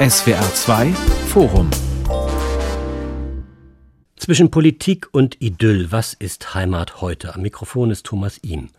SWR 0.00 0.44
2 0.54 0.92
Forum 1.28 1.85
zwischen 4.26 4.50
Politik 4.50 5.06
und 5.12 5.40
Idyll, 5.40 5.92
was 5.92 6.12
ist 6.12 6.52
Heimat 6.52 7.00
heute? 7.00 7.36
Am 7.36 7.42
Mikrofon 7.42 7.92
ist 7.92 8.06
Thomas 8.06 8.40
Ihm. 8.42 8.70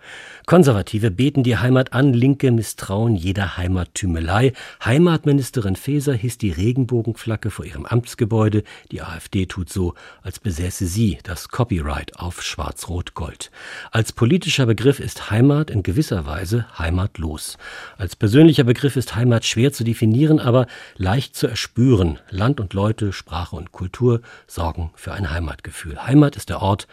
Konservative 0.45 1.09
beten 1.09 1.43
die 1.43 1.55
Heimat 1.55 1.93
an, 1.93 2.11
Linke 2.11 2.51
misstrauen 2.51 3.15
jeder 3.15 3.55
Heimattümelei. 3.55 4.51
Heimatministerin 4.83 5.77
Faeser 5.77 6.13
hisst 6.13 6.41
die 6.41 6.51
Regenbogenflagge 6.51 7.49
vor 7.49 7.63
ihrem 7.63 7.85
Amtsgebäude. 7.85 8.63
Die 8.91 9.01
AfD 9.01 9.45
tut 9.45 9.69
so, 9.69 9.93
als 10.21 10.39
besäße 10.39 10.85
sie 10.85 11.17
das 11.23 11.47
Copyright 11.47 12.17
auf 12.17 12.43
Schwarz-Rot-Gold. 12.43 13.49
Als 13.91 14.11
politischer 14.11 14.65
Begriff 14.65 14.99
ist 14.99 15.31
Heimat 15.31 15.69
in 15.69 15.81
gewisser 15.81 16.25
Weise 16.25 16.65
heimatlos. 16.77 17.57
Als 17.97 18.17
persönlicher 18.17 18.65
Begriff 18.65 18.97
ist 18.97 19.15
Heimat 19.15 19.45
schwer 19.45 19.71
zu 19.71 19.85
definieren, 19.85 20.41
aber 20.41 20.67
leicht 20.97 21.37
zu 21.37 21.47
erspüren. 21.47 22.19
Land 22.31 22.59
und 22.59 22.73
Leute, 22.73 23.13
Sprache 23.13 23.55
und 23.55 23.71
Kultur 23.71 24.21
sorgen 24.45 24.91
für 24.95 25.13
ein 25.13 25.36
Heimatgefühl. 25.37 26.03
Heimat 26.05 26.35
ist 26.35 26.49
der 26.49 26.61
Ort, 26.61 26.87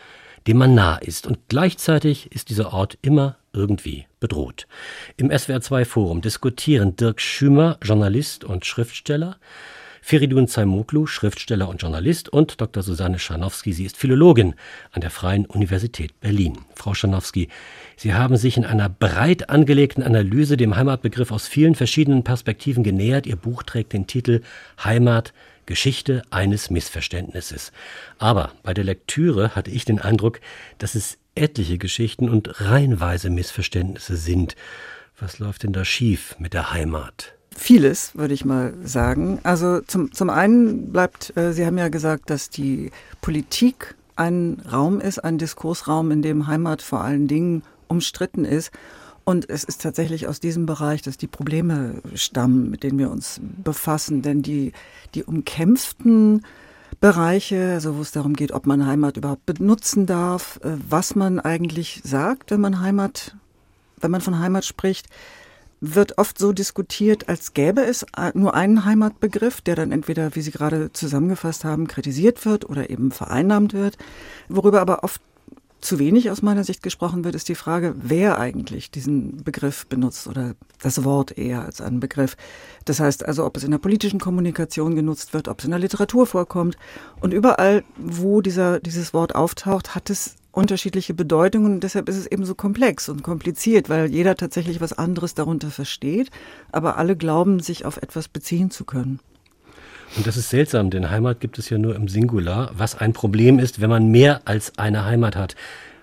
dem 0.47 0.59
man 0.59 0.75
nah 0.75 0.97
ist 0.97 1.27
und 1.27 1.39
gleichzeitig 1.49 2.31
ist 2.33 2.51
dieser 2.51 2.75
Ort 2.75 2.99
immer 3.01 3.37
irgendwie 3.55 4.07
bedroht. 4.21 4.67
Im 5.17 5.31
SWR2 5.31 5.85
Forum 5.87 6.21
diskutieren 6.21 6.97
Dirk 6.97 7.21
Schümer, 7.21 7.79
Journalist 7.83 8.45
und 8.45 8.67
Schriftsteller, 8.67 9.39
Feridun 10.03 10.47
Zaimoglu, 10.47 11.07
Schriftsteller 11.07 11.67
und 11.67 11.81
Journalist 11.81 12.29
und 12.29 12.61
Dr. 12.61 12.83
Susanne 12.83 13.19
Scharnowski, 13.19 13.73
sie 13.73 13.87
ist 13.87 13.97
Philologin 13.97 14.55
an 14.93 15.01
der 15.01 15.11
Freien 15.11 15.47
Universität 15.47 16.21
Berlin. 16.21 16.59
Frau 16.75 16.93
Scharnowski, 16.93 17.49
Sie 17.97 18.13
haben 18.13 18.37
sich 18.37 18.57
in 18.57 18.65
einer 18.65 18.89
breit 18.89 19.49
angelegten 19.51 20.03
Analyse 20.03 20.57
dem 20.57 20.77
Heimatbegriff 20.77 21.31
aus 21.33 21.47
vielen 21.47 21.75
verschiedenen 21.75 22.25
Perspektiven 22.25 22.83
genähert. 22.83 23.27
Ihr 23.27 23.37
Buch 23.37 23.63
trägt 23.63 23.93
den 23.93 24.07
Titel 24.07 24.43
Heimat 24.83 25.33
Geschichte 25.67 26.23
eines 26.31 26.71
Missverständnisses. 26.71 27.73
Aber 28.19 28.53
bei 28.63 28.75
der 28.75 28.85
Lektüre 28.85 29.55
hatte 29.55 29.71
ich 29.71 29.85
den 29.85 30.01
Eindruck, 30.01 30.41
dass 30.79 30.95
es 30.95 31.19
etliche 31.35 31.79
Geschichten 31.79 32.29
und 32.29 32.61
reihenweise 32.61 33.31
Missverständnisse 33.31 34.17
sind. 34.17 34.57
Was 35.19 35.39
läuft 35.39 35.63
denn 35.63 35.73
da 35.73 35.85
schief 35.85 36.37
mit 36.39 36.55
der 36.55 36.73
Heimat? 36.73 37.35
Vieles, 37.57 38.17
würde 38.17 38.35
ich 38.35 38.45
mal 38.45 38.75
sagen. 38.83 39.39
Also 39.45 39.81
zum, 39.81 40.13
zum 40.13 40.29
einen 40.29 40.93
bleibt, 40.93 41.37
äh, 41.37 41.53
Sie 41.53 41.65
haben 41.65 41.79
ja 41.79 41.89
gesagt, 41.89 42.31
dass 42.31 42.51
die 42.51 42.91
Politik 43.21 43.95
ein 44.17 44.61
Raum 44.71 45.01
ist, 45.01 45.19
ein 45.19 45.39
Diskursraum, 45.39 46.11
in 46.11 46.23
dem 46.23 46.47
Heimat 46.47 46.83
vor 46.83 47.03
allen 47.03 47.29
Dingen 47.29 47.63
umstritten 47.89 48.45
ist. 48.45 48.71
Und 49.25 49.49
es 49.49 49.65
ist 49.65 49.81
tatsächlich 49.81 50.29
aus 50.29 50.39
diesem 50.39 50.67
Bereich, 50.67 51.01
dass 51.01 51.17
die 51.17 51.27
Probleme 51.27 52.03
stammen, 52.15 52.71
mit 52.71 52.83
denen 52.83 52.99
wir 52.99 53.11
uns 53.11 53.41
befassen. 53.43 54.21
Denn 54.21 54.43
die, 54.43 54.73
die 55.15 55.25
umkämpften 55.25 56.43
Bereiche, 57.01 57.73
also 57.73 57.97
wo 57.97 58.03
es 58.03 58.13
darum 58.13 58.35
geht, 58.35 58.53
ob 58.53 58.67
man 58.67 58.87
Heimat 58.87 59.17
überhaupt 59.17 59.47
benutzen 59.47 60.07
darf, 60.07 60.61
äh, 60.63 60.77
was 60.89 61.15
man 61.15 61.41
eigentlich 61.41 62.03
sagt, 62.05 62.51
wenn 62.51 62.61
man 62.61 62.81
Heimat, 62.81 63.35
wenn 63.97 64.11
man 64.11 64.21
von 64.21 64.39
Heimat 64.39 64.65
spricht, 64.65 65.09
wird 65.81 66.19
oft 66.19 66.39
so 66.39 66.53
diskutiert, 66.53 67.29
als 67.29 67.53
gäbe 67.53 67.83
es 67.83 68.07
nur 68.33 68.55
einen 68.55 68.85
Heimatbegriff, 68.85 69.61
der 69.61 69.75
dann 69.77 69.93
entweder, 69.93 70.35
wie 70.35 70.41
Sie 70.41 70.51
gerade 70.51 70.93
zusammengefasst 70.93 71.65
haben, 71.65 71.89
kritisiert 71.89 72.47
wird 72.47 72.69
oder 72.69 72.89
eben 72.89 73.11
vereinnahmt 73.11 73.75
wird, 73.75 73.99
worüber 74.49 74.81
aber 74.81 75.05
oft 75.05 75.21
zu 75.85 75.99
wenig 75.99 76.31
aus 76.31 76.43
meiner 76.43 76.65
Sicht 76.65 76.83
gesprochen 76.83 77.25
wird, 77.25 77.35
ist 77.35 77.49
die 77.49 77.55
Frage, 77.55 77.95
wer 77.97 78.39
eigentlich 78.39 78.91
diesen 78.91 79.45
Begriff 79.45 79.87
benutzt 79.87 80.27
oder 80.27 80.55
das 80.83 81.05
Wort 81.05 81.37
eher 81.37 81.65
als 81.65 81.81
einen 81.81 82.01
Begriff. 82.01 82.37
Das 82.85 83.01
heißt 83.01 83.25
also, 83.25 83.45
ob 83.45 83.57
es 83.57 83.65
in 83.65 83.71
der 83.71 83.79
politischen 83.79 84.19
Kommunikation 84.19 84.97
genutzt 84.97 85.35
wird, 85.35 85.49
ob 85.49 85.59
es 85.59 85.65
in 85.65 85.71
der 85.71 85.81
Literatur 85.81 86.27
vorkommt. 86.27 86.77
Und 87.21 87.35
überall, 87.35 87.85
wo 87.97 88.41
dieser, 88.41 88.81
dieses 88.81 89.13
Wort 89.13 89.35
auftaucht, 89.35 89.95
hat 89.95 90.11
es 90.11 90.37
unterschiedliche 90.53 91.15
Bedeutungen 91.15 91.75
und 91.75 91.81
deshalb 91.81 92.09
ist 92.09 92.17
es 92.17 92.27
eben 92.27 92.45
so 92.45 92.55
komplex 92.55 93.09
und 93.09 93.23
kompliziert, 93.23 93.89
weil 93.89 94.11
jeder 94.11 94.37
tatsächlich 94.37 94.81
was 94.81 94.93
anderes 94.93 95.35
darunter 95.35 95.71
versteht, 95.71 96.31
aber 96.73 96.97
alle 96.97 97.17
glauben, 97.17 97.61
sich 97.61 97.85
auf 97.85 97.97
etwas 97.97 98.29
beziehen 98.29 98.71
zu 98.71 98.85
können. 98.85 99.21
Und 100.17 100.29
das 100.29 100.37
ist 100.37 100.51
seltsam, 100.51 100.91
denn 100.91 101.11
Heimat 101.11 101.41
gibt 101.41 101.59
es 101.59 101.69
ja 101.71 101.79
nur 101.79 101.97
im 101.97 102.07
Singular, 102.07 102.71
was 102.77 102.97
ein 102.97 103.13
Problem 103.13 103.59
ist, 103.59 103.81
wenn 103.81 103.91
man 103.91 104.09
mehr 104.13 104.43
als 104.45 104.79
eine 104.79 105.05
Heimat 105.05 105.35
hat. 105.35 105.57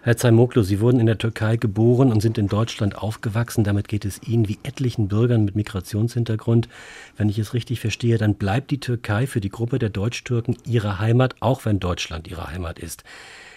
Herr 0.03 0.17
Zaymoklo, 0.17 0.63
Sie 0.63 0.81
wurden 0.81 0.99
in 0.99 1.05
der 1.05 1.17
Türkei 1.17 1.55
geboren 1.57 2.11
und 2.11 2.21
sind 2.21 2.37
in 2.37 2.47
Deutschland 2.47 2.97
aufgewachsen. 2.97 3.63
Damit 3.63 3.87
geht 3.87 4.03
es 4.03 4.21
Ihnen 4.27 4.49
wie 4.49 4.57
etlichen 4.63 5.07
Bürgern 5.07 5.45
mit 5.45 5.55
Migrationshintergrund. 5.55 6.67
Wenn 7.15 7.29
ich 7.29 7.37
es 7.37 7.53
richtig 7.53 7.79
verstehe, 7.79 8.17
dann 8.17 8.33
bleibt 8.33 8.71
die 8.71 8.79
Türkei 8.79 9.27
für 9.27 9.39
die 9.39 9.49
Gruppe 9.49 9.79
der 9.79 9.89
Deutschtürken 9.89 10.57
ihre 10.65 10.99
Heimat, 10.99 11.35
auch 11.39 11.65
wenn 11.65 11.79
Deutschland 11.79 12.27
ihre 12.27 12.49
Heimat 12.49 12.79
ist. 12.79 13.03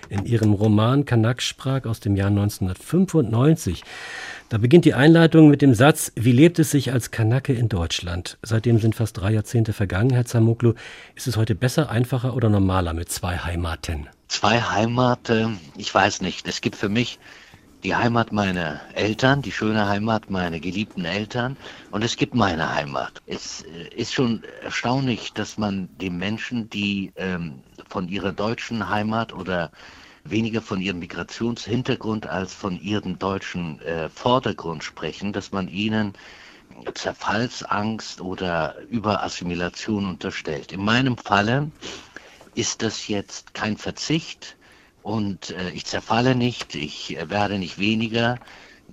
In 0.08 0.26
ihrem 0.26 0.52
Roman 0.52 1.04
Kanaksprak 1.04 1.86
aus 1.86 2.00
dem 2.00 2.16
Jahr 2.16 2.28
1995 2.28 3.82
da 4.50 4.58
beginnt 4.58 4.84
die 4.84 4.94
Einleitung 4.94 5.48
mit 5.48 5.62
dem 5.62 5.74
Satz, 5.74 6.12
wie 6.16 6.30
lebt 6.30 6.58
es 6.58 6.70
sich 6.70 6.92
als 6.92 7.10
Kanake 7.10 7.52
in 7.54 7.68
Deutschland? 7.68 8.38
Seitdem 8.42 8.78
sind 8.78 8.94
fast 8.94 9.16
drei 9.16 9.32
Jahrzehnte 9.32 9.72
vergangen, 9.72 10.10
Herr 10.10 10.26
Zamoklu. 10.26 10.74
Ist 11.14 11.26
es 11.26 11.36
heute 11.36 11.54
besser, 11.54 11.90
einfacher 11.90 12.36
oder 12.36 12.50
normaler 12.50 12.92
mit 12.92 13.10
zwei 13.10 13.38
Heimaten? 13.38 14.06
Zwei 14.28 14.60
Heimaten, 14.60 15.58
ich 15.76 15.92
weiß 15.92 16.20
nicht. 16.20 16.46
Es 16.46 16.60
gibt 16.60 16.76
für 16.76 16.90
mich 16.90 17.18
die 17.84 17.94
Heimat 17.94 18.32
meiner 18.32 18.80
Eltern, 18.94 19.42
die 19.42 19.50
schöne 19.50 19.88
Heimat 19.88 20.30
meiner 20.30 20.60
geliebten 20.60 21.04
Eltern 21.04 21.56
und 21.90 22.04
es 22.04 22.16
gibt 22.16 22.34
meine 22.34 22.74
Heimat. 22.74 23.22
Es 23.26 23.62
äh, 23.62 23.94
ist 23.94 24.14
schon 24.14 24.42
erstaunlich, 24.62 25.32
dass 25.32 25.58
man 25.58 25.88
den 25.98 26.16
Menschen, 26.16 26.70
die 26.70 27.12
ähm, 27.16 27.60
von 27.94 28.08
ihrer 28.08 28.32
deutschen 28.32 28.88
Heimat 28.88 29.32
oder 29.32 29.70
weniger 30.24 30.60
von 30.60 30.80
ihrem 30.80 30.98
Migrationshintergrund 30.98 32.26
als 32.26 32.52
von 32.52 32.80
ihrem 32.80 33.20
deutschen 33.20 33.80
äh, 33.82 34.08
Vordergrund 34.08 34.82
sprechen, 34.82 35.32
dass 35.32 35.52
man 35.52 35.68
ihnen 35.68 36.14
Zerfallsangst 36.94 38.20
oder 38.20 38.74
Überassimilation 38.90 40.06
unterstellt. 40.06 40.72
In 40.72 40.84
meinem 40.84 41.16
Falle 41.16 41.70
ist 42.56 42.82
das 42.82 43.06
jetzt 43.06 43.54
kein 43.54 43.76
Verzicht 43.76 44.56
und 45.04 45.50
äh, 45.50 45.70
ich 45.70 45.84
zerfalle 45.86 46.34
nicht, 46.34 46.74
ich 46.74 47.16
äh, 47.16 47.30
werde 47.30 47.60
nicht 47.60 47.78
weniger. 47.78 48.40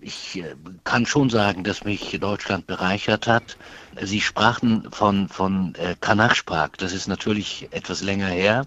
Ich 0.03 0.37
äh, 0.37 0.55
kann 0.83 1.05
schon 1.05 1.29
sagen, 1.29 1.63
dass 1.63 1.83
mich 1.83 2.17
Deutschland 2.19 2.65
bereichert 2.65 3.27
hat. 3.27 3.55
Sie 4.01 4.19
sprachen 4.19 4.89
von, 4.91 5.29
von 5.29 5.75
äh, 5.75 5.95
Kanachsprach, 6.01 6.69
das 6.69 6.91
ist 6.91 7.07
natürlich 7.07 7.67
etwas 7.69 8.01
länger 8.01 8.27
her. 8.27 8.65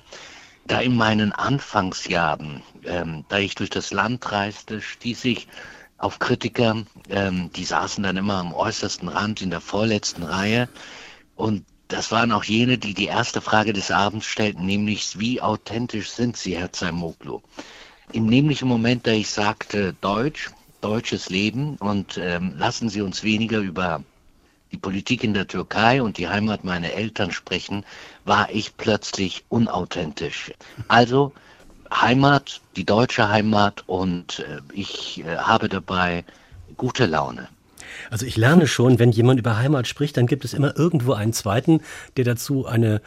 Da 0.69 0.81
in 0.81 0.97
meinen 0.97 1.33
Anfangsjahren, 1.33 2.63
ähm, 2.85 3.25
da 3.29 3.39
ich 3.39 3.57
durch 3.57 3.71
das 3.71 3.93
Land 3.93 4.31
reiste, 4.31 4.81
stieß 4.81 5.25
ich 5.25 5.49
auf 5.99 6.21
Kritiker, 6.21 6.85
ähm, 7.11 7.51
die 7.55 7.65
saßen 7.65 8.05
dann 8.05 8.17
immer 8.17 8.35
am 8.35 8.55
äußersten 8.55 9.09
Rand 9.09 9.43
in 9.43 9.51
der 9.51 9.61
vorletzten 9.61 10.23
Reihe. 10.23 10.69
Und 11.35 11.65
das 11.89 12.13
waren 12.13 12.31
auch 12.31 12.45
jene, 12.45 12.79
die 12.79 12.95
die 12.95 13.07
erste 13.07 13.41
Frage 13.41 13.73
des 13.73 13.91
Abends 13.91 14.27
stellten, 14.27 14.65
nämlich 14.67 15.19
wie 15.19 15.41
authentisch 15.41 16.11
sind 16.11 16.37
Sie, 16.37 16.57
Herr 16.57 16.73
Zaimoglu? 16.73 17.41
Im 18.13 18.27
nämlichen 18.27 18.69
Moment, 18.69 19.07
da 19.07 19.11
ich 19.11 19.31
sagte 19.31 19.95
Deutsch, 20.01 20.51
deutsches 20.85 21.31
Leben 21.31 21.77
und 21.77 22.19
ähm, 22.19 22.55
lassen 22.59 22.89
Sie 22.91 23.01
uns 23.01 23.25
weniger 23.25 23.59
über 23.59 24.03
die 24.71 24.77
Politik 24.77 25.25
in 25.25 25.35
der 25.35 25.47
Türkei 25.47 26.03
und 26.03 26.19
die 26.19 26.29
Heimat 26.29 26.65
meiner 26.65 26.93
Eltern 26.93 27.31
sprechen, 27.31 27.85
war 28.25 28.49
ich 28.51 28.77
plötzlich 28.77 29.45
unauthentisch. 29.49 30.53
Also 30.89 31.33
Heimat, 31.93 32.61
die 32.77 32.85
deutsche 32.85 33.29
Heimat 33.29 33.85
und 33.87 34.41
äh, 34.41 34.61
ich 34.73 35.25
äh, 35.25 35.37
habe 35.37 35.69
dabei 35.69 36.25
gute 36.77 37.07
Laune. 37.07 37.49
Also 38.11 38.27
ich 38.27 38.37
lerne 38.37 38.67
schon, 38.67 38.99
wenn 38.99 39.13
jemand 39.13 39.39
über 39.39 39.57
Heimat 39.57 39.87
spricht, 39.87 40.17
dann 40.17 40.27
gibt 40.27 40.45
es 40.45 40.53
immer 40.53 40.77
irgendwo 40.77 41.13
einen 41.13 41.33
zweiten, 41.33 41.81
der 42.17 42.25
dazu 42.25 42.67
eine 42.67 43.01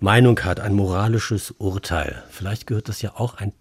Meinung 0.00 0.40
hat, 0.40 0.58
ein 0.58 0.74
moralisches 0.74 1.52
Urteil. 1.58 2.24
Vielleicht 2.30 2.66
gehört 2.66 2.88
das 2.88 3.02
ja 3.02 3.12
auch 3.14 3.34
ein 3.34 3.52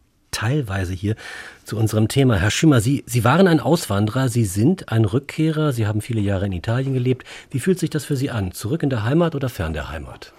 teilweise 0.42 0.94
hier 0.94 1.16
zu 1.64 1.78
unserem 1.78 2.08
Thema. 2.08 2.36
Herr 2.36 2.50
Schimmer, 2.50 2.82
Sie, 2.82 3.04
Sie 3.06 3.24
waren 3.24 3.48
ein 3.48 3.60
Auswanderer, 3.60 4.28
Sie 4.28 4.46
sind 4.46 4.90
ein 4.92 5.06
Rückkehrer, 5.06 5.72
Sie 5.72 5.86
haben 5.86 6.02
viele 6.02 6.22
Jahre 6.22 6.48
in 6.48 6.52
Italien 6.52 6.94
gelebt. 6.94 7.28
Wie 7.52 7.60
fühlt 7.60 7.78
sich 7.78 7.92
das 7.92 8.06
für 8.06 8.16
Sie 8.16 8.32
an? 8.32 8.52
Zurück 8.52 8.82
in 8.82 8.90
der 8.90 9.04
Heimat 9.04 9.36
oder 9.36 9.50
fern 9.50 9.74
der 9.74 9.90
Heimat? 9.90 10.34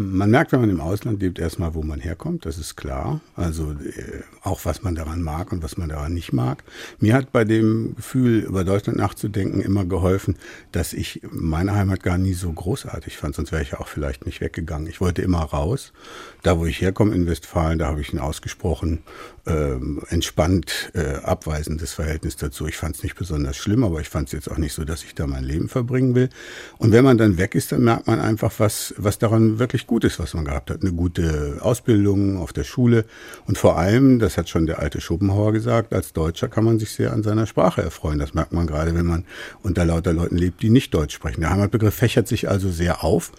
Man 0.00 0.30
merkt, 0.30 0.52
wenn 0.52 0.60
man 0.60 0.70
im 0.70 0.80
Ausland 0.80 1.20
lebt, 1.20 1.40
erstmal, 1.40 1.74
wo 1.74 1.82
man 1.82 1.98
herkommt, 1.98 2.46
das 2.46 2.56
ist 2.56 2.76
klar. 2.76 3.20
Also 3.34 3.72
äh, 3.72 4.22
auch, 4.42 4.64
was 4.64 4.82
man 4.82 4.94
daran 4.94 5.22
mag 5.22 5.50
und 5.50 5.62
was 5.62 5.76
man 5.76 5.88
daran 5.88 6.14
nicht 6.14 6.32
mag. 6.32 6.62
Mir 7.00 7.14
hat 7.14 7.32
bei 7.32 7.44
dem 7.44 7.96
Gefühl, 7.96 8.38
über 8.40 8.62
Deutschland 8.62 8.96
nachzudenken, 8.96 9.60
immer 9.60 9.84
geholfen, 9.84 10.36
dass 10.70 10.92
ich 10.92 11.22
meine 11.30 11.74
Heimat 11.74 12.04
gar 12.04 12.16
nie 12.16 12.34
so 12.34 12.52
großartig 12.52 13.16
fand, 13.16 13.34
sonst 13.34 13.50
wäre 13.50 13.62
ich 13.62 13.72
ja 13.72 13.80
auch 13.80 13.88
vielleicht 13.88 14.24
nicht 14.24 14.40
weggegangen. 14.40 14.86
Ich 14.86 15.00
wollte 15.00 15.22
immer 15.22 15.40
raus. 15.40 15.92
Da, 16.42 16.58
wo 16.58 16.66
ich 16.66 16.80
herkomme 16.80 17.14
in 17.14 17.26
Westfalen, 17.26 17.80
da 17.80 17.88
habe 17.88 18.00
ich 18.00 18.12
ein 18.12 18.20
ausgesprochen 18.20 19.00
ähm, 19.48 20.02
entspannt 20.10 20.92
äh, 20.94 21.16
abweisendes 21.22 21.94
Verhältnis 21.94 22.36
dazu. 22.36 22.66
Ich 22.66 22.76
fand 22.76 22.96
es 22.96 23.02
nicht 23.02 23.16
besonders 23.16 23.56
schlimm, 23.56 23.82
aber 23.82 24.00
ich 24.00 24.08
fand 24.08 24.28
es 24.28 24.32
jetzt 24.32 24.50
auch 24.50 24.58
nicht 24.58 24.74
so, 24.74 24.84
dass 24.84 25.02
ich 25.02 25.14
da 25.14 25.26
mein 25.26 25.42
Leben 25.42 25.68
verbringen 25.68 26.14
will. 26.14 26.28
Und 26.78 26.92
wenn 26.92 27.04
man 27.04 27.18
dann 27.18 27.38
weg 27.38 27.54
ist, 27.54 27.72
dann 27.72 27.82
merkt 27.82 28.06
man 28.06 28.20
einfach, 28.20 28.52
was, 28.58 28.94
was 28.96 29.18
daran 29.18 29.58
wirklich 29.58 29.86
gut 29.88 30.04
ist, 30.04 30.20
was 30.20 30.34
man 30.34 30.44
gehabt 30.44 30.70
hat. 30.70 30.82
Eine 30.82 30.92
gute 30.92 31.58
Ausbildung 31.60 32.36
auf 32.36 32.52
der 32.52 32.62
Schule 32.62 33.04
und 33.46 33.58
vor 33.58 33.76
allem, 33.76 34.20
das 34.20 34.38
hat 34.38 34.48
schon 34.48 34.66
der 34.66 34.78
alte 34.78 35.00
Schopenhauer 35.00 35.52
gesagt, 35.52 35.92
als 35.92 36.12
Deutscher 36.12 36.46
kann 36.46 36.62
man 36.62 36.78
sich 36.78 36.92
sehr 36.92 37.12
an 37.12 37.24
seiner 37.24 37.46
Sprache 37.46 37.82
erfreuen. 37.82 38.20
Das 38.20 38.34
merkt 38.34 38.52
man 38.52 38.68
gerade, 38.68 38.94
wenn 38.94 39.06
man 39.06 39.24
unter 39.62 39.84
lauter 39.84 40.12
Leuten 40.12 40.36
lebt, 40.36 40.62
die 40.62 40.70
nicht 40.70 40.94
Deutsch 40.94 41.14
sprechen. 41.14 41.40
Der 41.40 41.50
Heimatbegriff 41.50 41.94
fächert 41.94 42.28
sich 42.28 42.48
also 42.48 42.70
sehr 42.70 43.02
auf 43.02 43.32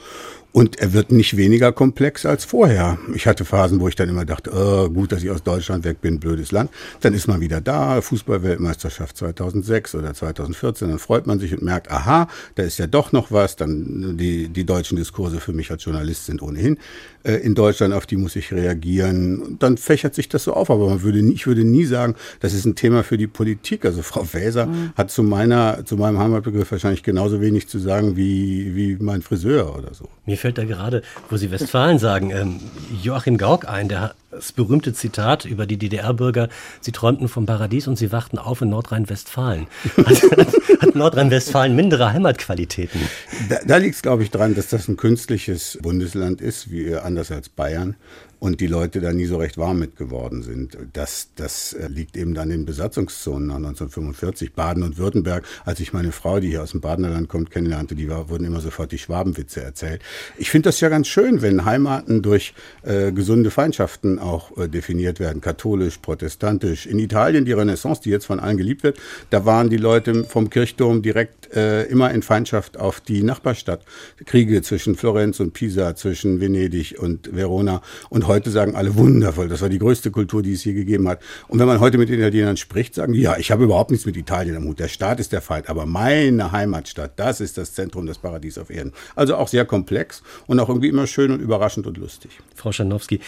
und 0.51 0.79
er 0.79 0.93
wird 0.93 1.11
nicht 1.11 1.37
weniger 1.37 1.71
komplex 1.71 2.25
als 2.25 2.43
vorher. 2.43 2.97
Ich 3.13 3.27
hatte 3.27 3.45
Phasen, 3.45 3.79
wo 3.79 3.87
ich 3.87 3.95
dann 3.95 4.09
immer 4.09 4.25
dachte, 4.25 4.51
oh, 4.51 4.89
gut, 4.89 5.11
dass 5.11 5.21
ich 5.21 5.29
aus 5.29 5.43
Deutschland 5.43 5.85
weg 5.85 6.01
bin, 6.01 6.19
blödes 6.19 6.51
Land. 6.51 6.71
Dann 7.01 7.13
ist 7.13 7.27
man 7.27 7.39
wieder 7.39 7.61
da, 7.61 8.01
Fußballweltmeisterschaft 8.01 9.15
2006 9.17 9.95
oder 9.95 10.13
2014, 10.13 10.89
dann 10.89 10.99
freut 10.99 11.27
man 11.27 11.39
sich 11.39 11.53
und 11.53 11.61
merkt, 11.61 11.91
aha, 11.91 12.27
da 12.55 12.63
ist 12.63 12.79
ja 12.79 12.87
doch 12.87 13.11
noch 13.11 13.31
was. 13.31 13.57
Dann 13.57 14.17
die, 14.17 14.49
die 14.49 14.65
deutschen 14.65 14.97
Diskurse 14.97 15.39
für 15.39 15.53
mich 15.53 15.69
als 15.69 15.85
Journalist 15.85 16.25
sind 16.25 16.41
ohnehin 16.41 16.77
äh, 17.23 17.33
in 17.35 17.53
Deutschland, 17.53 17.93
auf 17.93 18.05
die 18.05 18.17
muss 18.17 18.35
ich 18.35 18.51
reagieren. 18.51 19.57
Dann 19.59 19.77
fächert 19.77 20.15
sich 20.15 20.29
das 20.29 20.45
so 20.45 20.53
auf, 20.53 20.71
aber 20.71 20.89
man 20.89 21.03
würde 21.03 21.21
nie, 21.21 21.33
ich 21.33 21.47
würde 21.47 21.63
nie 21.63 21.85
sagen, 21.85 22.15
das 22.39 22.53
ist 22.53 22.65
ein 22.65 22.75
Thema 22.75 23.03
für 23.03 23.17
die 23.17 23.27
Politik. 23.27 23.85
Also 23.85 24.01
Frau 24.01 24.23
Faeser 24.23 24.65
mhm. 24.65 24.93
hat 24.95 25.11
zu 25.11 25.21
meiner, 25.21 25.85
zu 25.85 25.95
meinem 25.95 26.17
Heimatbegriff 26.17 26.71
wahrscheinlich 26.71 27.03
genauso 27.03 27.39
wenig 27.39 27.67
zu 27.67 27.77
sagen 27.77 28.15
wie, 28.15 28.75
wie 28.75 28.97
mein 28.99 29.21
Friseur 29.21 29.77
oder 29.77 29.93
so. 29.93 30.09
Mir 30.25 30.37
fällt 30.39 30.57
da 30.57 30.65
gerade, 30.65 31.01
wo 31.29 31.37
Sie 31.37 31.51
Westfalen 31.51 31.99
sagen, 31.99 32.31
ähm, 32.31 32.59
Joachim 33.01 33.37
Gauck 33.37 33.67
ein, 33.67 33.89
der 33.89 34.15
das 34.39 34.53
berühmte 34.53 34.93
Zitat 34.93 35.43
über 35.43 35.65
die 35.65 35.77
DDR-Bürger, 35.77 36.47
sie 36.79 36.93
träumten 36.93 37.27
vom 37.27 37.45
Paradies 37.45 37.89
und 37.89 37.97
sie 37.97 38.13
wachten 38.13 38.37
auf 38.37 38.61
in 38.61 38.69
Nordrhein-Westfalen. 38.69 39.67
Hat, 39.97 40.51
hat 40.81 40.95
Nordrhein-Westfalen 40.95 41.75
mindere 41.75 42.13
Heimatqualitäten? 42.13 43.01
Da, 43.49 43.57
da 43.65 43.77
liegt 43.77 43.95
es, 43.95 44.01
glaube 44.01 44.23
ich, 44.23 44.31
dran, 44.31 44.55
dass 44.55 44.69
das 44.69 44.87
ein 44.87 44.95
künstliches 44.95 45.77
Bundesland 45.81 46.39
ist, 46.39 46.71
wie 46.71 46.95
anders 46.95 47.31
als 47.31 47.49
Bayern 47.49 47.97
und 48.39 48.61
die 48.61 48.67
Leute 48.67 49.01
da 49.01 49.11
nie 49.13 49.25
so 49.25 49.37
recht 49.37 49.57
warm 49.57 49.79
mit 49.79 49.97
geworden 49.97 50.41
sind. 50.41 50.77
Das, 50.93 51.29
das 51.35 51.73
äh, 51.73 51.87
liegt 51.87 52.15
eben 52.17 52.33
dann 52.33 52.51
in 52.51 52.65
Besatzungszonen 52.65 53.49
nach 53.49 53.57
1945. 53.57 54.53
Baden 54.53 54.83
und 54.83 54.97
Württemberg, 54.97 55.45
als 55.65 55.79
ich 55.79 55.93
meine 55.93 56.11
Frau, 56.11 56.39
die 56.39 56.49
hier 56.49 56.63
aus 56.63 56.71
dem 56.71 56.81
Badenerland 56.81 57.27
kommt, 57.27 57.51
kennenlernte, 57.51 57.95
die 57.95 58.09
war, 58.09 58.29
wurden 58.29 58.45
immer 58.45 58.61
sofort 58.61 58.91
die 58.91 58.97
Schwabenwitze 58.97 59.61
erzählt. 59.61 60.01
Ich 60.37 60.49
finde 60.49 60.69
das 60.69 60.79
ja 60.79 60.89
ganz 60.89 61.07
schön, 61.07 61.41
wenn 61.41 61.65
Heimaten 61.65 62.21
durch 62.21 62.53
äh, 62.83 63.11
gesunde 63.11 63.51
Feindschaften 63.51 64.19
auch 64.29 64.57
äh, 64.57 64.67
definiert 64.67 65.19
werden, 65.19 65.41
katholisch, 65.41 65.97
protestantisch. 65.97 66.85
In 66.85 66.99
Italien 66.99 67.45
die 67.45 67.53
Renaissance, 67.53 68.01
die 68.01 68.09
jetzt 68.09 68.25
von 68.25 68.39
allen 68.39 68.57
geliebt 68.57 68.83
wird, 68.83 68.97
da 69.29 69.45
waren 69.45 69.69
die 69.69 69.77
Leute 69.77 70.23
vom 70.23 70.49
Kirchturm 70.49 71.01
direkt 71.01 71.53
äh, 71.53 71.83
immer 71.83 72.11
in 72.11 72.21
Feindschaft 72.21 72.79
auf 72.79 72.99
die 73.01 73.23
Nachbarstadt. 73.23 73.81
Kriege 74.25 74.61
zwischen 74.61 74.95
Florenz 74.95 75.39
und 75.39 75.53
Pisa, 75.53 75.95
zwischen 75.95 76.39
Venedig 76.39 76.95
und 76.99 77.35
Verona 77.35 77.81
und 78.09 78.27
heute 78.27 78.51
sagen 78.51 78.75
alle 78.75 78.95
wundervoll, 78.95 79.47
das 79.47 79.61
war 79.61 79.69
die 79.69 79.79
größte 79.79 80.11
Kultur, 80.11 80.41
die 80.41 80.53
es 80.53 80.63
je 80.63 80.73
gegeben 80.73 81.07
hat. 81.07 81.21
Und 81.47 81.59
wenn 81.59 81.67
man 81.67 81.79
heute 81.79 81.97
mit 81.97 82.09
Italienern 82.09 82.57
spricht, 82.57 82.95
sagen 82.95 83.13
die, 83.13 83.21
ja, 83.21 83.37
ich 83.37 83.51
habe 83.51 83.63
überhaupt 83.63 83.91
nichts 83.91 84.05
mit 84.05 84.17
Italien 84.17 84.55
am 84.55 84.65
Hut. 84.65 84.79
Der 84.79 84.87
Staat 84.87 85.19
ist 85.19 85.31
der 85.31 85.41
Feind, 85.41 85.69
aber 85.69 85.85
meine 85.85 86.51
Heimatstadt, 86.51 87.13
das 87.17 87.41
ist 87.41 87.57
das 87.57 87.73
Zentrum 87.73 88.05
des 88.05 88.17
Paradies 88.17 88.57
auf 88.57 88.69
Erden. 88.69 88.93
Also 89.15 89.35
auch 89.35 89.47
sehr 89.47 89.65
komplex 89.65 90.21
und 90.47 90.59
auch 90.59 90.69
irgendwie 90.69 90.87
immer 90.87 91.07
schön 91.07 91.31
und 91.31 91.39
überraschend 91.39 91.87
und 91.87 91.97
lustig. 91.97 92.31
Frau 92.55 92.71
Schanowski, 92.71 93.19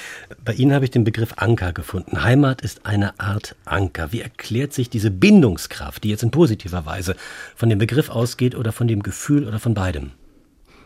bei 0.43 0.53
Ihnen 0.53 0.73
habe 0.73 0.80
ich 0.85 0.91
den 0.91 1.03
Begriff 1.03 1.33
Anker 1.37 1.73
gefunden. 1.73 2.23
Heimat 2.23 2.61
ist 2.61 2.85
eine 2.85 3.19
Art 3.19 3.55
Anker. 3.65 4.11
Wie 4.11 4.21
erklärt 4.21 4.73
sich 4.73 4.89
diese 4.89 5.11
Bindungskraft, 5.11 6.03
die 6.03 6.09
jetzt 6.09 6.23
in 6.23 6.31
positiver 6.31 6.85
Weise 6.85 7.15
von 7.55 7.69
dem 7.69 7.79
Begriff 7.79 8.09
ausgeht 8.09 8.55
oder 8.55 8.71
von 8.71 8.87
dem 8.87 9.03
Gefühl 9.03 9.47
oder 9.47 9.59
von 9.59 9.73
beidem? 9.73 10.11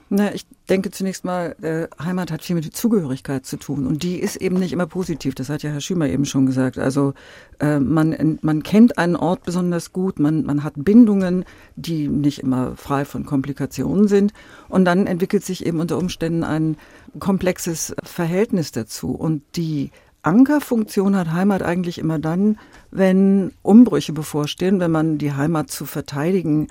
Na, 0.08 0.32
ich 0.36 0.46
denke 0.70 0.92
zunächst 0.92 1.26
mal, 1.26 1.56
äh, 1.64 1.88
Heimat 2.04 2.32
hat 2.32 2.44
viel 2.44 2.56
mit 2.56 2.76
Zugehörigkeit 2.76 3.44
zu 3.44 3.58
tun 3.58 3.88
und 3.88 4.04
die 4.04 4.20
ist 4.20 4.36
eben 4.36 4.58
nicht 4.58 4.72
immer 4.72 4.86
positiv. 4.86 5.34
Das 5.34 5.50
hat 5.50 5.64
ja 5.64 5.72
Herr 5.72 5.82
Schümer 5.82 6.08
eben 6.08 6.26
schon 6.26 6.46
gesagt. 6.46 6.78
Also 6.78 7.16
äh, 7.60 7.80
man, 7.80 8.38
man 8.44 8.62
kennt 8.62 9.00
einen 9.00 9.16
Ort 9.16 9.44
besonders 9.44 9.94
gut, 9.94 10.20
man, 10.20 10.46
man 10.46 10.64
hat 10.64 10.74
Bindungen, 10.76 11.44
die 11.76 12.08
nicht 12.08 12.40
immer 12.40 12.76
frei 12.76 13.04
von 13.04 13.26
Komplikationen 13.26 14.08
sind 14.08 14.32
und 14.70 14.86
dann 14.86 15.08
entwickelt 15.08 15.44
sich 15.44 15.66
eben 15.66 15.80
unter 15.80 15.98
Umständen 15.98 16.44
ein 16.44 16.78
komplexes 17.20 17.96
Verhältnis 18.04 18.72
dazu 18.72 19.10
und 19.10 19.42
die 19.56 19.90
Ankerfunktion 20.22 21.16
hat 21.16 21.32
Heimat 21.32 21.62
eigentlich 21.62 22.00
immer 22.00 22.20
dann, 22.20 22.58
wenn 22.92 23.54
Umbrüche 23.62 24.14
bevorstehen, 24.14 24.80
wenn 24.80 24.92
man 24.92 25.18
die 25.18 25.34
Heimat 25.34 25.70
zu 25.70 25.86
verteidigen 25.86 26.68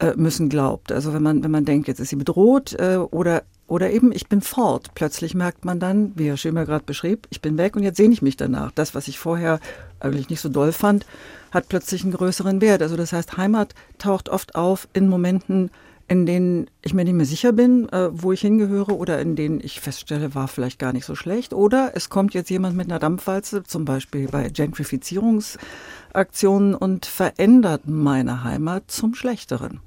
äh, 0.00 0.14
müssen 0.16 0.48
glaubt. 0.48 0.92
Also 0.92 1.12
wenn 1.12 1.22
man, 1.22 1.44
wenn 1.44 1.50
man 1.50 1.64
denkt, 1.64 1.88
jetzt 1.88 2.00
ist 2.00 2.08
sie 2.08 2.16
bedroht 2.16 2.74
äh, 2.74 2.96
oder 2.96 3.42
oder 3.70 3.90
eben, 3.92 4.10
ich 4.10 4.28
bin 4.28 4.40
fort. 4.40 4.88
Plötzlich 4.96 5.36
merkt 5.36 5.64
man 5.64 5.78
dann, 5.78 6.10
wie 6.16 6.26
Herr 6.26 6.36
Schömer 6.36 6.64
gerade 6.64 6.84
beschrieb, 6.84 7.28
ich 7.30 7.40
bin 7.40 7.56
weg 7.56 7.76
und 7.76 7.84
jetzt 7.84 7.98
sehne 7.98 8.12
ich 8.12 8.20
mich 8.20 8.36
danach. 8.36 8.72
Das, 8.72 8.96
was 8.96 9.06
ich 9.06 9.20
vorher 9.20 9.60
eigentlich 10.00 10.28
nicht 10.28 10.40
so 10.40 10.48
doll 10.48 10.72
fand, 10.72 11.06
hat 11.52 11.68
plötzlich 11.68 12.02
einen 12.02 12.12
größeren 12.12 12.60
Wert. 12.60 12.82
Also 12.82 12.96
das 12.96 13.12
heißt, 13.12 13.36
Heimat 13.36 13.76
taucht 13.98 14.28
oft 14.28 14.56
auf 14.56 14.88
in 14.92 15.08
Momenten, 15.08 15.70
in 16.08 16.26
denen 16.26 16.66
ich 16.82 16.94
mir 16.94 17.04
nicht 17.04 17.14
mehr 17.14 17.26
sicher 17.26 17.52
bin, 17.52 17.88
äh, 17.90 18.08
wo 18.10 18.32
ich 18.32 18.40
hingehöre 18.40 18.90
oder 18.90 19.20
in 19.20 19.36
denen 19.36 19.60
ich 19.60 19.80
feststelle, 19.80 20.34
war 20.34 20.48
vielleicht 20.48 20.80
gar 20.80 20.92
nicht 20.92 21.04
so 21.04 21.14
schlecht. 21.14 21.54
Oder 21.54 21.92
es 21.94 22.10
kommt 22.10 22.34
jetzt 22.34 22.50
jemand 22.50 22.76
mit 22.76 22.90
einer 22.90 22.98
Dampfwalze, 22.98 23.62
zum 23.62 23.84
Beispiel 23.84 24.26
bei 24.26 24.48
Gentrifizierungsaktionen 24.48 26.74
und 26.74 27.06
verändert 27.06 27.82
meine 27.86 28.42
Heimat 28.42 28.90
zum 28.90 29.14
Schlechteren. 29.14 29.78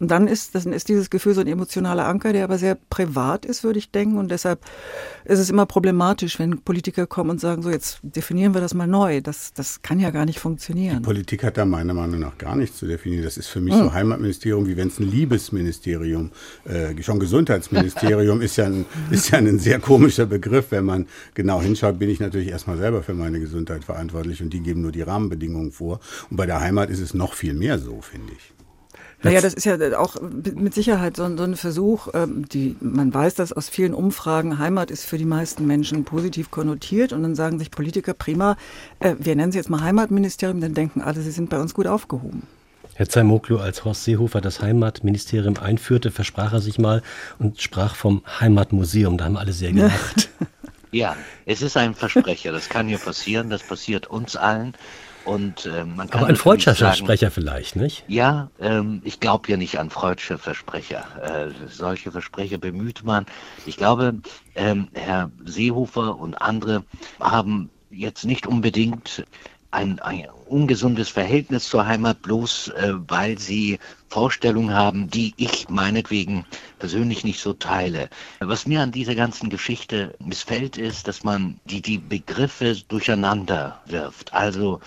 Und 0.00 0.10
dann 0.10 0.26
ist, 0.26 0.54
dann 0.54 0.72
ist 0.72 0.88
dieses 0.88 1.10
Gefühl 1.10 1.34
so 1.34 1.42
ein 1.42 1.46
emotionaler 1.46 2.06
Anker, 2.06 2.32
der 2.32 2.44
aber 2.44 2.56
sehr 2.56 2.74
privat 2.88 3.44
ist, 3.44 3.62
würde 3.62 3.78
ich 3.78 3.90
denken. 3.90 4.16
Und 4.16 4.30
deshalb 4.30 4.60
ist 5.26 5.38
es 5.38 5.50
immer 5.50 5.66
problematisch, 5.66 6.38
wenn 6.38 6.62
Politiker 6.62 7.06
kommen 7.06 7.30
und 7.30 7.40
sagen, 7.40 7.62
so 7.62 7.68
jetzt 7.68 8.00
definieren 8.02 8.54
wir 8.54 8.62
das 8.62 8.72
mal 8.72 8.86
neu. 8.86 9.20
Das, 9.20 9.52
das 9.52 9.82
kann 9.82 10.00
ja 10.00 10.10
gar 10.10 10.24
nicht 10.24 10.40
funktionieren. 10.40 10.96
Die 10.96 11.02
Politik 11.02 11.44
hat 11.44 11.58
da 11.58 11.66
meiner 11.66 11.92
Meinung 11.92 12.18
nach 12.18 12.38
gar 12.38 12.56
nichts 12.56 12.78
zu 12.78 12.86
definieren. 12.86 13.24
Das 13.24 13.36
ist 13.36 13.48
für 13.48 13.60
mich 13.60 13.74
hm. 13.74 13.80
so 13.80 13.92
Heimatministerium, 13.92 14.66
wie 14.66 14.78
wenn 14.78 14.88
es 14.88 14.98
ein 14.98 15.10
Liebesministerium, 15.10 16.30
äh, 16.64 17.00
schon 17.02 17.20
Gesundheitsministerium 17.20 18.40
ist 18.40 18.56
ja, 18.56 18.64
ein, 18.64 18.86
ist 19.10 19.30
ja 19.30 19.38
ein 19.38 19.58
sehr 19.58 19.80
komischer 19.80 20.24
Begriff. 20.24 20.70
Wenn 20.70 20.86
man 20.86 21.06
genau 21.34 21.60
hinschaut, 21.60 21.98
bin 21.98 22.08
ich 22.08 22.20
natürlich 22.20 22.48
erstmal 22.48 22.78
selber 22.78 23.02
für 23.02 23.12
meine 23.12 23.38
Gesundheit 23.38 23.84
verantwortlich 23.84 24.42
und 24.42 24.50
die 24.50 24.60
geben 24.60 24.80
nur 24.80 24.92
die 24.92 25.02
Rahmenbedingungen 25.02 25.72
vor. 25.72 26.00
Und 26.30 26.38
bei 26.38 26.46
der 26.46 26.60
Heimat 26.60 26.88
ist 26.88 27.00
es 27.00 27.12
noch 27.12 27.34
viel 27.34 27.52
mehr 27.52 27.78
so, 27.78 28.00
finde 28.00 28.32
ich. 28.32 28.59
Naja, 29.22 29.40
das 29.40 29.52
ist 29.52 29.64
ja 29.64 29.76
auch 29.98 30.16
mit 30.20 30.72
Sicherheit 30.72 31.16
so, 31.16 31.36
so 31.36 31.42
ein 31.42 31.56
Versuch, 31.56 32.08
ähm, 32.14 32.48
die, 32.48 32.76
man 32.80 33.12
weiß 33.12 33.34
das 33.34 33.52
aus 33.52 33.68
vielen 33.68 33.92
Umfragen, 33.92 34.58
Heimat 34.58 34.90
ist 34.90 35.04
für 35.04 35.18
die 35.18 35.26
meisten 35.26 35.66
Menschen 35.66 36.04
positiv 36.04 36.50
konnotiert 36.50 37.12
und 37.12 37.22
dann 37.22 37.34
sagen 37.34 37.58
sich 37.58 37.70
Politiker, 37.70 38.14
prima, 38.14 38.56
äh, 38.98 39.14
wir 39.18 39.36
nennen 39.36 39.52
sie 39.52 39.58
jetzt 39.58 39.68
mal 39.68 39.82
Heimatministerium, 39.82 40.60
dann 40.60 40.72
denken 40.72 41.02
alle, 41.02 41.20
sie 41.20 41.30
sind 41.30 41.50
bei 41.50 41.60
uns 41.60 41.74
gut 41.74 41.86
aufgehoben. 41.86 42.44
Herr 42.94 43.08
Zaimoglu, 43.08 43.58
als 43.58 43.84
Horst 43.84 44.04
Seehofer 44.04 44.40
das 44.40 44.60
Heimatministerium 44.60 45.56
einführte, 45.58 46.10
versprach 46.10 46.52
er 46.52 46.60
sich 46.60 46.78
mal 46.78 47.02
und 47.38 47.60
sprach 47.60 47.94
vom 47.94 48.22
Heimatmuseum. 48.40 49.16
Da 49.16 49.24
haben 49.24 49.36
alle 49.36 49.52
sehr 49.52 49.72
gelacht. 49.72 50.28
Ja, 50.92 51.16
es 51.46 51.62
ist 51.62 51.76
ein 51.76 51.94
Versprecher. 51.94 52.50
Das 52.50 52.68
kann 52.68 52.88
hier 52.88 52.98
passieren. 52.98 53.48
Das 53.48 53.62
passiert 53.62 54.08
uns 54.08 54.34
allen. 54.34 54.74
Und, 55.24 55.66
äh, 55.66 55.84
man 55.84 56.08
kann 56.08 56.20
Aber 56.20 56.28
ein 56.28 56.36
freudscher 56.36 56.74
Versprecher 56.74 57.30
vielleicht, 57.30 57.76
nicht? 57.76 58.04
Ja, 58.08 58.50
ähm, 58.60 59.02
ich 59.04 59.20
glaube 59.20 59.50
ja 59.50 59.56
nicht 59.56 59.78
an 59.78 59.90
freudsche 59.90 60.38
Versprecher. 60.38 61.04
Äh, 61.22 61.68
solche 61.68 62.10
Versprecher 62.10 62.58
bemüht 62.58 63.04
man. 63.04 63.26
Ich 63.66 63.76
glaube, 63.76 64.14
ähm, 64.54 64.88
Herr 64.94 65.30
Seehofer 65.44 66.18
und 66.18 66.34
andere 66.40 66.84
haben 67.20 67.70
jetzt 67.90 68.24
nicht 68.24 68.46
unbedingt 68.46 69.24
ein, 69.70 69.98
ein 70.00 70.26
ungesundes 70.46 71.08
Verhältnis 71.08 71.68
zur 71.68 71.86
Heimat, 71.86 72.22
bloß 72.22 72.68
äh, 72.68 72.92
weil 73.08 73.38
sie 73.38 73.78
Vorstellungen 74.08 74.74
haben, 74.74 75.08
die 75.08 75.32
ich 75.36 75.68
meinetwegen 75.68 76.44
persönlich 76.78 77.22
nicht 77.22 77.40
so 77.40 77.52
teile. 77.52 78.08
Was 78.40 78.66
mir 78.66 78.80
an 78.80 78.90
dieser 78.90 79.14
ganzen 79.14 79.50
Geschichte 79.50 80.14
missfällt, 80.18 80.76
ist, 80.76 81.06
dass 81.06 81.22
man 81.22 81.60
die, 81.64 81.80
die 81.80 81.98
Begriffe 81.98 82.76
durcheinander 82.88 83.80
wirft. 83.86 84.32
Also 84.32 84.80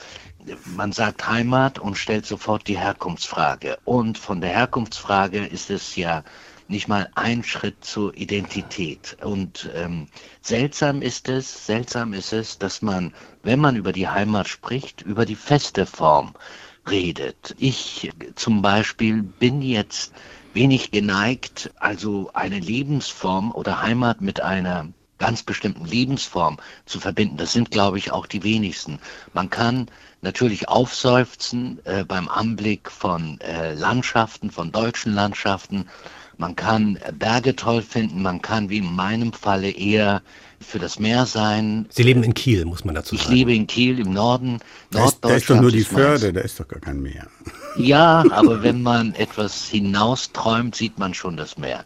man 0.65 0.91
sagt 0.91 1.25
Heimat 1.27 1.79
und 1.79 1.97
stellt 1.97 2.25
sofort 2.25 2.67
die 2.67 2.77
Herkunftsfrage. 2.77 3.77
Und 3.85 4.17
von 4.17 4.41
der 4.41 4.49
Herkunftsfrage 4.49 5.45
ist 5.45 5.69
es 5.69 5.95
ja 5.95 6.23
nicht 6.67 6.87
mal 6.87 7.09
ein 7.15 7.43
Schritt 7.43 7.83
zur 7.83 8.15
Identität. 8.15 9.17
Und 9.21 9.69
ähm, 9.75 10.07
seltsam 10.41 11.01
ist 11.01 11.29
es, 11.29 11.65
seltsam 11.65 12.13
ist 12.13 12.33
es, 12.33 12.57
dass 12.57 12.81
man, 12.81 13.13
wenn 13.43 13.59
man 13.59 13.75
über 13.75 13.91
die 13.91 14.07
Heimat 14.07 14.47
spricht, 14.47 15.01
über 15.01 15.25
die 15.25 15.35
feste 15.35 15.85
Form 15.85 16.33
redet. 16.89 17.55
Ich 17.57 18.11
zum 18.35 18.61
Beispiel 18.61 19.23
bin 19.23 19.61
jetzt 19.61 20.13
wenig 20.53 20.91
geneigt, 20.91 21.71
also 21.79 22.29
eine 22.33 22.59
Lebensform 22.59 23.51
oder 23.51 23.81
Heimat 23.81 24.21
mit 24.21 24.41
einer 24.41 24.89
ganz 25.17 25.43
bestimmten 25.43 25.85
Lebensform 25.85 26.57
zu 26.85 26.99
verbinden. 26.99 27.37
Das 27.37 27.53
sind, 27.53 27.71
glaube 27.71 27.97
ich, 27.97 28.11
auch 28.11 28.27
die 28.27 28.43
wenigsten. 28.43 28.99
Man 29.33 29.49
kann 29.49 29.89
natürlich 30.21 30.67
aufseufzen 30.67 31.79
äh, 31.85 32.03
beim 32.03 32.27
Anblick 32.27 32.91
von 32.91 33.39
äh, 33.39 33.73
Landschaften, 33.73 34.51
von 34.51 34.71
deutschen 34.71 35.13
Landschaften. 35.13 35.87
Man 36.37 36.55
kann 36.55 36.99
Berge 37.17 37.55
toll 37.55 37.81
finden, 37.81 38.21
man 38.21 38.41
kann 38.41 38.69
wie 38.69 38.79
in 38.79 38.95
meinem 38.95 39.33
Falle 39.33 39.69
eher 39.69 40.21
für 40.59 40.79
das 40.79 40.99
Meer 40.99 41.25
sein. 41.25 41.85
Sie 41.89 42.03
leben 42.03 42.23
in 42.23 42.33
Kiel, 42.33 42.65
muss 42.65 42.85
man 42.85 42.95
dazu 42.95 43.15
sagen. 43.15 43.29
Ich 43.29 43.35
lebe 43.35 43.53
in 43.53 43.67
Kiel 43.67 43.99
im 43.99 44.13
Norden. 44.13 44.59
Da 44.91 45.05
ist, 45.05 45.19
da 45.21 45.35
ist 45.35 45.49
doch 45.49 45.59
nur 45.59 45.71
die 45.71 45.83
Förde, 45.83 46.33
da 46.33 46.41
ist 46.41 46.59
doch 46.59 46.67
gar 46.67 46.79
kein 46.79 47.01
Meer. 47.01 47.27
Ja, 47.75 48.23
aber 48.31 48.63
wenn 48.63 48.81
man 48.81 49.13
etwas 49.15 49.67
hinausträumt, 49.67 50.75
sieht 50.75 50.97
man 50.97 51.13
schon 51.13 51.37
das 51.37 51.57
Meer. 51.57 51.85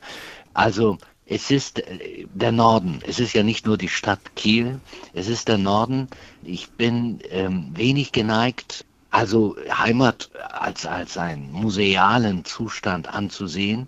Also 0.54 0.98
es 1.26 1.52
ist 1.52 1.80
äh, 1.80 2.26
der 2.34 2.52
Norden. 2.52 3.00
Es 3.06 3.20
ist 3.20 3.34
ja 3.34 3.44
nicht 3.44 3.66
nur 3.66 3.78
die 3.78 3.90
Stadt 3.90 4.36
Kiel, 4.36 4.80
es 5.14 5.28
ist 5.28 5.48
der 5.48 5.58
Norden. 5.58 6.08
Ich 6.44 6.70
bin 6.72 7.20
ähm, 7.30 7.72
wenig 7.74 8.12
geneigt, 8.12 8.86
also 9.12 9.56
Heimat 9.70 10.30
als, 10.50 10.86
als 10.86 11.18
einen 11.18 11.52
musealen 11.52 12.46
Zustand 12.46 13.08
anzusehen. 13.14 13.88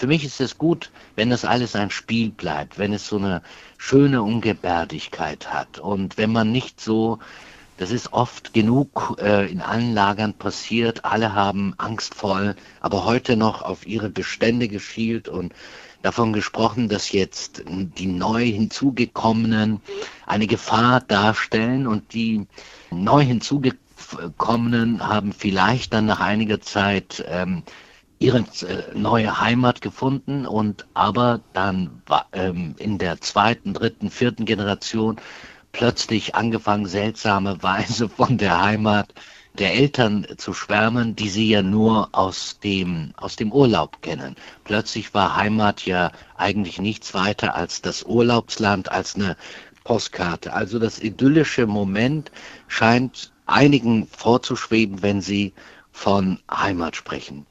Für 0.00 0.06
mich 0.06 0.24
ist 0.24 0.40
es 0.40 0.56
gut, 0.56 0.90
wenn 1.14 1.28
das 1.28 1.44
alles 1.44 1.76
ein 1.76 1.90
Spiel 1.90 2.30
bleibt, 2.30 2.78
wenn 2.78 2.94
es 2.94 3.06
so 3.06 3.18
eine 3.18 3.42
schöne 3.76 4.22
Ungebärdigkeit 4.22 5.52
hat. 5.52 5.78
Und 5.78 6.16
wenn 6.16 6.32
man 6.32 6.50
nicht 6.50 6.80
so, 6.80 7.18
das 7.76 7.90
ist 7.90 8.14
oft 8.14 8.54
genug 8.54 9.18
äh, 9.20 9.52
in 9.52 9.60
allen 9.60 9.92
Lagern 9.92 10.32
passiert, 10.32 11.04
alle 11.04 11.34
haben 11.34 11.74
angstvoll, 11.76 12.56
aber 12.80 13.04
heute 13.04 13.36
noch 13.36 13.60
auf 13.60 13.86
ihre 13.86 14.08
Bestände 14.08 14.68
geschielt 14.68 15.28
und 15.28 15.52
davon 16.00 16.32
gesprochen, 16.32 16.88
dass 16.88 17.12
jetzt 17.12 17.64
die 17.68 18.06
neu 18.06 18.46
hinzugekommenen 18.46 19.82
eine 20.24 20.46
Gefahr 20.46 21.02
darstellen 21.02 21.86
und 21.86 22.14
die 22.14 22.46
neu 22.90 23.22
hinzugekommenen 23.22 25.06
haben 25.06 25.34
vielleicht 25.34 25.92
dann 25.92 26.06
nach 26.06 26.20
einiger 26.20 26.62
Zeit 26.62 27.22
ähm, 27.28 27.64
ihre 28.20 28.38
äh, 28.38 28.82
neue 28.94 29.40
Heimat 29.40 29.80
gefunden 29.80 30.46
und 30.46 30.86
aber 30.92 31.40
dann 31.54 32.02
ähm, 32.32 32.74
in 32.78 32.98
der 32.98 33.20
zweiten, 33.20 33.72
dritten, 33.72 34.10
vierten 34.10 34.44
Generation 34.44 35.16
plötzlich 35.72 36.34
angefangen, 36.34 36.86
seltsame 36.86 37.62
Weise 37.62 38.08
von 38.08 38.36
der 38.38 38.62
Heimat 38.62 39.12
der 39.54 39.72
Eltern 39.74 40.26
zu 40.36 40.52
schwärmen, 40.52 41.16
die 41.16 41.30
sie 41.30 41.48
ja 41.48 41.62
nur 41.62 42.10
aus 42.12 42.60
dem, 42.62 43.12
aus 43.16 43.36
dem 43.36 43.52
Urlaub 43.52 44.00
kennen. 44.02 44.36
Plötzlich 44.64 45.12
war 45.14 45.34
Heimat 45.34 45.86
ja 45.86 46.12
eigentlich 46.36 46.78
nichts 46.78 47.14
weiter 47.14 47.54
als 47.54 47.82
das 47.82 48.04
Urlaubsland, 48.04 48.92
als 48.92 49.16
eine 49.16 49.36
Postkarte. 49.82 50.52
Also 50.52 50.78
das 50.78 51.00
idyllische 51.00 51.66
Moment 51.66 52.30
scheint 52.68 53.32
einigen 53.46 54.06
vorzuschweben, 54.06 55.02
wenn 55.02 55.20
sie 55.20 55.52
von 55.90 56.38
Heimat 56.50 56.94
sprechen. 56.94 57.46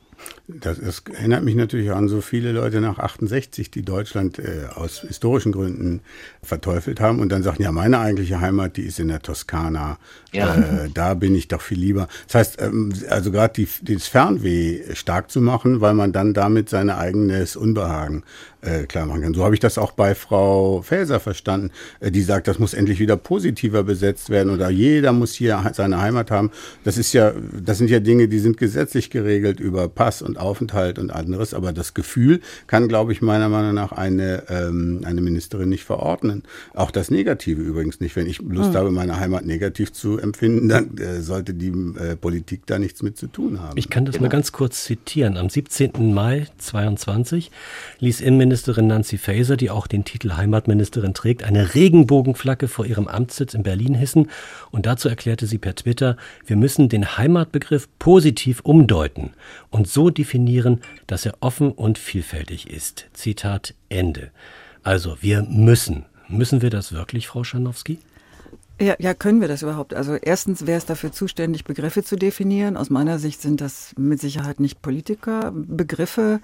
Das, 0.52 0.80
das, 0.80 1.04
erinnert 1.14 1.44
mich 1.44 1.54
natürlich 1.54 1.92
an 1.92 2.08
so 2.08 2.22
viele 2.22 2.52
Leute 2.52 2.82
nach 2.82 2.98
68, 2.98 3.70
die 3.70 3.84
Deutschland 3.84 4.40
äh, 4.40 4.66
aus 4.74 5.02
historischen 5.02 5.52
Gründen 5.52 6.02
verteufelt 6.42 7.00
haben 7.00 7.20
und 7.20 7.30
dann 7.30 7.44
sagen, 7.44 7.62
ja, 7.62 7.72
meine 7.72 8.00
eigentliche 8.00 8.42
Heimat, 8.42 8.76
die 8.76 8.82
ist 8.82 9.00
in 9.00 9.10
der 9.10 9.22
Toskana. 9.22 10.00
Ja. 10.32 10.56
Äh, 10.56 10.90
da 10.92 11.14
bin 11.14 11.36
ich 11.36 11.50
doch 11.50 11.62
viel 11.62 11.78
lieber. 11.78 12.08
Das 12.26 12.36
heißt, 12.36 12.62
ähm, 12.64 12.92
also 13.10 13.32
gerade 13.32 13.64
das 13.82 14.08
Fernweh 14.08 14.96
stark 14.96 15.30
zu 15.30 15.40
machen, 15.40 15.82
weil 15.82 15.94
man 15.94 16.14
dann 16.14 16.34
damit 16.34 16.70
sein 16.70 16.90
eigenes 16.90 17.56
Unbehagen 17.56 18.24
äh, 18.62 18.86
klar 18.86 19.06
machen 19.06 19.22
kann. 19.22 19.34
So 19.34 19.44
habe 19.44 19.54
ich 19.54 19.60
das 19.60 19.78
auch 19.78 19.92
bei 19.92 20.16
Frau 20.16 20.82
Felser 20.82 21.20
verstanden, 21.20 21.72
äh, 22.00 22.12
die 22.12 22.24
sagt, 22.24 22.48
das 22.48 22.58
muss 22.60 22.74
endlich 22.74 23.00
wieder 23.00 23.18
positiver 23.18 23.84
besetzt 23.84 24.30
werden 24.30 24.52
oder 24.52 24.70
jeder 24.70 25.14
muss 25.14 25.34
hier 25.34 25.72
seine 25.74 26.02
Heimat 26.02 26.32
haben. 26.32 26.52
Das 26.84 26.98
ist 26.98 27.14
ja, 27.14 27.34
das 27.64 27.78
sind 27.78 27.90
ja 27.90 28.00
Dinge, 28.00 28.28
die 28.28 28.40
sind 28.40 28.58
gesetzlich 28.58 29.10
geregelt 29.10 29.60
über 29.60 29.88
Pass 29.88 30.22
und 30.22 30.39
Aufenthalt 30.40 31.00
und 31.00 31.12
anderes, 31.12 31.54
aber 31.54 31.74
das 31.74 31.94
Gefühl 31.94 32.42
kann, 32.68 32.88
glaube 32.88 33.12
ich, 33.12 33.22
meiner 33.22 33.50
Meinung 33.50 33.74
nach 33.74 33.92
eine, 33.92 34.44
ähm, 34.50 35.02
eine 35.04 35.22
Ministerin 35.22 35.70
nicht 35.70 35.84
verordnen. 35.84 36.44
Auch 36.74 36.92
das 36.92 37.12
Negative 37.12 37.62
übrigens 37.62 38.00
nicht. 38.00 38.16
Wenn 38.16 38.28
ich 38.28 38.40
Lust 38.40 38.72
mhm. 38.72 38.78
habe, 38.78 38.92
meine 38.92 39.20
Heimat 39.20 39.46
negativ 39.46 39.92
zu 39.94 40.18
empfinden, 40.18 40.70
dann 40.70 40.98
äh, 40.98 41.22
sollte 41.22 41.54
die 41.54 41.70
äh, 41.70 42.16
Politik 42.16 42.66
da 42.66 42.80
nichts 42.80 43.04
mit 43.04 43.18
zu 43.18 43.28
tun 43.28 43.62
haben. 43.62 43.78
Ich 43.78 43.90
kann 43.90 44.06
das 44.06 44.14
genau. 44.14 44.26
mal 44.26 44.30
ganz 44.30 44.52
kurz 44.52 44.84
zitieren. 44.84 45.38
Am 45.38 45.50
17. 45.50 46.14
Mai 46.14 46.48
22 46.58 47.52
ließ 48.00 48.22
Innenminister 48.22 48.60
Innenministerin 48.60 48.88
Nancy 48.88 49.18
Faeser, 49.18 49.58
die 49.58 49.70
auch 49.70 49.88
den 49.88 50.04
Titel 50.04 50.32
Heimatministerin 50.36 51.14
trägt, 51.14 51.44
eine 51.44 51.76
Regenbogenflagge 51.76 52.68
vor 52.68 52.86
ihrem 52.86 53.08
Amtssitz 53.08 53.54
in 53.54 53.64
Berlin 53.64 53.94
hissen. 53.94 54.30
Und 54.72 54.86
dazu 54.86 55.08
erklärte 55.08 55.46
sie 55.46 55.58
per 55.58 55.76
Twitter, 55.76 56.18
wir 56.46 56.56
müssen 56.56 56.90
den 56.90 57.18
Heimatbegriff 57.18 57.88
positiv 58.00 58.62
umdeuten 58.62 59.32
und 59.70 59.88
so 59.88 60.10
definieren, 60.30 60.82
dass 61.08 61.26
er 61.26 61.34
offen 61.40 61.72
und 61.72 61.98
vielfältig 61.98 62.70
ist. 62.70 63.08
Zitat 63.14 63.74
Ende. 63.90 64.30
Also 64.84 65.18
wir 65.22 65.42
müssen. 65.42 66.06
Müssen 66.28 66.62
wir 66.62 66.70
das 66.70 66.94
wirklich, 66.94 67.28
Frau 67.28 67.44
Schanowski? 67.44 67.98
Ja, 68.80 68.96
ja, 69.00 69.14
können 69.16 69.42
wir 69.42 69.48
das 69.48 69.64
überhaupt? 69.64 69.96
Also 69.96 70.16
erstens, 70.16 70.68
wer 70.68 70.78
ist 70.78 70.90
dafür 70.90 71.12
zuständig, 71.12 71.64
Begriffe 71.66 72.04
zu 72.04 72.16
definieren? 72.16 72.78
Aus 72.78 72.92
meiner 72.92 73.18
Sicht 73.18 73.42
sind 73.42 73.60
das 73.60 73.94
mit 73.98 74.22
Sicherheit 74.22 74.60
nicht 74.60 74.84
Politiker. 74.84 75.52
Begriffe, 75.54 76.40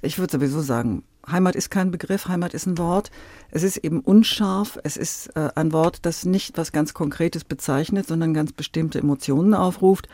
ich 0.00 0.18
würde 0.18 0.32
sowieso 0.32 0.62
sagen, 0.62 1.04
Heimat 1.30 1.54
ist 1.54 1.70
kein 1.70 1.90
Begriff, 1.90 2.26
Heimat 2.26 2.54
ist 2.54 2.66
ein 2.66 2.78
Wort. 2.78 3.10
Es 3.50 3.62
ist 3.62 3.76
eben 3.76 4.00
unscharf. 4.00 4.78
Es 4.82 4.96
ist 4.96 5.28
äh, 5.36 5.50
ein 5.54 5.72
Wort, 5.72 5.98
das 6.02 6.24
nicht 6.24 6.56
was 6.56 6.72
ganz 6.72 6.94
Konkretes 6.94 7.44
bezeichnet, 7.44 8.06
sondern 8.06 8.32
ganz 8.32 8.52
bestimmte 8.52 8.98
Emotionen 8.98 9.54
aufruft. 9.54 10.08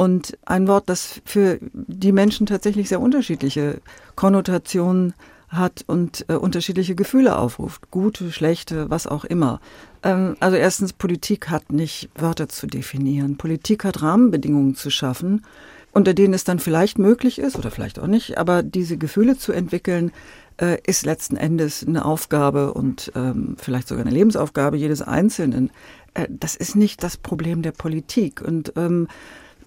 Und 0.00 0.38
ein 0.46 0.66
Wort, 0.66 0.88
das 0.88 1.20
für 1.26 1.58
die 1.60 2.12
Menschen 2.12 2.46
tatsächlich 2.46 2.88
sehr 2.88 3.02
unterschiedliche 3.02 3.82
Konnotationen 4.16 5.12
hat 5.50 5.84
und 5.86 6.24
äh, 6.30 6.36
unterschiedliche 6.36 6.94
Gefühle 6.94 7.36
aufruft. 7.36 7.90
Gute, 7.90 8.32
schlechte, 8.32 8.88
was 8.88 9.06
auch 9.06 9.26
immer. 9.26 9.60
Ähm, 10.02 10.36
also 10.40 10.56
erstens, 10.56 10.94
Politik 10.94 11.50
hat 11.50 11.70
nicht 11.70 12.08
Wörter 12.14 12.48
zu 12.48 12.66
definieren. 12.66 13.36
Politik 13.36 13.84
hat 13.84 14.00
Rahmenbedingungen 14.00 14.74
zu 14.74 14.88
schaffen, 14.88 15.44
unter 15.92 16.14
denen 16.14 16.32
es 16.32 16.44
dann 16.44 16.60
vielleicht 16.60 16.98
möglich 16.98 17.38
ist 17.38 17.58
oder 17.58 17.70
vielleicht 17.70 17.98
auch 17.98 18.06
nicht, 18.06 18.38
aber 18.38 18.62
diese 18.62 18.96
Gefühle 18.96 19.36
zu 19.36 19.52
entwickeln, 19.52 20.12
äh, 20.56 20.78
ist 20.86 21.04
letzten 21.04 21.36
Endes 21.36 21.86
eine 21.86 22.06
Aufgabe 22.06 22.72
und 22.72 23.12
ähm, 23.14 23.54
vielleicht 23.58 23.88
sogar 23.88 24.06
eine 24.06 24.14
Lebensaufgabe 24.14 24.78
jedes 24.78 25.02
Einzelnen. 25.02 25.70
Äh, 26.14 26.26
das 26.30 26.56
ist 26.56 26.74
nicht 26.74 27.02
das 27.02 27.18
Problem 27.18 27.60
der 27.60 27.72
Politik. 27.72 28.40
Und 28.40 28.72
ähm, 28.76 29.06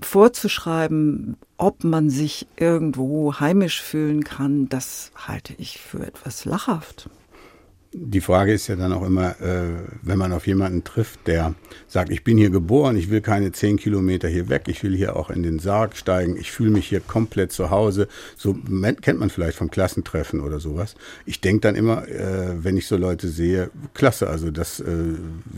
vorzuschreiben, 0.01 1.37
ob 1.57 1.83
man 1.83 2.09
sich 2.09 2.47
irgendwo 2.55 3.39
heimisch 3.39 3.81
fühlen 3.81 4.23
kann, 4.23 4.69
das 4.69 5.11
halte 5.15 5.53
ich 5.57 5.79
für 5.79 6.05
etwas 6.05 6.45
lachhaft 6.45 7.09
die 7.93 8.21
Frage 8.21 8.53
ist 8.53 8.67
ja 8.67 8.75
dann 8.75 8.91
auch 8.91 9.05
immer, 9.05 9.39
äh, 9.41 9.67
wenn 10.01 10.17
man 10.17 10.33
auf 10.33 10.47
jemanden 10.47 10.83
trifft, 10.83 11.27
der 11.27 11.53
sagt, 11.87 12.11
ich 12.11 12.23
bin 12.23 12.37
hier 12.37 12.49
geboren, 12.49 12.97
ich 12.97 13.09
will 13.09 13.21
keine 13.21 13.51
zehn 13.51 13.77
Kilometer 13.77 14.27
hier 14.27 14.49
weg, 14.49 14.63
ich 14.67 14.83
will 14.83 14.95
hier 14.95 15.15
auch 15.15 15.29
in 15.29 15.43
den 15.43 15.59
Sarg 15.59 15.95
steigen, 15.95 16.37
ich 16.37 16.51
fühle 16.51 16.71
mich 16.71 16.87
hier 16.87 16.99
komplett 16.99 17.51
zu 17.51 17.69
Hause. 17.69 18.07
So 18.35 18.55
kennt 19.01 19.19
man 19.19 19.29
vielleicht 19.29 19.57
vom 19.57 19.69
Klassentreffen 19.69 20.41
oder 20.41 20.59
sowas. 20.59 20.95
Ich 21.25 21.41
denke 21.41 21.61
dann 21.61 21.75
immer, 21.75 22.07
äh, 22.07 22.63
wenn 22.63 22.77
ich 22.77 22.87
so 22.87 22.97
Leute 22.97 23.27
sehe, 23.27 23.69
klasse, 23.93 24.27
also 24.27 24.51
das 24.51 24.79
äh, 24.79 24.93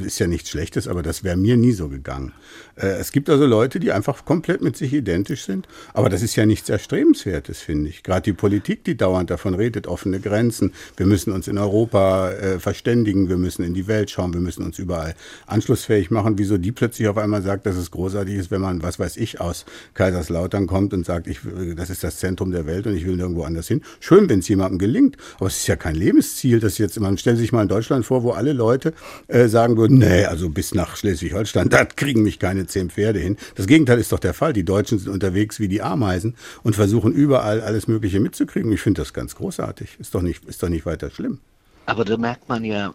ist 0.03 0.19
ja 0.19 0.27
nichts 0.27 0.49
Schlechtes, 0.49 0.87
aber 0.87 1.03
das 1.03 1.23
wäre 1.23 1.37
mir 1.37 1.57
nie 1.57 1.71
so 1.71 1.89
gegangen. 1.89 2.33
Es 2.75 3.13
gibt 3.13 3.29
also 3.29 3.45
Leute, 3.45 3.79
die 3.79 3.93
einfach 3.93 4.25
komplett 4.25 4.61
mit 4.61 4.75
sich 4.75 4.91
identisch 4.93 5.45
sind, 5.45 5.67
aber 5.93 6.09
das 6.09 6.21
ist 6.21 6.35
ja 6.35 6.45
nichts 6.45 6.67
Erstrebenswertes, 6.67 7.61
finde 7.61 7.89
ich. 7.89 8.03
Gerade 8.03 8.23
die 8.23 8.33
Politik, 8.33 8.83
die 8.83 8.97
dauernd 8.97 9.29
davon 9.29 9.53
redet, 9.53 9.87
offene 9.87 10.19
Grenzen, 10.19 10.73
wir 10.97 11.05
müssen 11.05 11.31
uns 11.31 11.47
in 11.47 11.57
Europa 11.57 12.24
äh, 12.33 12.59
verständigen, 12.59 13.29
wir 13.29 13.37
müssen 13.37 13.63
in 13.63 13.73
die 13.73 13.87
Welt 13.87 14.11
schauen, 14.11 14.33
wir 14.33 14.41
müssen 14.41 14.63
uns 14.63 14.79
überall 14.79 15.15
anschlussfähig 15.47 16.11
machen. 16.11 16.37
Wieso 16.37 16.57
die 16.57 16.71
plötzlich 16.71 17.07
auf 17.07 17.17
einmal 17.17 17.41
sagt, 17.41 17.65
dass 17.65 17.75
es 17.75 17.91
großartig 17.91 18.35
ist, 18.35 18.51
wenn 18.51 18.61
man, 18.61 18.81
was 18.83 18.99
weiß 18.99 19.17
ich, 19.17 19.41
aus 19.41 19.65
Kaiserslautern 19.93 20.67
kommt 20.67 20.93
und 20.93 21.05
sagt, 21.05 21.27
ich, 21.27 21.39
das 21.75 21.89
ist 21.89 22.03
das 22.03 22.17
Zentrum 22.17 22.51
der 22.51 22.65
Welt 22.65 22.87
und 22.87 22.95
ich 22.95 23.05
will 23.05 23.15
nirgendwo 23.15 23.43
anders 23.43 23.67
hin. 23.67 23.81
Schön, 23.99 24.29
wenn 24.29 24.39
es 24.39 24.47
jemandem 24.47 24.79
gelingt, 24.79 25.17
aber 25.37 25.47
es 25.47 25.57
ist 25.57 25.67
ja 25.67 25.75
kein 25.75 25.95
Lebensziel, 25.95 26.59
dass 26.59 26.77
jetzt, 26.77 26.99
man 26.99 27.17
stellt 27.17 27.37
sich 27.37 27.51
mal 27.51 27.61
in 27.61 27.67
Deutschland 27.67 28.05
vor, 28.05 28.23
wo 28.23 28.31
alle 28.31 28.53
Leute 28.53 28.93
äh, 29.27 29.47
sagen 29.47 29.77
würden, 29.77 29.99
nee, 29.99 30.25
also 30.25 30.49
bis 30.49 30.73
nach 30.73 30.95
Schleswig-Holstein, 30.95 31.69
da 31.69 31.85
kriegen 31.85 32.23
mich 32.23 32.39
keine 32.39 32.65
zehn 32.67 32.89
Pferde 32.89 33.19
hin. 33.19 33.37
Das 33.55 33.67
Gegenteil 33.67 33.99
ist 33.99 34.11
doch 34.11 34.19
der 34.19 34.33
Fall. 34.33 34.53
Die 34.53 34.65
Deutschen 34.65 34.99
sind 34.99 35.11
unterwegs 35.11 35.59
wie 35.59 35.67
die 35.67 35.81
Ameisen 35.81 36.35
und 36.63 36.75
versuchen 36.75 37.13
überall 37.13 37.61
alles 37.61 37.87
Mögliche 37.87 38.19
mitzukriegen. 38.19 38.71
Ich 38.71 38.81
finde 38.81 39.01
das 39.01 39.13
ganz 39.13 39.35
großartig. 39.35 39.97
Ist 39.99 40.15
doch 40.15 40.21
nicht, 40.21 40.45
ist 40.45 40.61
doch 40.61 40.69
nicht 40.69 40.85
weiter 40.85 41.09
schlimm. 41.09 41.39
Aber 41.85 42.05
da 42.05 42.17
merkt 42.17 42.49
man 42.49 42.63
ja, 42.63 42.93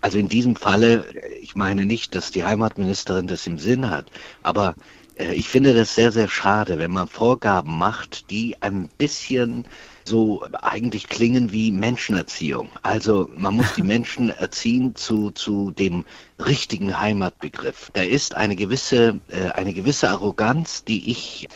also 0.00 0.18
in 0.18 0.28
diesem 0.28 0.56
Falle, 0.56 1.04
ich 1.40 1.56
meine 1.56 1.84
nicht, 1.84 2.14
dass 2.14 2.30
die 2.30 2.44
Heimatministerin 2.44 3.26
das 3.26 3.46
im 3.46 3.58
Sinn 3.58 3.90
hat, 3.90 4.06
aber 4.42 4.74
äh, 5.18 5.34
ich 5.34 5.48
finde 5.48 5.74
das 5.74 5.94
sehr, 5.94 6.12
sehr 6.12 6.28
schade, 6.28 6.78
wenn 6.78 6.92
man 6.92 7.08
Vorgaben 7.08 7.76
macht, 7.76 8.30
die 8.30 8.56
ein 8.60 8.88
bisschen 8.98 9.64
so 10.04 10.44
eigentlich 10.62 11.08
klingen 11.08 11.52
wie 11.52 11.70
Menschenerziehung. 11.70 12.70
Also 12.82 13.28
man 13.36 13.54
muss 13.54 13.74
die 13.74 13.82
Menschen 13.94 14.30
erziehen 14.30 14.94
zu, 14.94 15.30
zu 15.32 15.70
dem 15.72 16.04
richtigen 16.38 16.98
Heimatbegriff. 16.98 17.90
Da 17.92 18.02
ist 18.02 18.34
eine 18.34 18.56
gewisse, 18.56 19.20
äh, 19.28 19.50
eine 19.50 19.74
gewisse 19.74 20.08
Arroganz, 20.08 20.84
die 20.84 21.10
ich 21.10 21.48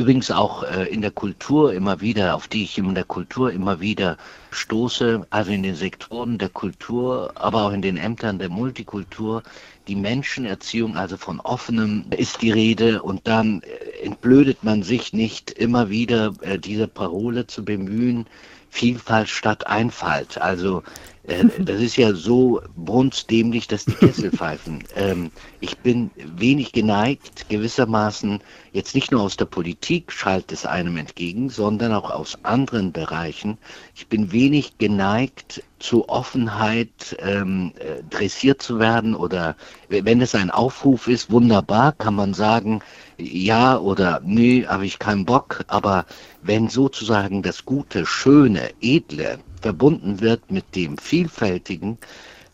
übrigens 0.00 0.30
auch 0.30 0.62
äh, 0.62 0.84
in 0.86 1.02
der 1.02 1.10
Kultur 1.10 1.74
immer 1.74 2.00
wieder, 2.00 2.34
auf 2.34 2.48
die 2.48 2.64
ich 2.64 2.78
in 2.78 2.94
der 2.94 3.04
Kultur 3.04 3.52
immer 3.52 3.80
wieder 3.80 4.16
stoße, 4.50 5.26
also 5.28 5.52
in 5.52 5.62
den 5.62 5.74
Sektoren 5.74 6.38
der 6.38 6.48
Kultur, 6.48 7.32
aber 7.34 7.64
auch 7.64 7.72
in 7.72 7.82
den 7.82 7.98
Ämtern 7.98 8.38
der 8.38 8.48
Multikultur, 8.48 9.42
die 9.88 9.96
Menschenerziehung, 9.96 10.96
also 10.96 11.18
von 11.18 11.38
offenem 11.40 12.06
ist 12.16 12.40
die 12.40 12.50
Rede 12.50 13.02
und 13.02 13.28
dann 13.28 13.60
äh, 13.60 14.06
entblödet 14.06 14.64
man 14.64 14.82
sich 14.82 15.12
nicht 15.12 15.50
immer 15.50 15.90
wieder 15.90 16.32
äh, 16.40 16.58
diese 16.58 16.88
Parole 16.88 17.46
zu 17.46 17.62
bemühen, 17.62 18.26
Vielfalt 18.70 19.28
statt 19.28 19.66
Einfalt. 19.66 20.40
Also 20.40 20.82
äh, 21.30 21.44
das 21.58 21.80
ist 21.80 21.96
ja 21.96 22.12
so 22.14 22.60
brunstdämlich, 22.76 23.68
dass 23.68 23.84
die 23.84 23.92
Kessel 23.92 24.30
pfeifen. 24.30 24.84
Ähm, 24.96 25.30
ich 25.60 25.78
bin 25.78 26.10
wenig 26.16 26.72
geneigt, 26.72 27.48
gewissermaßen 27.48 28.40
jetzt 28.72 28.94
nicht 28.94 29.12
nur 29.12 29.22
aus 29.22 29.36
der 29.36 29.44
Politik 29.46 30.12
schallt 30.12 30.52
es 30.52 30.66
einem 30.66 30.96
entgegen, 30.96 31.48
sondern 31.48 31.92
auch 31.92 32.10
aus 32.10 32.38
anderen 32.42 32.92
Bereichen. 32.92 33.58
Ich 33.94 34.08
bin 34.08 34.32
wenig 34.32 34.78
geneigt, 34.78 35.62
zu 35.78 36.08
Offenheit 36.08 37.16
ähm, 37.20 37.72
äh, 37.78 38.02
dressiert 38.10 38.60
zu 38.60 38.78
werden 38.78 39.14
oder 39.14 39.56
wenn 39.88 40.20
es 40.20 40.34
ein 40.34 40.50
Aufruf 40.50 41.08
ist, 41.08 41.30
wunderbar, 41.30 41.92
kann 41.92 42.14
man 42.14 42.34
sagen, 42.34 42.80
ja 43.16 43.78
oder 43.78 44.20
nö, 44.24 44.66
habe 44.66 44.84
ich 44.84 44.98
keinen 44.98 45.24
Bock, 45.24 45.64
aber 45.68 46.04
wenn 46.42 46.68
sozusagen 46.68 47.42
das 47.42 47.64
Gute, 47.64 48.04
Schöne, 48.04 48.70
Edle 48.80 49.38
verbunden 49.60 50.20
wird 50.20 50.50
mit 50.50 50.74
dem 50.74 50.98
Vielfältigen 50.98 51.98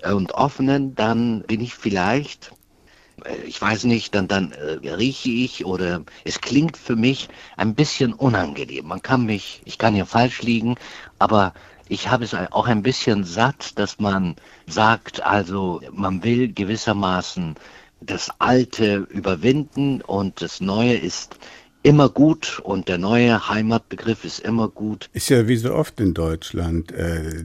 äh, 0.02 0.12
und 0.12 0.32
Offenen, 0.32 0.94
dann 0.94 1.42
bin 1.42 1.60
ich 1.60 1.74
vielleicht, 1.74 2.52
äh, 3.24 3.36
ich 3.46 3.60
weiß 3.60 3.84
nicht, 3.84 4.14
dann, 4.14 4.28
dann 4.28 4.52
äh, 4.52 4.88
rieche 4.88 5.30
ich 5.30 5.64
oder 5.64 6.02
es 6.24 6.40
klingt 6.40 6.76
für 6.76 6.96
mich 6.96 7.28
ein 7.56 7.74
bisschen 7.74 8.12
unangenehm. 8.12 8.86
Man 8.86 9.02
kann 9.02 9.24
mich, 9.26 9.62
ich 9.64 9.78
kann 9.78 9.94
hier 9.94 10.06
falsch 10.06 10.42
liegen, 10.42 10.76
aber 11.18 11.54
ich 11.88 12.08
habe 12.10 12.24
es 12.24 12.34
auch 12.34 12.66
ein 12.66 12.82
bisschen 12.82 13.24
satt, 13.24 13.78
dass 13.78 14.00
man 14.00 14.34
sagt, 14.66 15.24
also 15.24 15.80
man 15.92 16.24
will 16.24 16.52
gewissermaßen 16.52 17.54
das 18.00 18.30
Alte 18.40 19.06
überwinden 19.08 20.02
und 20.02 20.42
das 20.42 20.60
Neue 20.60 20.94
ist 20.94 21.38
immer 21.86 22.08
gut 22.08 22.60
und 22.64 22.88
der 22.88 22.98
neue 22.98 23.48
Heimatbegriff 23.48 24.24
ist 24.24 24.40
immer 24.40 24.68
gut. 24.68 25.08
Ist 25.12 25.28
ja 25.28 25.46
wie 25.46 25.56
so 25.56 25.72
oft 25.72 26.00
in 26.00 26.14
Deutschland. 26.14 26.90
Äh, 26.90 27.44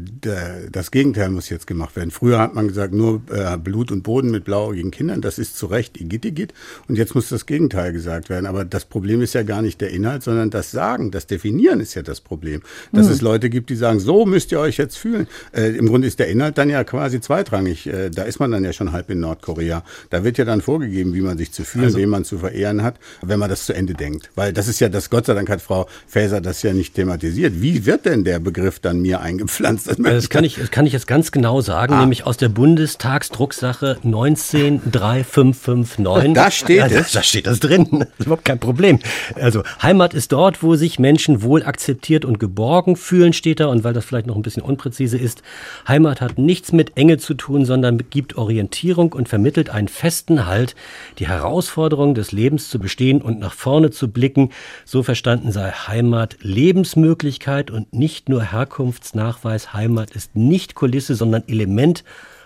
das 0.72 0.90
Gegenteil 0.90 1.30
muss 1.30 1.50
jetzt 1.50 1.68
gemacht 1.68 1.96
werden. 1.96 2.10
Früher 2.10 2.40
hat 2.40 2.56
man 2.56 2.68
gesagt, 2.68 2.92
nur 2.92 3.22
äh, 3.30 3.56
Blut 3.58 3.92
und 3.92 4.02
Boden 4.02 4.32
mit 4.32 4.44
blauäugigen 4.44 4.90
Kindern, 4.90 5.22
das 5.22 5.38
ist 5.38 5.58
zu 5.58 5.68
Recht 5.68 6.02
Igitt, 6.02 6.26
Igitt. 6.26 6.56
Und 6.88 6.98
jetzt 6.98 7.14
muss 7.14 7.30
das 7.30 7.46
Gegenteil 7.46 7.94
gesagt 7.94 8.30
werden. 8.30 8.48
Aber 8.48 8.66
das 8.66 8.86
Problem 8.86 9.22
ist 9.22 9.34
ja 9.36 9.44
gar 9.44 9.62
nicht 9.62 9.80
der 9.80 9.92
Inhalt, 9.92 10.24
sondern 10.24 10.50
das 10.50 10.72
Sagen, 10.72 11.12
das 11.12 11.28
Definieren 11.28 11.80
ist 11.80 11.94
ja 11.94 12.02
das 12.02 12.20
Problem. 12.20 12.64
Dass 12.92 13.06
mhm. 13.06 13.14
es 13.14 13.22
Leute 13.22 13.48
gibt, 13.52 13.70
die 13.70 13.76
sagen, 13.76 14.00
so 14.00 14.26
müsst 14.26 14.52
ihr 14.52 14.60
euch 14.60 14.78
jetzt 14.78 14.98
fühlen. 14.98 15.28
Äh, 15.52 15.78
Im 15.78 15.86
Grunde 15.86 16.08
ist 16.08 16.18
der 16.18 16.30
Inhalt 16.30 16.58
dann 16.58 16.70
ja 16.72 16.84
quasi 16.84 17.22
zweitrangig. 17.22 17.90
Da 18.12 18.24
ist 18.24 18.40
man 18.40 18.52
dann 18.52 18.64
ja 18.64 18.74
schon 18.74 18.92
halb 18.92 19.10
in 19.12 19.20
Nordkorea. 19.20 19.84
Da 20.10 20.24
wird 20.24 20.40
ja 20.40 20.46
dann 20.46 20.62
vorgegeben, 20.62 21.14
wie 21.14 21.22
man 21.22 21.38
sich 21.38 21.52
zu 21.52 21.64
fühlen, 21.64 21.86
also, 21.86 22.00
wen 22.00 22.10
man 22.10 22.26
zu 22.26 22.40
verehren 22.40 22.82
hat, 22.82 23.00
wenn 23.22 23.38
man 23.38 23.50
das 23.50 23.66
zu 23.66 23.74
Ende 23.74 23.94
denkt. 23.94 24.31
Weil 24.36 24.54
das 24.54 24.68
ist 24.68 24.80
ja 24.80 24.90
das, 24.90 25.10
Gott 25.10 25.26
sei 25.26 25.34
Dank 25.34 25.50
hat 25.50 25.62
Frau 25.62 25.88
Faeser 26.08 26.42
das 26.42 26.62
ja 26.64 26.74
nicht 26.74 26.96
thematisiert. 26.96 27.62
Wie 27.62 27.86
wird 27.86 28.06
denn 28.06 28.24
der 28.24 28.40
Begriff 28.40 28.80
dann 28.80 29.02
mir 29.02 29.22
eingepflanzt? 29.22 29.88
Das, 29.88 29.98
das 29.98 30.30
kann, 30.30 30.44
ich, 30.44 30.56
das 30.56 30.72
kann 30.72 30.86
ich 30.86 30.94
jetzt 30.94 31.08
ganz 31.08 31.32
genau 31.32 31.62
sagen, 31.62 31.96
ah. 31.96 32.00
nämlich 32.00 32.26
aus 32.26 32.38
der 32.38 32.50
Bundestagsdrucksache 32.50 33.98
193559. 34.04 36.34
Da 36.34 36.52
steht 36.52 36.78
ja, 36.78 36.88
es. 36.88 37.12
Da 37.12 37.24
steht 37.24 37.48
das 37.48 37.60
drin. 37.60 37.88
Das 37.92 38.08
ist 38.20 38.26
überhaupt 38.26 38.46
kein 38.46 38.60
Problem. 38.60 39.00
Also 39.36 39.64
Heimat 39.82 40.14
ist 40.14 40.32
dort, 40.32 40.64
wo 40.64 40.76
sich 40.76 41.00
Menschen 41.00 41.42
wohl 41.42 41.64
akzeptiert 41.64 42.26
und 42.26 42.40
geborgen 42.40 42.96
fühlen, 42.96 43.34
steht 43.34 43.60
da. 43.60 43.68
Und 43.68 43.84
weil 43.84 43.94
das 43.94 44.06
vielleicht 44.06 44.28
noch 44.28 44.36
ein 44.36 44.42
bisschen 44.42 44.64
unpräzise 44.64 45.18
ist, 45.18 45.42
Heimat 45.88 46.22
hat 46.22 46.38
nichts 46.38 46.72
mit 46.72 46.98
Enge 46.98 47.18
zu 47.18 47.34
tun, 47.34 47.66
sondern 47.66 48.02
gibt 48.10 48.38
Orientierung 48.38 49.14
und 49.14 49.30
vermittelt 49.30 49.70
einen 49.70 49.88
festen 49.88 50.46
Halt, 50.46 50.76
die 51.20 51.28
Herausforderung 51.28 52.16
des 52.16 52.32
Lebens 52.32 52.70
zu 52.70 52.80
bestehen 52.80 53.22
und 53.22 53.40
nach 53.40 53.54
vorne 53.54 53.92
zu 53.92 54.11
blicken, 54.12 54.52
so 54.86 55.04
verstanden 55.04 55.52
sei 55.52 55.72
Heimat 55.72 56.38
Lebensmöglichkeit 56.42 57.72
und 57.72 57.94
nicht 57.94 58.30
nur 58.30 58.44
Herkunftsnachweis. 58.44 59.74
Heimat 59.74 60.12
ist 60.12 60.36
nicht 60.36 60.76
Kulisse, 60.76 61.16
sondern 61.16 61.44
Element 61.48 62.04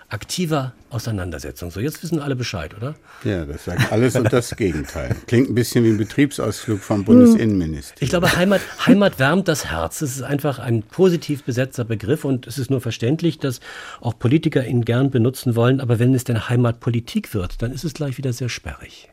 aktiver 0.08 0.72
Auseinandersetzung. 0.88 1.70
So, 1.70 1.80
jetzt 1.80 2.02
wissen 2.02 2.20
alle 2.20 2.36
Bescheid, 2.36 2.74
oder? 2.76 2.94
Ja, 3.24 3.44
das 3.44 3.64
sagt 3.64 3.90
alles 3.92 4.14
und 4.14 4.32
das 4.32 4.54
Gegenteil. 4.56 5.16
Klingt 5.26 5.50
ein 5.50 5.54
bisschen 5.54 5.84
wie 5.84 5.90
ein 5.90 5.98
Betriebsausflug 5.98 6.80
vom 6.80 7.04
Bundesinnenminister. 7.04 7.96
Ich 8.00 8.10
glaube, 8.10 8.34
Heimat, 8.36 8.60
Heimat 8.86 9.18
wärmt 9.18 9.48
das 9.48 9.66
Herz. 9.66 10.02
Es 10.02 10.16
ist 10.16 10.22
einfach 10.22 10.58
ein 10.58 10.82
positiv 10.82 11.42
besetzter 11.42 11.84
Begriff 11.84 12.24
und 12.24 12.46
es 12.46 12.58
ist 12.58 12.70
nur 12.70 12.80
verständlich, 12.80 13.38
dass 13.38 13.60
auch 14.00 14.16
Politiker 14.18 14.64
ihn 14.64 14.84
gern 14.84 15.10
benutzen 15.10 15.56
wollen. 15.56 15.80
Aber 15.80 15.98
wenn 15.98 16.14
es 16.14 16.24
denn 16.24 16.48
Heimatpolitik 16.48 17.34
wird, 17.34 17.60
dann 17.62 17.72
ist 17.72 17.84
es 17.84 17.92
gleich 17.92 18.16
wieder 18.16 18.32
sehr 18.32 18.48
sperrig. 18.48 19.10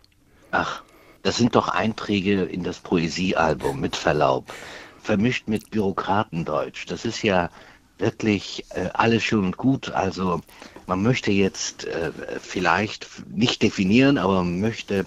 Ach, 0.52 0.84
das 1.24 1.38
sind 1.38 1.56
doch 1.56 1.70
Einträge 1.70 2.44
in 2.44 2.64
das 2.64 2.80
Poesiealbum, 2.80 3.80
mit 3.80 3.96
Verlaub. 3.96 4.54
Vermischt 5.02 5.48
mit 5.48 5.72
Bürokratendeutsch. 5.72 6.86
Das 6.88 7.04
ist 7.04 7.24
ja 7.24 7.50
wirklich 7.98 8.66
äh, 8.70 8.90
alles 8.94 9.24
schön 9.24 9.46
und 9.46 9.58
gut. 9.58 9.92
Also 9.92 10.42
man 10.86 11.02
möchte 11.02 11.32
jetzt 11.32 11.86
äh, 11.86 12.12
vielleicht 12.40 13.08
nicht 13.30 13.62
definieren, 13.62 14.18
aber 14.18 14.44
man 14.44 14.60
möchte 14.60 15.06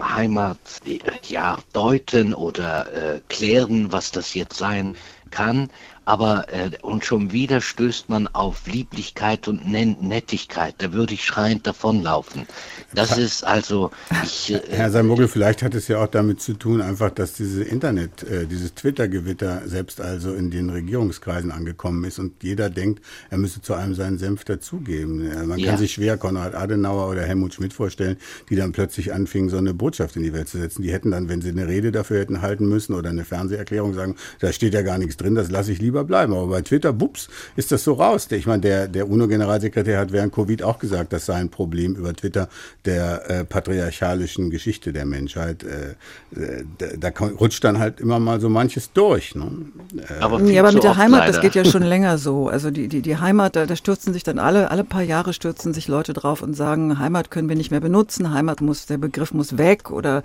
Heimat 0.00 0.58
äh, 0.86 0.98
ja 1.28 1.58
deuten 1.72 2.34
oder 2.34 2.92
äh, 2.92 3.20
klären, 3.28 3.92
was 3.92 4.10
das 4.10 4.34
jetzt 4.34 4.56
sein 4.56 4.96
kann 5.30 5.70
aber 6.08 6.46
äh, 6.50 6.70
und 6.80 7.04
schon 7.04 7.32
wieder 7.32 7.60
stößt 7.60 8.08
man 8.08 8.28
auf 8.28 8.66
Lieblichkeit 8.66 9.46
und 9.46 9.70
Nettigkeit. 9.70 10.74
Da 10.78 10.94
würde 10.94 11.12
ich 11.12 11.22
schreiend 11.22 11.66
davonlaufen. 11.66 12.46
Das 12.94 13.18
ist 13.18 13.44
also. 13.44 13.90
Ich, 14.24 14.54
äh, 14.54 14.62
Herr 14.70 14.90
Samogel, 14.90 15.28
vielleicht 15.28 15.62
hat 15.62 15.74
es 15.74 15.86
ja 15.86 16.02
auch 16.02 16.06
damit 16.06 16.40
zu 16.40 16.54
tun, 16.54 16.80
einfach, 16.80 17.10
dass 17.10 17.34
diese 17.34 17.62
Internet, 17.62 18.22
äh, 18.22 18.46
dieses 18.46 18.74
Twitter-Gewitter 18.74 19.68
selbst 19.68 20.00
also 20.00 20.32
in 20.32 20.50
den 20.50 20.70
Regierungskreisen 20.70 21.52
angekommen 21.52 22.02
ist 22.04 22.18
und 22.18 22.42
jeder 22.42 22.70
denkt, 22.70 23.04
er 23.28 23.36
müsse 23.36 23.60
zu 23.60 23.74
einem 23.74 23.94
seinen 23.94 24.16
Senf 24.16 24.44
dazugeben. 24.44 25.46
Man 25.46 25.58
ja. 25.58 25.68
kann 25.68 25.78
sich 25.78 25.92
schwer 25.92 26.16
Konrad 26.16 26.54
Adenauer 26.54 27.10
oder 27.10 27.20
Helmut 27.20 27.52
Schmidt 27.52 27.74
vorstellen, 27.74 28.16
die 28.48 28.56
dann 28.56 28.72
plötzlich 28.72 29.12
anfingen, 29.12 29.50
so 29.50 29.58
eine 29.58 29.74
Botschaft 29.74 30.16
in 30.16 30.22
die 30.22 30.32
Welt 30.32 30.48
zu 30.48 30.56
setzen. 30.56 30.80
Die 30.80 30.90
hätten 30.90 31.10
dann, 31.10 31.28
wenn 31.28 31.42
sie 31.42 31.50
eine 31.50 31.68
Rede 31.68 31.92
dafür 31.92 32.20
hätten 32.20 32.40
halten 32.40 32.66
müssen 32.66 32.94
oder 32.94 33.10
eine 33.10 33.26
Fernseherklärung 33.26 33.92
sagen, 33.92 34.16
da 34.40 34.54
steht 34.54 34.72
ja 34.72 34.80
gar 34.80 34.96
nichts 34.96 35.18
drin, 35.18 35.34
das 35.34 35.50
lasse 35.50 35.70
ich 35.70 35.80
lieber 35.80 35.97
bleiben. 36.04 36.32
Aber 36.32 36.46
bei 36.46 36.62
Twitter, 36.62 36.92
bups, 36.92 37.28
ist 37.56 37.72
das 37.72 37.84
so 37.84 37.94
raus. 37.94 38.28
Ich 38.30 38.46
meine, 38.46 38.62
der, 38.62 38.88
der 38.88 39.08
UNO-Generalsekretär 39.08 39.98
hat 39.98 40.12
während 40.12 40.32
Covid 40.32 40.62
auch 40.62 40.78
gesagt, 40.78 41.12
das 41.12 41.26
sei 41.26 41.34
ein 41.34 41.48
Problem 41.48 41.94
über 41.94 42.14
Twitter 42.14 42.48
der 42.84 43.30
äh, 43.30 43.44
patriarchalischen 43.44 44.50
Geschichte 44.50 44.92
der 44.92 45.04
Menschheit. 45.04 45.64
Äh, 45.64 46.40
äh 46.40 46.64
da, 46.78 47.10
da, 47.10 47.24
rutscht 47.26 47.64
dann 47.64 47.78
halt 47.78 48.00
immer 48.00 48.18
mal 48.18 48.40
so 48.40 48.48
manches 48.48 48.92
durch. 48.92 49.34
Ne? 49.34 49.50
Äh, 49.96 50.20
aber 50.20 50.40
ja, 50.42 50.62
aber 50.62 50.72
mit 50.72 50.82
der 50.82 50.96
Heimat, 50.96 51.20
leider. 51.20 51.32
das 51.32 51.40
geht 51.40 51.54
ja 51.54 51.64
schon 51.64 51.82
länger 51.94 52.18
so. 52.18 52.48
Also 52.48 52.70
die, 52.70 52.88
die, 52.88 53.02
die 53.02 53.16
Heimat, 53.16 53.56
da, 53.56 53.66
da 53.66 53.76
stürzen 53.76 54.12
sich 54.12 54.22
dann 54.22 54.38
alle, 54.38 54.70
alle 54.70 54.84
paar 54.84 55.02
Jahre 55.02 55.32
stürzen 55.32 55.74
sich 55.74 55.88
Leute 55.88 56.12
drauf 56.12 56.42
und 56.42 56.54
sagen, 56.54 56.98
Heimat 56.98 57.30
können 57.30 57.48
wir 57.48 57.56
nicht 57.56 57.70
mehr 57.70 57.80
benutzen, 57.80 58.32
Heimat 58.32 58.60
muss, 58.60 58.86
der 58.86 58.98
Begriff 58.98 59.32
muss 59.32 59.58
weg 59.58 59.90
oder 59.90 60.22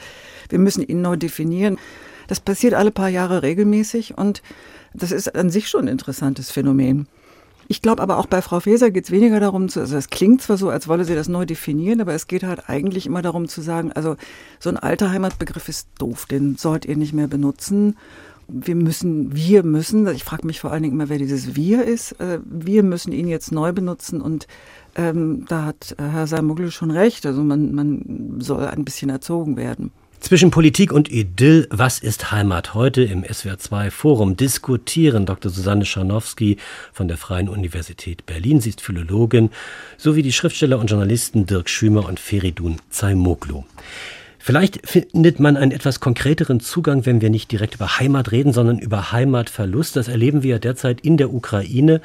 wir 0.50 0.60
müssen 0.60 0.82
ihn 0.82 1.02
neu 1.02 1.18
definieren. 1.18 1.78
Das 2.28 2.40
passiert 2.40 2.74
alle 2.74 2.92
paar 2.92 3.10
Jahre 3.10 3.44
regelmäßig 3.44 4.18
und 4.18 4.42
das 4.94 5.12
ist 5.12 5.36
an 5.36 5.50
sich 5.50 5.68
schon 5.68 5.86
ein 5.86 5.88
interessantes 5.88 6.52
Phänomen. 6.52 7.08
Ich 7.68 7.82
glaube 7.82 8.02
aber 8.02 8.18
auch 8.18 8.26
bei 8.26 8.42
Frau 8.42 8.60
Faeser 8.60 8.92
geht 8.92 9.06
es 9.06 9.12
weniger 9.12 9.40
darum, 9.40 9.70
zu, 9.70 9.80
also 9.80 9.96
es 9.96 10.10
klingt 10.10 10.42
zwar 10.42 10.58
so, 10.58 10.70
als 10.70 10.88
wolle 10.88 11.06
sie 11.06 11.16
das 11.16 11.30
neu 11.30 11.46
definieren, 11.46 12.02
aber 12.02 12.14
es 12.14 12.28
geht 12.28 12.44
halt 12.44 12.70
eigentlich 12.70 13.06
immer 13.06 13.22
darum 13.22 13.48
zu 13.48 13.62
sagen, 13.62 13.92
also 13.94 14.16
so 14.60 14.70
ein 14.70 14.78
alter 14.78 15.12
Heimatbegriff 15.12 15.70
ist 15.70 15.88
doof, 15.98 16.26
den 16.26 16.56
sollt 16.58 16.86
ihr 16.86 16.98
nicht 16.98 17.14
mehr 17.14 17.28
benutzen. 17.28 17.98
Wir 18.50 18.76
müssen, 18.76 19.34
wir 19.34 19.64
müssen, 19.64 20.06
ich 20.08 20.26
frage 20.26 20.46
mich 20.46 20.60
vor 20.60 20.72
allen 20.72 20.84
Dingen 20.84 20.96
immer, 20.96 21.08
wer 21.08 21.18
dieses 21.18 21.56
Wir 21.56 21.86
ist, 21.86 22.20
äh, 22.20 22.40
wir 22.44 22.84
müssen 22.84 23.14
ihn 23.14 23.30
jetzt 23.30 23.54
neu 23.54 23.72
benutzen 23.72 24.22
und 24.22 24.48
ähm, 24.96 25.46
da 25.48 25.66
hat 25.66 25.96
Herr 25.98 26.28
Salmugel 26.28 26.70
schon 26.70 26.92
recht, 26.92 27.26
also 27.26 27.42
man, 27.42 27.74
man 27.74 28.36
soll 28.40 28.68
ein 28.68 28.84
bisschen 28.84 29.10
erzogen 29.10 29.56
werden. 29.56 29.92
Zwischen 30.24 30.52
Politik 30.52 30.94
und 30.94 31.12
Idyll, 31.12 31.68
was 31.70 32.00
ist 32.00 32.32
Heimat 32.32 32.74
heute 32.74 33.04
im 33.04 33.26
SWR2 33.26 33.92
Forum 33.92 34.38
diskutieren 34.38 35.26
Dr. 35.26 35.52
Susanne 35.52 35.84
Scharnowski 35.84 36.56
von 36.94 37.10
der 37.10 37.18
Freien 37.18 37.50
Universität 37.50 38.26
Berlin, 38.26 38.62
sie 38.62 38.70
ist 38.70 38.80
Philologin, 38.80 39.50
sowie 39.98 40.22
die 40.22 40.32
Schriftsteller 40.32 40.80
und 40.80 40.90
Journalisten 40.90 41.46
Dirk 41.46 41.68
Schümer 41.68 42.06
und 42.06 42.22
Feridun 42.22 42.78
Zaimoglu. 42.90 43.66
Vielleicht 44.46 44.86
findet 44.86 45.40
man 45.40 45.56
einen 45.56 45.72
etwas 45.72 46.02
konkreteren 46.02 46.60
Zugang, 46.60 47.06
wenn 47.06 47.22
wir 47.22 47.30
nicht 47.30 47.50
direkt 47.50 47.76
über 47.76 47.98
Heimat 47.98 48.34
reden, 48.34 48.52
sondern 48.52 48.78
über 48.78 49.14
Heimatverlust. 49.14 49.96
Das 49.96 50.10
erleben 50.10 50.44
wir 50.44 50.50
ja 50.50 50.60
derzeit 50.60 51.00
in 51.00 51.16
der 51.16 51.34
Ukraine. 51.34 52.02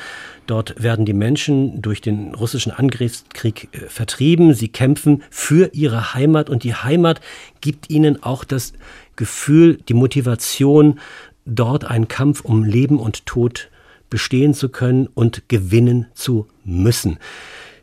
Dort 0.46 0.80
werden 0.80 1.04
die 1.04 1.14
Menschen 1.14 1.82
durch 1.82 2.00
den 2.00 2.36
russischen 2.36 2.70
Angriffskrieg 2.70 3.70
äh, 3.72 3.88
vertrieben. 3.88 4.54
Sie 4.54 4.68
kämpfen 4.68 5.24
für 5.30 5.70
ihre 5.74 6.14
Heimat 6.14 6.48
und 6.48 6.62
die 6.62 6.76
Heimat 6.76 7.20
gibt 7.60 7.90
ihnen 7.90 8.22
auch 8.22 8.44
das 8.44 8.72
Gefühl, 9.16 9.78
die 9.88 9.94
Motivation, 9.94 11.00
dort 11.44 11.86
einen 11.86 12.06
Kampf 12.06 12.42
um 12.42 12.62
Leben 12.62 13.00
und 13.00 13.26
Tod 13.26 13.68
bestehen 14.10 14.54
zu 14.54 14.68
können 14.68 15.08
und 15.12 15.48
gewinnen 15.48 16.06
zu 16.14 16.46
müssen. 16.64 17.18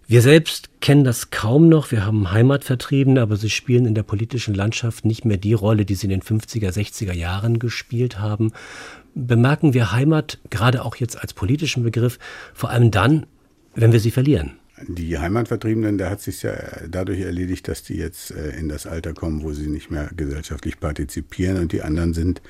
Wir 0.07 0.21
selbst 0.21 0.69
kennen 0.81 1.03
das 1.03 1.31
kaum 1.31 1.67
noch. 1.67 1.91
Wir 1.91 2.05
haben 2.05 2.31
Heimatvertriebene, 2.31 3.19
aber 3.21 3.37
sie 3.37 3.49
spielen 3.49 3.87
in 3.87 3.95
der 3.95 4.03
politischen 4.03 4.53
Landschaft 4.53 5.03
nicht 5.03 5.25
mehr 5.25 5.37
die 5.37 5.53
Rolle, 5.53 5.83
die 5.83 5.95
sie 5.95 6.05
in 6.05 6.11
den 6.11 6.21
50er, 6.21 6.71
60er 6.71 7.13
Jahren 7.13 7.57
gespielt 7.57 8.19
haben. 8.19 8.51
Bemerken 9.15 9.73
wir 9.73 9.91
Heimat 9.91 10.39
gerade 10.51 10.85
auch 10.85 10.95
jetzt 10.97 11.19
als 11.19 11.33
politischen 11.33 11.81
Begriff 11.83 12.19
vor 12.53 12.69
allem 12.69 12.91
dann, 12.91 13.25
wenn 13.73 13.91
wir 13.91 13.99
sie 13.99 14.11
verlieren. 14.11 14.53
Die 14.87 15.17
Heimatvertriebenen, 15.17 15.97
da 15.97 16.09
hat 16.09 16.21
sich 16.21 16.43
ja 16.43 16.53
dadurch 16.87 17.21
erledigt, 17.21 17.67
dass 17.67 17.81
die 17.81 17.95
jetzt 17.95 18.31
äh, 18.31 18.49
in 18.59 18.67
das 18.67 18.85
Alter 18.85 19.13
kommen, 19.13 19.41
wo 19.41 19.53
sie 19.53 19.67
nicht 19.67 19.89
mehr 19.89 20.11
gesellschaftlich 20.15 20.79
partizipieren 20.81 21.57
und 21.59 21.71
die 21.71 21.81
anderen 21.81 22.13
sind 22.13 22.39
äh, 22.39 22.41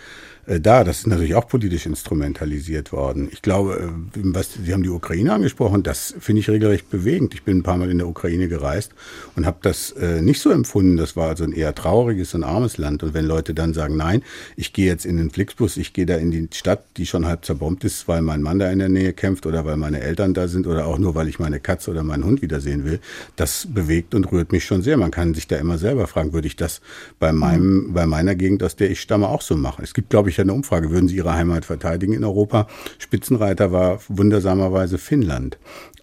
da. 0.47 0.83
Das 0.83 0.99
ist 0.99 1.07
natürlich 1.07 1.35
auch 1.35 1.47
politisch 1.47 1.85
instrumentalisiert 1.85 2.91
worden. 2.91 3.29
Ich 3.31 3.41
glaube, 3.41 3.91
äh, 4.15 4.19
was, 4.23 4.53
Sie 4.53 4.73
haben 4.73 4.83
die 4.83 4.89
Ukraine 4.89 5.33
angesprochen, 5.33 5.83
das 5.83 6.13
finde 6.19 6.41
ich 6.41 6.49
regelrecht 6.49 6.89
bewegend. 6.89 7.33
Ich 7.33 7.43
bin 7.43 7.57
ein 7.57 7.63
paar 7.63 7.77
Mal 7.77 7.89
in 7.89 7.97
der 7.97 8.07
Ukraine 8.07 8.47
gereist 8.47 8.91
und 9.35 9.45
habe 9.45 9.57
das 9.61 9.91
äh, 9.91 10.21
nicht 10.21 10.41
so 10.41 10.51
empfunden. 10.51 10.97
Das 10.97 11.15
war 11.15 11.29
also 11.29 11.43
ein 11.43 11.51
eher 11.51 11.73
trauriges 11.73 12.33
und 12.33 12.43
armes 12.43 12.77
Land. 12.77 13.03
Und 13.03 13.13
wenn 13.13 13.25
Leute 13.25 13.53
dann 13.53 13.73
sagen, 13.73 13.97
nein, 13.97 14.23
ich 14.55 14.73
gehe 14.73 14.85
jetzt 14.85 15.05
in 15.05 15.17
den 15.17 15.31
Flixbus, 15.31 15.77
ich 15.77 15.93
gehe 15.93 16.05
da 16.05 16.15
in 16.15 16.31
die 16.31 16.47
Stadt, 16.53 16.83
die 16.97 17.05
schon 17.05 17.25
halb 17.25 17.45
zerbombt 17.45 17.83
ist, 17.83 18.07
weil 18.07 18.21
mein 18.21 18.41
Mann 18.41 18.59
da 18.59 18.69
in 18.71 18.79
der 18.79 18.89
Nähe 18.89 19.13
kämpft 19.13 19.45
oder 19.45 19.65
weil 19.65 19.77
meine 19.77 20.01
Eltern 20.01 20.33
da 20.33 20.47
sind 20.47 20.67
oder 20.67 20.85
auch 20.85 20.99
nur, 20.99 21.15
weil 21.15 21.27
ich 21.27 21.39
meine 21.39 21.59
Katze 21.59 21.91
oder 21.91 22.03
meinen 22.03 22.23
Hund 22.23 22.41
wiedersehen 22.41 22.85
will, 22.85 22.99
das 23.35 23.67
bewegt 23.69 24.13
und 24.13 24.31
rührt 24.31 24.51
mich 24.51 24.65
schon 24.65 24.81
sehr. 24.81 24.97
Man 24.97 25.11
kann 25.11 25.33
sich 25.33 25.47
da 25.47 25.57
immer 25.57 25.77
selber 25.77 26.07
fragen, 26.07 26.33
würde 26.33 26.47
ich 26.47 26.55
das 26.55 26.81
bei 27.19 27.31
meinem, 27.31 27.93
bei 27.93 28.05
meiner 28.05 28.35
Gegend, 28.35 28.63
aus 28.63 28.75
der 28.75 28.91
ich 28.91 29.01
stamme, 29.01 29.27
auch 29.27 29.41
so 29.41 29.55
machen? 29.55 29.83
Es 29.83 29.93
gibt, 29.93 30.09
glaube 30.09 30.29
ich, 30.29 30.34
ich 30.35 30.41
eine 30.41 30.53
Umfrage, 30.53 30.91
würden 30.91 31.07
Sie 31.07 31.15
Ihre 31.15 31.33
Heimat 31.33 31.65
verteidigen 31.65 32.13
in 32.13 32.23
Europa? 32.23 32.67
Spitzenreiter 32.99 33.71
war 33.71 33.99
wundersamerweise 34.07 34.97
Finnland. 34.97 35.57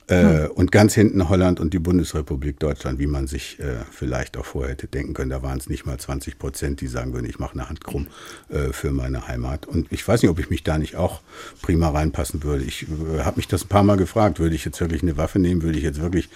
Äh, 0.09 0.45
hm. 0.45 0.51
Und 0.53 0.73
ganz 0.73 0.95
hinten 0.95 1.29
Holland 1.29 1.61
und 1.61 1.73
die 1.73 1.79
Bundesrepublik 1.79 2.59
Deutschland, 2.59 2.99
wie 2.99 3.07
man 3.07 3.27
sich 3.27 3.59
äh, 3.61 3.77
vielleicht 3.90 4.37
auch 4.37 4.45
vorher 4.45 4.73
hätte 4.73 4.88
denken 4.88 5.14
können. 5.14 5.31
Da 5.31 5.42
waren 5.42 5.59
es 5.59 5.68
nicht 5.68 5.87
mal 5.87 5.99
20 5.99 6.38
Prozent, 6.38 6.81
die 6.81 6.88
sagen 6.88 7.12
würden, 7.12 7.29
ich 7.29 7.38
mache 7.38 7.53
eine 7.53 7.68
Hand 7.68 7.85
krumm 7.85 8.09
äh, 8.51 8.73
für 8.73 8.90
meine 8.90 9.29
Heimat. 9.29 9.66
Und 9.66 9.87
ich 9.90 10.07
weiß 10.07 10.23
nicht, 10.23 10.31
ob 10.31 10.38
ich 10.38 10.51
mich 10.51 10.64
da 10.64 10.77
nicht 10.77 10.97
auch 10.97 11.21
prima 11.62 11.88
reinpassen 11.88 12.42
würde. 12.42 12.64
Ich 12.64 12.83
äh, 12.83 13.21
habe 13.21 13.37
mich 13.37 13.49
das 13.49 13.64
ein 13.64 13.68
paar 13.68 13.85
Mal 13.85 13.97
gefragt, 13.97 14.40
würde 14.40 14.55
ich 14.57 14.64
jetzt 14.64 14.81
wirklich 14.81 15.03
eine 15.03 15.16
Waffe 15.16 15.38
nehmen, 15.38 15.62
würde 15.62 15.79
ich 15.79 15.85
jetzt 15.85 16.01
wirklich 16.01 16.29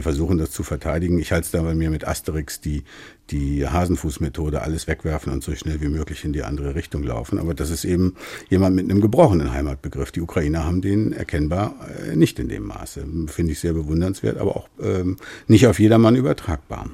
versuchen, 0.00 0.38
das 0.38 0.50
zu 0.50 0.62
verteidigen. 0.62 1.18
Ich 1.18 1.32
halte 1.32 1.46
es 1.46 1.50
da 1.50 1.62
bei 1.62 1.74
mir 1.74 1.90
mit 1.90 2.06
Asterix, 2.06 2.60
die, 2.60 2.84
die 3.30 3.66
Hasenfußmethode, 3.66 4.62
alles 4.62 4.86
wegwerfen 4.86 5.32
und 5.32 5.42
so 5.42 5.54
schnell 5.54 5.80
wie 5.80 5.88
möglich 5.88 6.24
in 6.24 6.32
die 6.32 6.42
andere 6.42 6.74
Richtung 6.74 7.02
laufen. 7.02 7.38
Aber 7.38 7.54
das 7.54 7.70
ist 7.70 7.84
eben 7.84 8.16
jemand 8.50 8.76
mit 8.76 8.90
einem 8.90 9.00
gebrochenen 9.00 9.52
Heimatbegriff. 9.52 10.12
Die 10.12 10.20
Ukrainer 10.20 10.64
haben 10.64 10.82
den 10.82 11.12
erkennbar 11.12 11.74
äh, 12.06 12.16
nicht 12.16 12.38
in 12.38 12.48
dem 12.48 12.64
Maße. 12.64 13.06
Finde 13.28 13.52
ich 13.52 13.60
sehr 13.60 13.72
bewundernswert, 13.72 14.38
aber 14.38 14.56
auch 14.56 14.68
ähm, 14.80 15.16
nicht 15.46 15.66
auf 15.66 15.78
jedermann 15.78 16.16
übertragbar. 16.16 16.90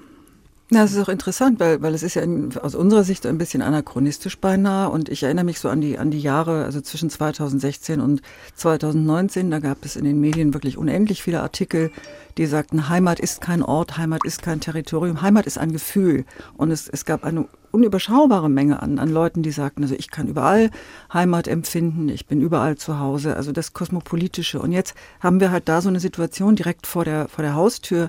Ja, 0.72 0.82
das 0.82 0.92
ist 0.92 1.02
auch 1.02 1.08
interessant, 1.08 1.58
weil, 1.58 1.82
weil 1.82 1.94
es 1.94 2.04
ist 2.04 2.14
ja 2.14 2.22
in, 2.22 2.56
aus 2.58 2.76
unserer 2.76 3.02
Sicht 3.02 3.26
ein 3.26 3.38
bisschen 3.38 3.60
anachronistisch 3.60 4.38
beinahe. 4.38 4.88
Und 4.88 5.08
ich 5.08 5.24
erinnere 5.24 5.44
mich 5.44 5.58
so 5.58 5.68
an 5.68 5.80
die, 5.80 5.98
an 5.98 6.12
die 6.12 6.20
Jahre, 6.20 6.64
also 6.64 6.80
zwischen 6.80 7.10
2016 7.10 8.00
und 8.00 8.22
2019, 8.54 9.50
da 9.50 9.58
gab 9.58 9.84
es 9.84 9.96
in 9.96 10.04
den 10.04 10.20
Medien 10.20 10.54
wirklich 10.54 10.78
unendlich 10.78 11.24
viele 11.24 11.42
Artikel, 11.42 11.90
die 12.38 12.46
sagten, 12.46 12.88
Heimat 12.88 13.18
ist 13.18 13.40
kein 13.40 13.64
Ort, 13.64 13.98
Heimat 13.98 14.24
ist 14.24 14.42
kein 14.42 14.60
Territorium, 14.60 15.22
Heimat 15.22 15.44
ist 15.44 15.58
ein 15.58 15.72
Gefühl. 15.72 16.24
Und 16.56 16.70
es, 16.70 16.88
es 16.88 17.04
gab 17.04 17.24
eine 17.24 17.48
unüberschaubare 17.72 18.48
Menge 18.48 18.80
an, 18.80 19.00
an 19.00 19.10
Leuten, 19.10 19.42
die 19.42 19.50
sagten, 19.50 19.82
also 19.82 19.96
ich 19.96 20.12
kann 20.12 20.28
überall 20.28 20.70
Heimat 21.12 21.48
empfinden, 21.48 22.08
ich 22.08 22.26
bin 22.26 22.40
überall 22.40 22.76
zu 22.76 23.00
Hause, 23.00 23.34
also 23.34 23.50
das 23.50 23.72
Kosmopolitische. 23.72 24.60
Und 24.60 24.70
jetzt 24.70 24.94
haben 25.18 25.40
wir 25.40 25.50
halt 25.50 25.68
da 25.68 25.80
so 25.80 25.88
eine 25.88 25.98
Situation 25.98 26.54
direkt 26.54 26.86
vor 26.86 27.04
der, 27.04 27.26
vor 27.26 27.42
der 27.42 27.56
Haustür, 27.56 28.08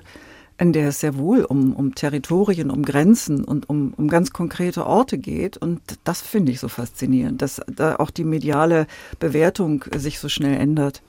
in 0.58 0.72
der 0.72 0.88
es 0.88 1.00
sehr 1.00 1.16
wohl 1.16 1.44
um, 1.44 1.74
um 1.74 1.94
Territorien, 1.94 2.70
um 2.70 2.82
Grenzen 2.82 3.44
und 3.44 3.68
um, 3.68 3.94
um 3.96 4.08
ganz 4.08 4.32
konkrete 4.32 4.86
Orte 4.86 5.18
geht. 5.18 5.56
Und 5.56 5.80
das 6.04 6.22
finde 6.22 6.52
ich 6.52 6.60
so 6.60 6.68
faszinierend, 6.68 7.42
dass 7.42 7.60
da 7.74 7.96
auch 7.96 8.10
die 8.10 8.24
mediale 8.24 8.86
Bewertung 9.18 9.84
sich 9.94 10.18
so 10.18 10.28
schnell 10.28 10.58
ändert. 10.60 11.02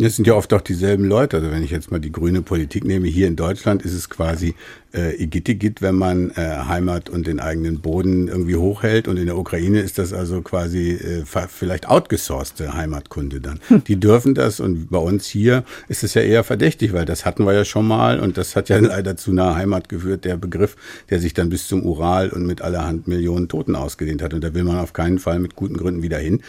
Es 0.00 0.16
sind 0.16 0.26
ja 0.26 0.34
oft 0.34 0.52
auch 0.52 0.60
dieselben 0.60 1.04
Leute. 1.04 1.38
Also 1.38 1.50
wenn 1.50 1.62
ich 1.62 1.70
jetzt 1.70 1.90
mal 1.90 1.98
die 1.98 2.12
grüne 2.12 2.42
Politik 2.42 2.84
nehme, 2.84 3.08
hier 3.08 3.26
in 3.26 3.36
Deutschland 3.36 3.82
ist 3.82 3.94
es 3.94 4.08
quasi 4.08 4.54
äh, 4.94 5.22
Igitigit, 5.22 5.82
wenn 5.82 5.94
man 5.94 6.30
äh, 6.30 6.34
Heimat 6.34 7.10
und 7.10 7.26
den 7.26 7.40
eigenen 7.40 7.80
Boden 7.80 8.28
irgendwie 8.28 8.56
hochhält. 8.56 9.08
Und 9.08 9.16
in 9.16 9.26
der 9.26 9.36
Ukraine 9.36 9.80
ist 9.80 9.98
das 9.98 10.12
also 10.12 10.40
quasi 10.42 10.92
äh, 10.92 11.24
vielleicht 11.48 11.88
outgesourcete 11.88 12.74
Heimatkunde 12.74 13.40
dann. 13.40 13.60
Hm. 13.68 13.84
Die 13.84 13.96
dürfen 13.96 14.34
das 14.34 14.60
und 14.60 14.90
bei 14.90 14.98
uns 14.98 15.26
hier 15.26 15.64
ist 15.88 16.04
es 16.04 16.14
ja 16.14 16.22
eher 16.22 16.44
verdächtig, 16.44 16.92
weil 16.92 17.04
das 17.04 17.24
hatten 17.24 17.44
wir 17.44 17.52
ja 17.52 17.64
schon 17.64 17.86
mal 17.86 18.20
und 18.20 18.38
das 18.38 18.56
hat 18.56 18.68
ja 18.68 18.78
leider 18.78 19.16
zu 19.16 19.30
einer 19.30 19.54
Heimat 19.54 19.88
geführt, 19.88 20.24
der 20.24 20.36
Begriff, 20.36 20.76
der 21.10 21.20
sich 21.20 21.34
dann 21.34 21.50
bis 21.50 21.68
zum 21.68 21.84
Ural 21.84 22.30
und 22.30 22.46
mit 22.46 22.62
allerhand 22.62 23.08
Millionen 23.08 23.48
Toten 23.48 23.76
ausgedehnt 23.76 24.22
hat. 24.22 24.34
Und 24.34 24.42
da 24.42 24.54
will 24.54 24.64
man 24.64 24.78
auf 24.78 24.92
keinen 24.92 25.18
Fall 25.18 25.38
mit 25.38 25.54
guten 25.54 25.76
Gründen 25.76 26.02
wieder 26.02 26.18
hin. 26.18 26.40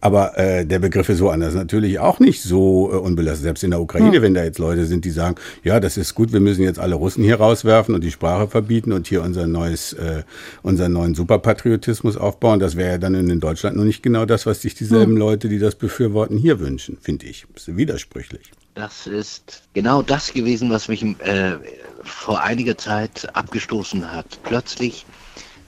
Aber 0.00 0.38
äh, 0.38 0.64
der 0.64 0.78
Begriff 0.78 1.08
ist 1.08 1.18
so 1.18 1.30
anders 1.30 1.54
natürlich 1.54 1.98
auch 1.98 2.20
nicht 2.20 2.42
so 2.42 2.90
äh, 2.92 2.96
unbelastet. 2.96 3.42
Selbst 3.42 3.64
in 3.64 3.70
der 3.70 3.80
Ukraine, 3.80 4.16
hm. 4.16 4.22
wenn 4.22 4.34
da 4.34 4.44
jetzt 4.44 4.58
Leute 4.58 4.86
sind, 4.86 5.04
die 5.04 5.10
sagen, 5.10 5.36
ja, 5.64 5.80
das 5.80 5.96
ist 5.96 6.14
gut, 6.14 6.32
wir 6.32 6.40
müssen 6.40 6.62
jetzt 6.62 6.78
alle 6.78 6.94
Russen 6.94 7.24
hier 7.24 7.36
rauswerfen 7.36 7.87
abschaffen 7.88 7.94
und 7.94 8.04
die 8.04 8.10
Sprache 8.10 8.48
verbieten 8.48 8.92
und 8.92 9.06
hier 9.06 9.22
unser 9.22 9.46
neues, 9.46 9.92
äh, 9.94 10.24
unseren 10.62 10.92
neuen 10.92 11.14
Superpatriotismus 11.14 12.16
aufbauen. 12.16 12.60
Das 12.60 12.76
wäre 12.76 12.92
ja 12.92 12.98
dann 12.98 13.14
in 13.14 13.40
Deutschland 13.40 13.76
noch 13.76 13.84
nicht 13.84 14.02
genau 14.02 14.24
das, 14.26 14.46
was 14.46 14.62
sich 14.62 14.74
dieselben 14.74 15.12
hm. 15.12 15.18
Leute, 15.18 15.48
die 15.48 15.58
das 15.58 15.74
befürworten, 15.74 16.38
hier 16.38 16.60
wünschen, 16.60 16.98
finde 17.00 17.26
ich. 17.26 17.46
Das 17.54 17.68
ist 17.68 17.76
widersprüchlich. 17.76 18.52
Das 18.74 19.06
ist 19.06 19.62
genau 19.74 20.02
das 20.02 20.32
gewesen, 20.32 20.70
was 20.70 20.88
mich 20.88 21.02
äh, 21.02 21.56
vor 22.04 22.40
einiger 22.42 22.76
Zeit 22.76 23.28
abgestoßen 23.34 24.12
hat. 24.12 24.38
Plötzlich 24.44 25.04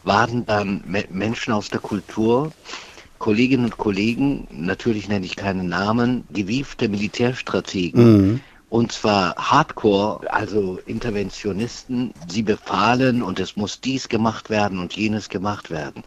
waren 0.04 0.46
dann 0.46 0.82
Menschen 1.10 1.52
aus 1.52 1.68
der 1.68 1.80
Kultur, 1.80 2.52
Kolleginnen 3.18 3.66
und 3.66 3.76
Kollegen, 3.76 4.48
natürlich 4.50 5.08
nenne 5.08 5.26
ich 5.26 5.36
keine 5.36 5.64
Namen, 5.64 6.24
gewiefte 6.32 6.88
Militärstrategen, 6.88 8.02
mhm 8.02 8.40
und 8.70 8.92
zwar 8.92 9.34
Hardcore, 9.36 10.32
also 10.32 10.78
Interventionisten, 10.86 12.14
sie 12.28 12.42
befahlen 12.42 13.20
und 13.20 13.40
es 13.40 13.56
muss 13.56 13.80
dies 13.80 14.08
gemacht 14.08 14.48
werden 14.48 14.78
und 14.78 14.94
jenes 14.94 15.28
gemacht 15.28 15.70
werden. 15.70 16.04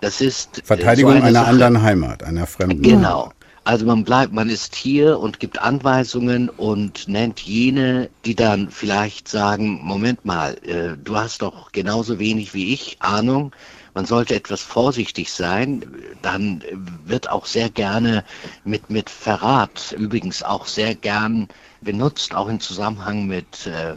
Das 0.00 0.20
ist 0.20 0.58
äh, 0.58 0.62
Verteidigung 0.64 1.12
so 1.12 1.18
eine 1.18 1.26
einer 1.26 1.40
Sache. 1.40 1.50
anderen 1.50 1.82
Heimat, 1.82 2.24
einer 2.24 2.46
fremden. 2.46 2.82
Genau. 2.82 3.30
Also 3.64 3.84
man 3.84 4.04
bleibt, 4.04 4.32
man 4.32 4.48
ist 4.48 4.74
hier 4.76 5.18
und 5.18 5.40
gibt 5.40 5.60
Anweisungen 5.60 6.48
und 6.48 7.08
nennt 7.08 7.40
jene, 7.40 8.08
die 8.24 8.34
dann 8.34 8.70
vielleicht 8.70 9.28
sagen, 9.28 9.80
Moment 9.82 10.24
mal, 10.24 10.56
äh, 10.64 10.96
du 10.96 11.16
hast 11.16 11.42
doch 11.42 11.72
genauso 11.72 12.18
wenig 12.18 12.54
wie 12.54 12.72
ich 12.72 12.96
Ahnung, 13.00 13.52
man 13.92 14.04
sollte 14.04 14.34
etwas 14.34 14.60
vorsichtig 14.60 15.32
sein. 15.32 15.82
Dann 16.20 16.62
wird 17.06 17.30
auch 17.30 17.46
sehr 17.46 17.70
gerne 17.70 18.24
mit, 18.64 18.90
mit 18.90 19.08
Verrat, 19.08 19.96
übrigens 19.98 20.42
auch 20.42 20.66
sehr 20.66 20.94
gern 20.94 21.48
benutzt, 21.86 22.34
auch 22.34 22.48
im 22.48 22.60
Zusammenhang 22.60 23.26
mit, 23.26 23.66
äh, 23.66 23.94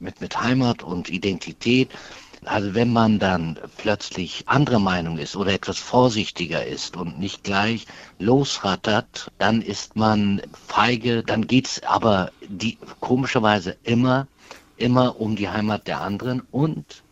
mit, 0.00 0.22
mit 0.22 0.40
Heimat 0.40 0.82
und 0.82 1.10
Identität, 1.10 1.90
Also 2.44 2.74
wenn 2.74 2.92
man 2.92 3.18
dann 3.20 3.58
plötzlich 3.76 4.42
anderer 4.46 4.80
Meinung 4.80 5.18
ist 5.18 5.36
oder 5.36 5.52
etwas 5.52 5.78
vorsichtiger 5.78 6.66
ist 6.66 6.96
und 6.96 7.18
nicht 7.18 7.44
gleich 7.44 7.86
losrattert, 8.18 9.30
dann 9.38 9.62
ist 9.62 9.94
man 9.94 10.42
feige, 10.66 11.22
dann 11.22 11.46
geht's 11.46 11.82
aber 11.84 12.32
die 12.48 12.78
komischerweise 13.00 13.76
immer, 13.84 14.26
immer 14.76 15.20
um 15.20 15.36
die 15.36 15.48
Heimat 15.48 15.86
der 15.86 16.00
anderen 16.00 16.42
und 16.50 17.02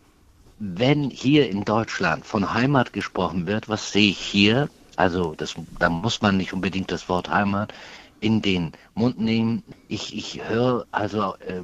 wenn 0.58 1.10
hier 1.10 1.48
in 1.48 1.64
Deutschland 1.64 2.26
von 2.26 2.52
Heimat 2.52 2.92
gesprochen 2.92 3.46
wird, 3.46 3.68
was 3.68 3.92
sehe 3.92 4.10
ich 4.10 4.18
hier? 4.18 4.68
Also 4.96 5.34
das, 5.36 5.54
da 5.78 5.88
muss 5.88 6.20
man 6.20 6.36
nicht 6.36 6.52
unbedingt 6.52 6.90
das 6.90 7.08
Wort 7.08 7.30
Heimat 7.30 7.72
in 8.20 8.42
den 8.42 8.72
Mund 8.94 9.20
nehmen. 9.20 9.62
Ich, 9.88 10.16
ich 10.16 10.46
höre 10.48 10.86
also, 10.90 11.34
äh, 11.46 11.62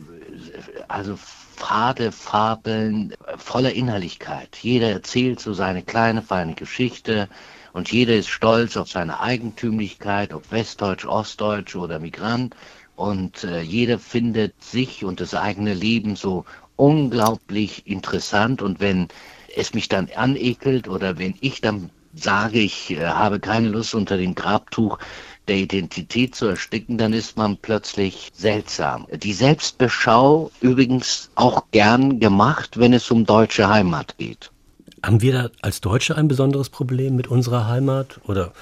also 0.89 1.17
fade 1.17 2.13
Fabeln 2.13 3.15
voller 3.39 3.73
Innerlichkeit. 3.73 4.57
Jeder 4.61 4.91
erzählt 4.91 5.41
so 5.41 5.55
seine 5.55 5.83
kleine, 5.83 6.23
feine 6.23 6.55
Geschichte 6.55 7.29
und 7.73 7.93
jeder 7.93 8.17
ist 8.17 8.29
stolz 8.29 8.77
auf 8.77 8.89
seine 8.89 9.21
Eigentümlichkeit, 9.21 10.33
ob 10.33 10.51
Westdeutsch, 10.51 11.05
Ostdeutsch 11.05 11.77
oder 11.77 11.99
Migrant. 11.99 12.57
Und 12.95 13.45
äh, 13.45 13.61
jeder 13.61 13.99
findet 13.99 14.63
sich 14.63 15.05
und 15.05 15.21
das 15.21 15.35
eigene 15.35 15.75
Leben 15.75 16.17
so 16.17 16.47
unglaublich 16.77 17.87
interessant. 17.87 18.63
Und 18.63 18.81
wenn 18.81 19.09
es 19.55 19.75
mich 19.75 19.89
dann 19.89 20.09
anekelt 20.17 20.89
oder 20.89 21.19
wenn 21.19 21.35
ich 21.41 21.61
dann 21.61 21.91
sage, 22.15 22.61
ich 22.61 22.93
äh, 22.93 23.05
habe 23.09 23.41
keine 23.41 23.69
Lust 23.69 23.95
unter 23.95 24.17
dem 24.17 24.35
Grabtuch 24.35 24.99
der 25.49 25.57
Identität 25.57 26.35
zu 26.35 26.47
ersticken, 26.47 26.99
dann 26.99 27.13
ist 27.13 27.37
man 27.37 27.57
plötzlich 27.57 28.31
seltsam. 28.35 29.07
Die 29.13 29.33
Selbstbeschau 29.33 30.51
übrigens 30.61 31.31
auch 31.35 31.65
gern 31.71 32.21
gemacht, 32.21 32.79
wenn 32.79 32.93
es 32.93 33.11
um 33.11 33.25
deutsche 33.25 33.69
Heimat 33.69 34.17
geht. 34.19 34.51
Haben 35.03 35.23
wir 35.23 35.33
da 35.33 35.51
als 35.63 35.81
Deutsche 35.81 36.17
ein 36.17 36.27
besonderes 36.27 36.69
Problem 36.69 37.15
mit 37.15 37.29
unserer 37.29 37.69
Heimat? 37.69 38.21
Oder, 38.27 38.53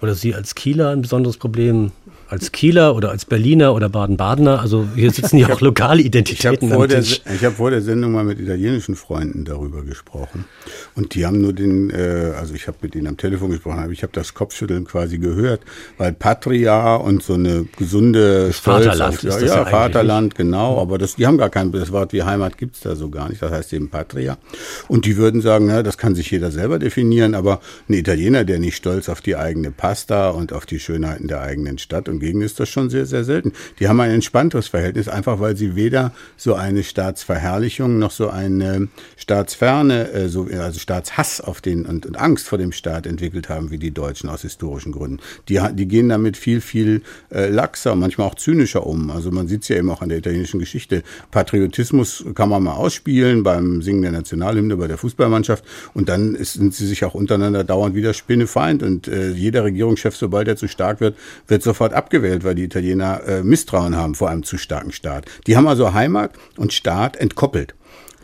oder 0.00 0.14
Sie 0.14 0.34
als 0.34 0.54
Kieler 0.54 0.90
ein 0.90 1.02
besonderes 1.02 1.36
Problem 1.36 1.92
als 2.30 2.52
Kieler 2.52 2.94
oder 2.94 3.10
als 3.10 3.24
Berliner 3.24 3.74
oder 3.74 3.88
Baden-Badener. 3.88 4.60
Also 4.60 4.86
hier 4.94 5.10
sitzen 5.10 5.36
ja 5.38 5.50
auch 5.50 5.60
lokale 5.60 6.00
Identitäten. 6.00 6.68
Ich 6.68 6.74
habe 6.74 6.88
vor, 6.88 7.48
hab 7.48 7.56
vor, 7.56 7.70
der 7.70 7.82
Sendung 7.82 8.12
mal 8.12 8.24
mit 8.24 8.38
italienischen 8.38 8.94
Freunden 8.94 9.44
darüber 9.44 9.82
gesprochen. 9.82 10.44
Und 10.94 11.14
die 11.14 11.26
haben 11.26 11.40
nur 11.40 11.52
den, 11.52 11.90
äh, 11.90 12.32
also 12.38 12.54
ich 12.54 12.68
habe 12.68 12.78
mit 12.82 12.94
ihnen 12.94 13.08
am 13.08 13.16
Telefon 13.16 13.50
gesprochen, 13.50 13.80
aber 13.80 13.92
ich 13.92 14.02
habe 14.02 14.12
das 14.12 14.34
Kopfschütteln 14.34 14.84
quasi 14.84 15.18
gehört, 15.18 15.62
weil 15.98 16.12
Patria 16.12 16.94
und 16.96 17.22
so 17.22 17.34
eine 17.34 17.66
gesunde 17.76 18.46
das 18.46 18.58
Vaterland 18.60 19.14
auf, 19.14 19.24
ist 19.24 19.42
das 19.42 19.42
ja, 19.42 19.64
Vaterland, 19.64 20.34
genau, 20.36 20.80
aber 20.80 20.98
das, 20.98 21.16
die 21.16 21.26
haben 21.26 21.38
gar 21.38 21.50
kein, 21.50 21.72
das 21.72 21.90
Wort 21.90 22.12
wie 22.12 22.22
Heimat 22.22 22.58
gibt's 22.58 22.80
da 22.80 22.94
so 22.94 23.10
gar 23.10 23.28
nicht, 23.28 23.42
das 23.42 23.50
heißt 23.50 23.72
eben 23.72 23.88
Patria. 23.88 24.38
Und 24.86 25.04
die 25.04 25.16
würden 25.16 25.40
sagen, 25.40 25.66
na, 25.66 25.82
das 25.82 25.98
kann 25.98 26.14
sich 26.14 26.30
jeder 26.30 26.52
selber 26.52 26.78
definieren, 26.78 27.34
aber 27.34 27.60
ein 27.88 27.94
Italiener, 27.94 28.44
der 28.44 28.60
nicht 28.60 28.76
stolz 28.76 29.08
auf 29.08 29.20
die 29.20 29.34
eigene 29.34 29.72
Pasta 29.72 30.30
und 30.30 30.52
auf 30.52 30.66
die 30.66 30.78
Schönheiten 30.78 31.26
der 31.26 31.40
eigenen 31.40 31.78
Stadt 31.78 32.08
und 32.08 32.19
Gegend 32.20 32.42
ist 32.44 32.60
das 32.60 32.68
schon 32.68 32.90
sehr, 32.90 33.06
sehr 33.06 33.24
selten. 33.24 33.52
Die 33.78 33.88
haben 33.88 34.00
ein 34.00 34.10
entspannteres 34.10 34.68
Verhältnis, 34.68 35.08
einfach 35.08 35.40
weil 35.40 35.56
sie 35.56 35.74
weder 35.74 36.12
so 36.36 36.54
eine 36.54 36.82
Staatsverherrlichung 36.82 37.98
noch 37.98 38.10
so 38.10 38.28
eine 38.28 38.88
Staatsferne, 39.16 40.12
äh, 40.12 40.28
so, 40.28 40.48
also 40.58 40.78
Staatshass 40.78 41.40
auf 41.40 41.60
den 41.60 41.86
und, 41.86 42.06
und, 42.06 42.20
Angst 42.20 42.48
vor 42.48 42.58
dem 42.58 42.72
Staat 42.72 43.06
entwickelt 43.06 43.48
haben 43.48 43.70
wie 43.70 43.78
die 43.78 43.90
Deutschen 43.90 44.28
aus 44.28 44.42
historischen 44.42 44.92
Gründen. 44.92 45.18
Die, 45.48 45.60
die 45.72 45.88
gehen 45.88 46.08
damit 46.08 46.36
viel, 46.36 46.60
viel 46.60 47.02
äh, 47.32 47.48
laxer, 47.48 47.94
manchmal 47.94 48.26
auch 48.28 48.34
zynischer 48.34 48.86
um. 48.86 49.10
Also 49.10 49.30
man 49.30 49.48
sieht 49.48 49.62
es 49.62 49.68
ja 49.68 49.76
eben 49.76 49.90
auch 49.90 50.02
an 50.02 50.08
der 50.10 50.18
italienischen 50.18 50.60
Geschichte. 50.60 51.02
Patriotismus 51.30 52.24
kann 52.34 52.48
man 52.48 52.62
mal 52.62 52.74
ausspielen 52.74 53.42
beim 53.42 53.82
Singen 53.82 54.02
der 54.02 54.12
Nationalhymne 54.12 54.76
bei 54.76 54.86
der 54.86 54.98
Fußballmannschaft 54.98 55.64
und 55.94 56.08
dann 56.08 56.34
ist, 56.34 56.54
sind 56.54 56.74
sie 56.74 56.86
sich 56.86 57.04
auch 57.04 57.14
untereinander 57.14 57.64
dauernd 57.64 57.94
wieder 57.94 58.12
Spinnefeind 58.12 58.82
und 58.82 59.08
äh, 59.08 59.30
jeder 59.30 59.64
Regierungschef, 59.64 60.16
sobald 60.16 60.48
er 60.48 60.56
zu 60.56 60.68
stark 60.68 61.00
wird, 61.00 61.16
wird 61.46 61.62
sofort 61.62 61.94
ab 61.94 62.09
abgewählt, 62.10 62.42
weil 62.42 62.56
die 62.56 62.64
Italiener 62.64 63.22
äh, 63.24 63.42
Misstrauen 63.44 63.94
haben 63.94 64.16
vor 64.16 64.28
einem 64.30 64.42
zu 64.42 64.58
starken 64.58 64.90
Staat. 64.90 65.26
Die 65.46 65.56
haben 65.56 65.68
also 65.68 65.94
Heimat 65.94 66.32
und 66.56 66.72
Staat 66.72 67.16
entkoppelt. 67.16 67.74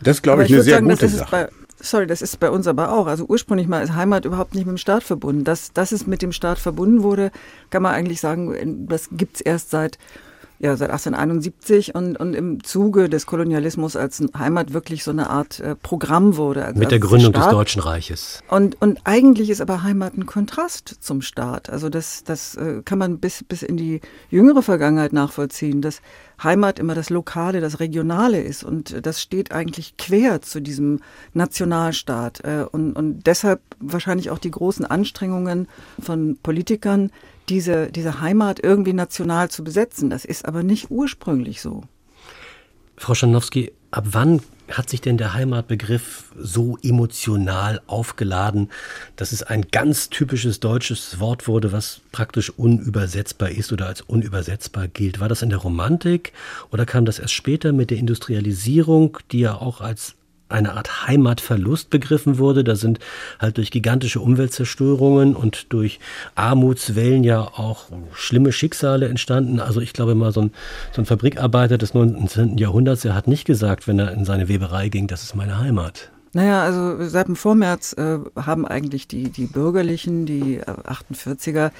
Das 0.03 0.21
glaube 0.21 0.43
ich, 0.43 0.49
ich 0.49 0.55
eine 0.55 0.63
sehr 0.63 0.75
sagen, 0.75 0.89
gute 0.89 1.07
Sache. 1.07 1.49
Sorry, 1.79 2.05
das 2.05 2.21
ist 2.21 2.39
bei 2.39 2.49
uns 2.49 2.67
aber 2.67 2.91
auch. 2.91 3.07
Also 3.07 3.25
ursprünglich 3.25 3.67
mal 3.67 3.81
ist 3.81 3.93
Heimat 3.93 4.25
überhaupt 4.25 4.55
nicht 4.55 4.65
mit 4.65 4.75
dem 4.75 4.77
Staat 4.77 5.03
verbunden. 5.03 5.43
Dass, 5.43 5.71
dass 5.71 5.91
es 5.91 6.05
mit 6.05 6.21
dem 6.21 6.31
Staat 6.33 6.59
verbunden 6.59 7.01
wurde, 7.01 7.31
kann 7.69 7.81
man 7.81 7.93
eigentlich 7.93 8.19
sagen, 8.19 8.87
das 8.89 9.09
gibt 9.11 9.37
es 9.37 9.41
erst 9.41 9.69
seit 9.69 9.97
ja, 10.59 10.75
seit 10.75 10.89
1871 10.89 11.93
und, 11.93 12.17
und 12.17 12.33
im 12.33 12.63
Zuge 12.63 13.09
des 13.09 13.25
Kolonialismus 13.25 13.95
als 13.95 14.23
Heimat 14.37 14.73
wirklich 14.73 15.03
so 15.03 15.11
eine 15.11 15.29
Art 15.29 15.59
äh, 15.59 15.75
Programm 15.75 16.37
wurde. 16.37 16.65
Also 16.65 16.79
Mit 16.79 16.91
der 16.91 16.99
Gründung 16.99 17.31
Staat. 17.33 17.45
des 17.45 17.51
Deutschen 17.51 17.81
Reiches. 17.81 18.41
Und, 18.49 18.81
und 18.81 18.99
eigentlich 19.03 19.49
ist 19.49 19.61
aber 19.61 19.83
Heimat 19.83 20.17
ein 20.17 20.25
Kontrast 20.25 20.95
zum 20.99 21.21
Staat. 21.21 21.69
Also 21.69 21.89
das, 21.89 22.23
das 22.23 22.55
äh, 22.55 22.81
kann 22.83 22.97
man 22.97 23.19
bis, 23.19 23.43
bis 23.43 23.61
in 23.61 23.77
die 23.77 24.01
jüngere 24.29 24.63
Vergangenheit 24.63 25.13
nachvollziehen, 25.13 25.81
dass 25.81 26.01
Heimat 26.43 26.79
immer 26.79 26.95
das 26.95 27.09
Lokale, 27.09 27.61
das 27.61 27.79
Regionale 27.79 28.39
ist. 28.39 28.63
Und 28.63 29.05
das 29.05 29.21
steht 29.21 29.51
eigentlich 29.51 29.97
quer 29.97 30.41
zu 30.41 30.61
diesem 30.61 30.99
Nationalstaat. 31.33 32.41
Äh, 32.43 32.65
und, 32.71 32.93
und 32.93 33.25
deshalb 33.25 33.61
wahrscheinlich 33.79 34.29
auch 34.29 34.39
die 34.39 34.51
großen 34.51 34.85
Anstrengungen 34.85 35.67
von 35.99 36.37
Politikern, 36.41 37.11
diese, 37.49 37.91
diese 37.91 38.21
Heimat 38.21 38.59
irgendwie 38.61 38.93
national 38.93 39.49
zu 39.49 39.63
besetzen. 39.63 40.09
Das 40.09 40.25
ist 40.25 40.45
aber 40.45 40.63
nicht 40.63 40.91
ursprünglich 40.91 41.61
so. 41.61 41.83
Frau 42.97 43.13
Schanowski, 43.13 43.71
ab 43.91 44.05
wann 44.11 44.41
hat 44.71 44.89
sich 44.89 45.01
denn 45.01 45.17
der 45.17 45.33
Heimatbegriff 45.33 46.25
so 46.37 46.77
emotional 46.83 47.81
aufgeladen, 47.87 48.69
dass 49.15 49.31
es 49.31 49.43
ein 49.43 49.67
ganz 49.71 50.09
typisches 50.09 50.59
deutsches 50.59 51.19
Wort 51.19 51.47
wurde, 51.47 51.71
was 51.71 52.01
praktisch 52.11 52.49
unübersetzbar 52.49 53.49
ist 53.49 53.71
oder 53.71 53.87
als 53.87 54.01
unübersetzbar 54.01 54.87
gilt? 54.87 55.19
War 55.19 55.29
das 55.29 55.41
in 55.41 55.49
der 55.49 55.59
Romantik 55.59 56.33
oder 56.71 56.85
kam 56.85 57.05
das 57.05 57.19
erst 57.19 57.33
später 57.33 57.71
mit 57.71 57.91
der 57.91 57.97
Industrialisierung, 57.97 59.17
die 59.31 59.39
ja 59.39 59.55
auch 59.55 59.81
als 59.81 60.16
eine 60.49 60.73
Art 60.73 61.07
Heimatverlust 61.07 61.89
begriffen 61.89 62.37
wurde. 62.37 62.63
Da 62.63 62.75
sind 62.75 62.99
halt 63.39 63.57
durch 63.57 63.71
gigantische 63.71 64.19
Umweltzerstörungen 64.19 65.35
und 65.35 65.71
durch 65.73 65.99
Armutswellen 66.35 67.23
ja 67.23 67.41
auch 67.41 67.85
schlimme 68.13 68.51
Schicksale 68.51 69.07
entstanden. 69.07 69.59
Also 69.59 69.81
ich 69.81 69.93
glaube 69.93 70.15
mal, 70.15 70.31
so 70.31 70.41
ein, 70.41 70.51
so 70.91 71.01
ein 71.01 71.05
Fabrikarbeiter 71.05 71.77
des 71.77 71.93
19. 71.93 72.57
Jahrhunderts, 72.57 73.01
der 73.01 73.15
hat 73.15 73.27
nicht 73.27 73.45
gesagt, 73.45 73.87
wenn 73.87 73.99
er 73.99 74.11
in 74.11 74.25
seine 74.25 74.47
Weberei 74.47 74.89
ging, 74.89 75.07
das 75.07 75.23
ist 75.23 75.35
meine 75.35 75.59
Heimat. 75.59 76.11
Naja, 76.33 76.61
also 76.61 77.07
seit 77.07 77.27
dem 77.27 77.35
Vormärz 77.35 77.93
äh, 77.93 78.19
haben 78.35 78.67
eigentlich 78.67 79.07
die, 79.07 79.29
die 79.29 79.47
Bürgerlichen, 79.47 80.25
die 80.25 80.61
48er, 80.61 81.71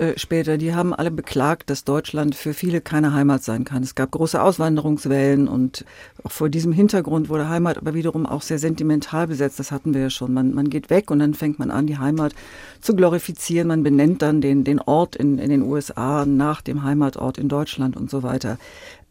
äh, 0.00 0.18
später, 0.18 0.56
die 0.56 0.74
haben 0.74 0.94
alle 0.94 1.10
beklagt, 1.10 1.68
dass 1.68 1.84
Deutschland 1.84 2.34
für 2.34 2.54
viele 2.54 2.80
keine 2.80 3.12
Heimat 3.12 3.44
sein 3.44 3.64
kann. 3.64 3.82
Es 3.82 3.94
gab 3.94 4.10
große 4.12 4.42
Auswanderungswellen 4.42 5.46
und 5.46 5.84
auch 6.24 6.30
vor 6.30 6.48
diesem 6.48 6.72
Hintergrund 6.72 7.28
wurde 7.28 7.50
Heimat 7.50 7.76
aber 7.76 7.92
wiederum 7.92 8.24
auch 8.24 8.40
sehr 8.40 8.58
sentimental 8.58 9.26
besetzt. 9.26 9.58
Das 9.58 9.70
hatten 9.70 9.92
wir 9.92 10.00
ja 10.00 10.10
schon. 10.10 10.32
Man, 10.32 10.54
man 10.54 10.70
geht 10.70 10.88
weg 10.88 11.10
und 11.10 11.18
dann 11.18 11.34
fängt 11.34 11.58
man 11.58 11.70
an, 11.70 11.86
die 11.86 11.98
Heimat 11.98 12.34
zu 12.80 12.96
glorifizieren. 12.96 13.68
Man 13.68 13.82
benennt 13.82 14.22
dann 14.22 14.40
den, 14.40 14.64
den 14.64 14.80
Ort 14.80 15.16
in, 15.16 15.38
in 15.38 15.50
den 15.50 15.62
USA 15.62 16.24
nach 16.24 16.62
dem 16.62 16.82
Heimatort 16.82 17.36
in 17.36 17.48
Deutschland 17.48 17.96
und 17.96 18.10
so 18.10 18.22
weiter. 18.22 18.58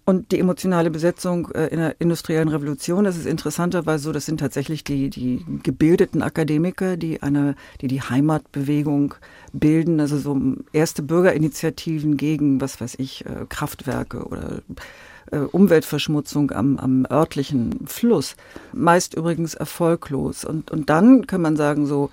Und 0.05 0.31
die 0.31 0.39
emotionale 0.39 0.89
Besetzung 0.89 1.51
äh, 1.51 1.67
in 1.67 1.77
der 1.77 1.95
industriellen 1.99 2.49
Revolution, 2.49 3.03
das 3.03 3.15
ist 3.15 3.27
interessanterweise 3.27 4.05
so, 4.05 4.11
das 4.11 4.25
sind 4.25 4.39
tatsächlich 4.39 4.83
die, 4.83 5.09
die 5.09 5.45
gebildeten 5.61 6.23
Akademiker, 6.23 6.97
die 6.97 7.21
eine, 7.21 7.55
die 7.81 7.87
die 7.87 8.01
Heimatbewegung 8.01 9.13
bilden, 9.53 9.99
also 9.99 10.17
so 10.17 10.39
erste 10.73 11.03
Bürgerinitiativen 11.03 12.17
gegen, 12.17 12.59
was 12.59 12.81
weiß 12.81 12.95
ich, 12.97 13.25
äh, 13.25 13.45
Kraftwerke 13.49 14.25
oder 14.25 14.61
äh, 15.31 15.37
Umweltverschmutzung 15.37 16.51
am, 16.51 16.77
am 16.77 17.05
örtlichen 17.09 17.85
Fluss. 17.85 18.35
Meist 18.73 19.13
übrigens 19.13 19.53
erfolglos. 19.53 20.43
Und, 20.43 20.71
und 20.71 20.89
dann 20.89 21.27
kann 21.27 21.41
man 21.41 21.55
sagen, 21.55 21.85
so, 21.85 22.09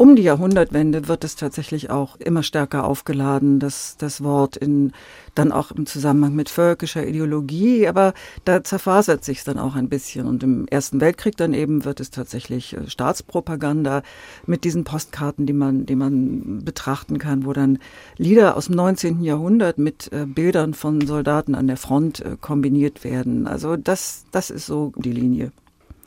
um 0.00 0.16
die 0.16 0.22
Jahrhundertwende 0.22 1.08
wird 1.08 1.24
es 1.24 1.36
tatsächlich 1.36 1.90
auch 1.90 2.16
immer 2.16 2.42
stärker 2.42 2.84
aufgeladen, 2.84 3.58
das, 3.58 3.98
das 3.98 4.24
Wort 4.24 4.56
in, 4.56 4.92
dann 5.34 5.52
auch 5.52 5.72
im 5.72 5.84
Zusammenhang 5.84 6.34
mit 6.34 6.48
völkischer 6.48 7.06
Ideologie, 7.06 7.86
aber 7.86 8.14
da 8.46 8.64
zerfasert 8.64 9.26
sich 9.26 9.40
es 9.40 9.44
dann 9.44 9.58
auch 9.58 9.74
ein 9.74 9.90
bisschen. 9.90 10.26
Und 10.26 10.42
im 10.42 10.66
Ersten 10.68 11.02
Weltkrieg 11.02 11.36
dann 11.36 11.52
eben 11.52 11.84
wird 11.84 12.00
es 12.00 12.10
tatsächlich 12.10 12.74
äh, 12.74 12.88
Staatspropaganda 12.88 14.02
mit 14.46 14.64
diesen 14.64 14.84
Postkarten, 14.84 15.44
die 15.44 15.52
man, 15.52 15.84
die 15.84 15.96
man 15.96 16.64
betrachten 16.64 17.18
kann, 17.18 17.44
wo 17.44 17.52
dann 17.52 17.78
Lieder 18.16 18.56
aus 18.56 18.68
dem 18.68 18.76
19. 18.76 19.22
Jahrhundert 19.22 19.76
mit 19.76 20.10
äh, 20.14 20.24
Bildern 20.24 20.72
von 20.72 21.06
Soldaten 21.06 21.54
an 21.54 21.66
der 21.66 21.76
Front 21.76 22.20
äh, 22.20 22.38
kombiniert 22.40 23.04
werden. 23.04 23.46
Also 23.46 23.76
das, 23.76 24.24
das 24.30 24.48
ist 24.48 24.64
so 24.64 24.94
die 24.96 25.12
Linie. 25.12 25.52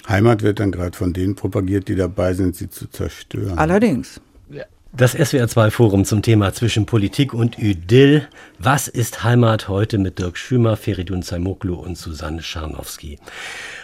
Heimat 0.08 0.42
wird 0.42 0.60
dann 0.60 0.72
gerade 0.72 0.98
von 0.98 1.14
denen 1.14 1.36
propagiert, 1.36 1.88
die 1.88 1.96
dabei 1.96 2.34
sind, 2.34 2.56
sie 2.56 2.70
zu 2.70 2.88
zerstören. 2.88 3.58
Allerdings. 3.58 4.22
Das 4.96 5.18
SWR2-Forum 5.18 6.06
zum 6.06 6.22
Thema 6.22 6.54
zwischen 6.54 6.86
Politik 6.86 7.34
und 7.34 7.58
Idyll. 7.58 8.28
Was 8.60 8.88
ist 8.88 9.24
Heimat 9.24 9.68
heute 9.68 9.98
mit 9.98 10.20
Dirk 10.20 10.38
Schümer, 10.38 10.78
Feridun 10.78 11.24
Zaimoglu 11.24 11.74
und 11.74 11.98
Susanne 11.98 12.44
Scharnowski? 12.44 13.18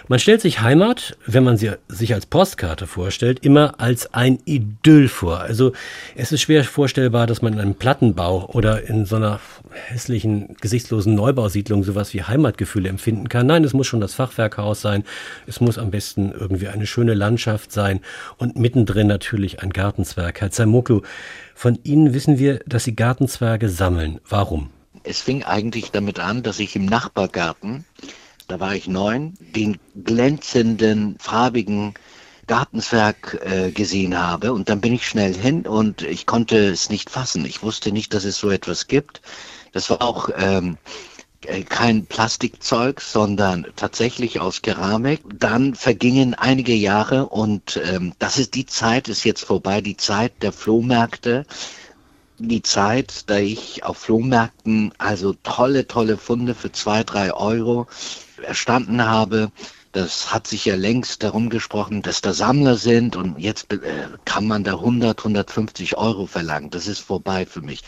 Man 0.09 0.17
stellt 0.17 0.41
sich 0.41 0.61
Heimat, 0.61 1.15
wenn 1.27 1.43
man 1.43 1.57
sie 1.57 1.73
sich 1.87 2.15
als 2.15 2.25
Postkarte 2.25 2.87
vorstellt, 2.87 3.45
immer 3.45 3.79
als 3.79 4.11
ein 4.11 4.39
Idyll 4.43 5.07
vor. 5.07 5.41
Also 5.41 5.71
es 6.15 6.31
ist 6.31 6.41
schwer 6.41 6.63
vorstellbar, 6.63 7.27
dass 7.27 7.43
man 7.43 7.53
in 7.53 7.59
einem 7.59 7.75
Plattenbau 7.75 8.47
oder 8.47 8.89
in 8.89 9.05
so 9.05 9.17
einer 9.17 9.39
hässlichen, 9.71 10.57
gesichtslosen 10.61 11.13
Neubausiedlung 11.13 11.83
sowas 11.83 12.11
wie 12.15 12.23
Heimatgefühle 12.23 12.89
empfinden 12.89 13.29
kann. 13.29 13.45
Nein, 13.45 13.63
es 13.63 13.73
muss 13.73 13.85
schon 13.85 14.01
das 14.01 14.15
Fachwerkhaus 14.15 14.81
sein. 14.81 15.03
Es 15.45 15.61
muss 15.61 15.77
am 15.77 15.91
besten 15.91 16.31
irgendwie 16.31 16.69
eine 16.69 16.87
schöne 16.87 17.13
Landschaft 17.13 17.71
sein 17.71 17.99
und 18.37 18.57
mittendrin 18.57 19.05
natürlich 19.05 19.61
ein 19.61 19.69
Gartenzwerg. 19.69 20.41
Herr 20.41 20.49
Zamoklu, 20.49 21.03
von 21.53 21.77
Ihnen 21.83 22.15
wissen 22.15 22.39
wir, 22.39 22.61
dass 22.65 22.83
Sie 22.83 22.95
Gartenzwerge 22.95 23.69
sammeln. 23.69 24.19
Warum? 24.27 24.71
Es 25.03 25.21
fing 25.21 25.43
eigentlich 25.43 25.91
damit 25.91 26.19
an, 26.19 26.41
dass 26.41 26.59
ich 26.59 26.75
im 26.75 26.87
Nachbargarten 26.87 27.85
da 28.49 28.59
war 28.59 28.75
ich 28.75 28.87
neun, 28.87 29.35
den 29.55 29.77
glänzenden, 30.03 31.15
farbigen 31.19 31.93
Gartenzwerg 32.47 33.39
äh, 33.45 33.71
gesehen 33.71 34.17
habe. 34.17 34.53
Und 34.53 34.69
dann 34.69 34.81
bin 34.81 34.93
ich 34.93 35.07
schnell 35.07 35.35
hin 35.35 35.67
und 35.67 36.01
ich 36.01 36.25
konnte 36.25 36.57
es 36.57 36.89
nicht 36.89 37.11
fassen. 37.11 37.45
Ich 37.45 37.61
wusste 37.61 37.91
nicht, 37.91 38.13
dass 38.13 38.25
es 38.25 38.37
so 38.37 38.49
etwas 38.49 38.87
gibt. 38.87 39.21
Das 39.71 39.91
war 39.91 40.01
auch 40.01 40.29
ähm, 40.35 40.77
äh, 41.45 41.61
kein 41.61 42.07
Plastikzeug, 42.07 43.01
sondern 43.01 43.67
tatsächlich 43.75 44.39
aus 44.39 44.63
Keramik. 44.63 45.21
Dann 45.31 45.75
vergingen 45.75 46.33
einige 46.33 46.73
Jahre 46.73 47.27
und 47.27 47.79
ähm, 47.85 48.13
das 48.17 48.39
ist 48.39 48.55
die 48.55 48.65
Zeit, 48.65 49.09
ist 49.09 49.25
jetzt 49.25 49.45
vorbei, 49.45 49.81
die 49.81 49.97
Zeit 49.97 50.33
der 50.41 50.51
Flohmärkte 50.51 51.45
die 52.39 52.61
Zeit, 52.61 53.29
da 53.29 53.37
ich 53.37 53.83
auf 53.83 53.97
Flohmärkten 53.97 54.93
also 54.97 55.33
tolle, 55.43 55.87
tolle 55.87 56.17
Funde 56.17 56.55
für 56.55 56.71
zwei, 56.71 57.03
drei 57.03 57.33
Euro 57.33 57.87
erstanden 58.43 59.05
habe. 59.05 59.51
Das 59.91 60.31
hat 60.31 60.45
sich 60.45 60.65
ja 60.65 60.75
längst 60.75 61.23
darum 61.23 61.49
gesprochen, 61.49 62.01
dass 62.01 62.21
da 62.21 62.33
Sammler 62.33 62.75
sind 62.75 63.15
und 63.15 63.39
jetzt 63.39 63.71
äh, 63.73 63.79
kann 64.25 64.45
man 64.45 64.63
da 64.63 64.73
100, 64.73 65.17
150 65.19 65.97
Euro 65.97 66.27
verlangen. 66.27 66.69
Das 66.69 66.87
ist 66.87 66.99
vorbei 66.99 67.45
für 67.45 67.61
mich. 67.61 67.81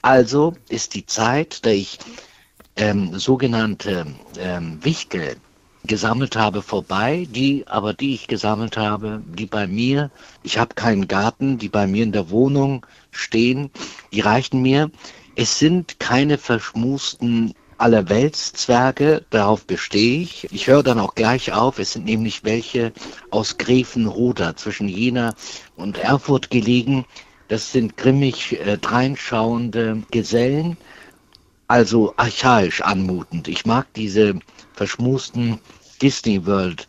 Also 0.00 0.54
ist 0.68 0.94
die 0.94 1.06
Zeit, 1.06 1.66
da 1.66 1.70
ich 1.70 1.98
ähm, 2.76 3.18
sogenannte 3.18 4.06
ähm, 4.38 4.78
Wichtel 4.84 5.36
gesammelt 5.84 6.36
habe, 6.36 6.62
vorbei. 6.62 7.26
Die 7.30 7.66
aber, 7.66 7.94
die 7.94 8.14
ich 8.14 8.28
gesammelt 8.28 8.76
habe, 8.76 9.22
die 9.26 9.46
bei 9.46 9.66
mir, 9.66 10.10
ich 10.44 10.58
habe 10.58 10.74
keinen 10.74 11.08
Garten, 11.08 11.58
die 11.58 11.68
bei 11.68 11.88
mir 11.88 12.04
in 12.04 12.12
der 12.12 12.30
Wohnung 12.30 12.86
stehen, 13.10 13.70
die 14.12 14.20
reichen 14.20 14.62
mir. 14.62 14.90
Es 15.34 15.58
sind 15.58 15.98
keine 15.98 16.38
verschmusten 16.38 17.54
Allerweltszwerge, 17.78 19.24
darauf 19.30 19.64
bestehe 19.64 20.20
ich. 20.20 20.48
Ich 20.52 20.66
höre 20.66 20.82
dann 20.82 20.98
auch 20.98 21.14
gleich 21.14 21.52
auf, 21.52 21.78
es 21.78 21.92
sind 21.92 22.04
nämlich 22.04 22.44
welche 22.44 22.92
aus 23.30 23.56
Grevenroda 23.56 24.56
zwischen 24.56 24.88
Jena 24.88 25.34
und 25.76 25.98
Erfurt 25.98 26.50
gelegen. 26.50 27.06
Das 27.46 27.72
sind 27.72 27.96
grimmig 27.96 28.60
äh, 28.60 28.76
dreinschauende 28.76 30.02
Gesellen, 30.10 30.76
also 31.68 32.14
archaisch 32.16 32.82
anmutend. 32.82 33.48
Ich 33.48 33.64
mag 33.64 33.86
diese 33.94 34.38
verschmusten 34.74 35.60
Disney 36.02 36.44
World 36.46 36.88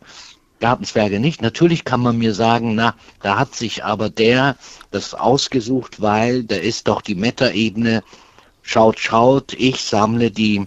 Gartenzwerge 0.60 1.18
nicht. 1.20 1.40
Natürlich 1.40 1.84
kann 1.84 2.00
man 2.00 2.18
mir 2.18 2.34
sagen, 2.34 2.74
na, 2.74 2.94
da 3.22 3.38
hat 3.38 3.54
sich 3.54 3.84
aber 3.84 4.10
der 4.10 4.56
das 4.90 5.14
ausgesucht, 5.14 6.00
weil 6.00 6.44
da 6.44 6.56
ist 6.56 6.86
doch 6.86 7.00
die 7.00 7.14
Meta-Ebene 7.14 8.02
Schaut, 8.62 8.98
schaut, 8.98 9.52
ich 9.54 9.80
sammle 9.82 10.30
die 10.30 10.66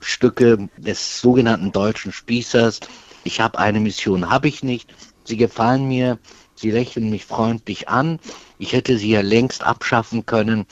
Stücke 0.00 0.68
des 0.76 1.20
sogenannten 1.20 1.72
deutschen 1.72 2.12
Spießers. 2.12 2.80
Ich 3.24 3.40
habe 3.40 3.58
eine 3.58 3.80
Mission, 3.80 4.30
habe 4.30 4.48
ich 4.48 4.62
nicht. 4.62 4.92
Sie 5.24 5.36
gefallen 5.36 5.88
mir, 5.88 6.18
sie 6.54 6.70
lächeln 6.70 7.10
mich 7.10 7.24
freundlich 7.24 7.88
an. 7.88 8.20
Ich 8.58 8.72
hätte 8.72 8.98
sie 8.98 9.10
ja 9.10 9.20
längst 9.20 9.64
abschaffen 9.64 10.24
können, 10.26 10.66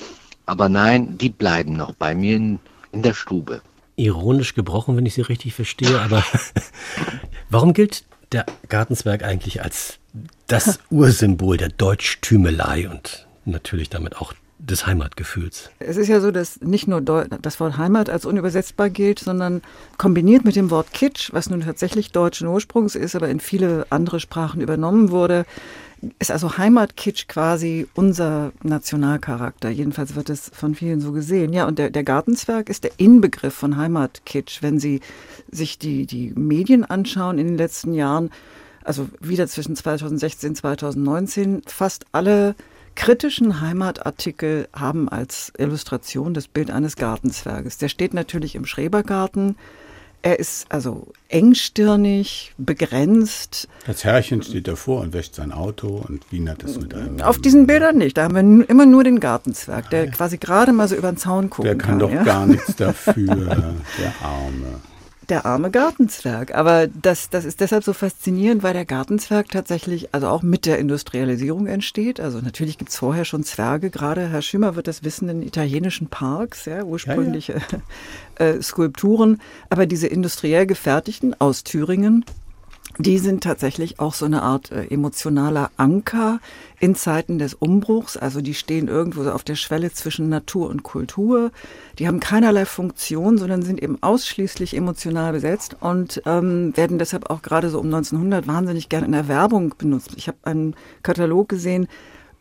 aber 0.47 0.69
nein, 0.69 1.19
die 1.19 1.31
bleiben 1.31 1.75
noch 1.75 1.95
bei 1.95 2.15
mir 2.15 2.37
in, 2.37 2.59
in 2.93 3.03
der 3.03 3.15
Stube. 3.15 3.63
Ironisch 3.97 4.55
gebrochen, 4.55 4.97
wenn 4.97 5.07
ich 5.07 5.15
Sie 5.15 5.23
richtig 5.23 5.55
verstehe, 5.55 6.01
aber 6.01 6.25
warum 7.51 7.73
gilt 7.73 8.05
der 8.33 8.47
Gartenzwerg 8.69 9.23
eigentlich 9.23 9.63
als 9.63 9.99
das 10.47 10.81
Ursymbol 10.91 11.57
der 11.57 11.69
Deutschtümelei 11.69 12.89
und 12.89 13.27
natürlich 13.45 13.91
damit 13.91 14.17
auch 14.17 14.35
des 14.59 14.87
Heimatgefühls. 14.87 15.71
Es 15.79 15.97
ist 15.97 16.09
ja 16.09 16.21
so, 16.21 16.31
dass 16.31 16.61
nicht 16.61 16.87
nur 16.87 17.01
das 17.01 17.61
Wort 17.61 17.77
Heimat 17.77 18.09
als 18.09 18.25
unübersetzbar 18.25 18.89
gilt, 18.89 19.19
sondern 19.19 19.63
kombiniert 19.99 20.45
mit 20.45 20.57
dem 20.57 20.71
Wort 20.71 20.93
Kitsch, 20.93 21.33
was 21.33 21.51
nun 21.51 21.61
tatsächlich 21.61 22.13
deutschen 22.13 22.49
Ursprungs 22.49 22.95
ist, 22.95 23.17
aber 23.17 23.29
in 23.29 23.41
viele 23.41 23.87
andere 23.91 24.21
Sprachen 24.21 24.61
übernommen 24.61 25.11
wurde, 25.11 25.45
ist 26.19 26.31
also 26.31 26.59
Heimatkitsch 26.59 27.29
quasi 27.29 27.87
unser 27.95 28.53
Nationalcharakter. 28.63 29.71
Jedenfalls 29.71 30.15
wird 30.15 30.31
es 30.31 30.51
von 30.53 30.75
vielen 30.75 31.01
so 31.01 31.13
gesehen. 31.13 31.53
Ja, 31.53 31.67
und 31.67 31.79
der, 31.79 31.91
der 31.91 32.05
Gartenzwerg 32.05 32.69
ist 32.69 32.85
der 32.85 32.93
Inbegriff 32.99 33.55
von 33.55 33.77
Heimatkitsch. 33.77 34.63
Wenn 34.63 34.79
Sie 34.79 35.01
sich 35.51 35.79
die, 35.79 36.07
die 36.07 36.33
Medien 36.35 36.85
anschauen 36.85 37.39
in 37.39 37.47
den 37.47 37.57
letzten 37.57 37.95
Jahren, 37.95 38.31
also 38.83 39.09
wieder 39.21 39.47
zwischen 39.49 39.77
2016 39.77 40.51
und 40.51 40.57
2019, 40.57 41.63
fast 41.67 42.05
alle 42.13 42.55
kritischen 42.95 43.61
Heimatartikel 43.61 44.69
haben 44.73 45.09
als 45.09 45.53
Illustration 45.59 46.35
das 46.35 46.49
Bild 46.49 46.71
eines 46.71 46.97
Gartenzwerges. 46.97 47.79
Der 47.79 47.89
steht 47.89 48.15
natürlich 48.15 48.55
im 48.55 48.67
Schrebergarten. 48.67 49.57
Er 50.23 50.39
ist 50.39 50.67
also 50.71 51.09
engstirnig, 51.29 52.55
begrenzt. 52.57 53.69
Das 53.87 54.05
Herrchen 54.05 54.43
steht 54.43 54.67
davor 54.67 55.03
und 55.03 55.13
wäscht 55.13 55.35
sein 55.35 55.53
Auto 55.53 56.03
und 56.09 56.33
Wien 56.33 56.49
hat 56.49 56.63
es 56.63 56.81
mit 56.81 56.95
einem. 56.95 57.21
Auf 57.21 57.39
diesen 57.39 57.67
Bildern 57.67 57.99
nicht. 57.99 58.17
Da 58.17 58.25
haben 58.25 58.61
wir 58.61 58.71
immer 58.71 58.87
nur 58.87 59.05
den 59.05 59.21
Gartenzwerg, 59.21 59.91
der 59.91 60.11
quasi 60.11 60.39
gerade 60.39 60.73
mal 60.73 60.89
so 60.89 60.95
über 60.95 61.13
den 61.13 61.19
Zaun 61.19 61.51
gucken 61.51 61.77
kann. 61.77 61.99
Der 61.99 62.09
kann, 62.09 62.11
kann 62.11 62.25
doch 62.25 62.27
ja? 62.27 62.37
gar 62.37 62.47
nichts 62.47 62.75
dafür, 62.77 63.27
der 63.99 64.15
Arme 64.23 64.81
der 65.31 65.47
arme 65.47 65.71
Gartenzwerg. 65.71 66.55
Aber 66.55 66.87
das, 66.87 67.31
das 67.31 67.45
ist 67.45 67.61
deshalb 67.61 67.85
so 67.85 67.93
faszinierend, 67.93 68.63
weil 68.63 68.73
der 68.75 68.85
Gartenzwerg 68.85 69.49
tatsächlich 69.49 70.15
also 70.15 70.29
auch 70.29 70.43
mit 70.43 70.67
der 70.67 70.79
Industrialisierung 70.79 71.67
entsteht. 71.67 72.21
Also 72.21 72.41
natürlich 72.41 72.79
gibt's 72.79 72.97
vorher 72.97 73.25
schon 73.25 73.45
Zwerge, 73.45 73.91
gerade 73.91 74.29
Herr 74.29 74.43
Schümer 74.43 74.77
wird 74.77 74.89
das 74.89 75.05
wissen, 75.05 75.29
in 75.29 75.43
italienischen 75.43 76.09
Parks, 76.09 76.65
ja, 76.67 76.85
ursprüngliche 76.85 77.55
ja, 77.55 77.79
ja. 78.39 78.47
Äh, 78.47 78.63
Skulpturen. 78.63 79.41
Aber 79.71 79.87
diese 79.87 80.07
industriell 80.07 80.67
gefertigten 80.67 81.35
aus 81.41 81.65
Thüringen, 81.65 82.25
die 82.99 83.19
sind 83.19 83.43
tatsächlich 83.43 83.99
auch 83.99 84.15
so 84.15 84.25
eine 84.25 84.43
Art 84.43 84.71
äh, 84.71 84.87
emotionaler 84.87 85.71
Anker 85.77 86.39
in 86.79 86.95
Zeiten 86.95 87.39
des 87.39 87.55
Umbruchs. 87.55 88.17
Also 88.17 88.41
die 88.41 88.55
stehen 88.55 88.89
irgendwo 88.89 89.25
so 89.25 89.33
auf 89.33 89.43
der 89.43 89.57
Schwelle 89.57 89.93
zwischen 89.93 90.29
Natur 90.29 90.69
und 90.69 90.83
Kultur. 90.83 91.51
Die 91.99 92.07
haben 92.07 92.21
keinerlei 92.21 92.65
Funktion, 92.67 93.39
sondern 93.39 93.63
sind 93.63 93.83
eben 93.83 94.03
ausschließlich 94.03 94.77
emotional 94.77 95.33
besetzt 95.33 95.77
und 95.81 96.23
ähm, 96.27 96.77
werden 96.77 96.99
deshalb 96.99 97.31
auch 97.31 97.43
gerade 97.43 97.69
so 97.69 97.81
um 97.81 97.87
1900 97.87 98.47
wahnsinnig 98.47 98.89
gern 98.89 99.05
in 99.05 99.13
der 99.13 99.29
Werbung 99.29 99.75
benutzt. 99.77 100.13
Ich 100.17 100.29
habe 100.29 100.39
einen 100.45 100.75
Katalog 101.03 101.49
gesehen, 101.49 101.89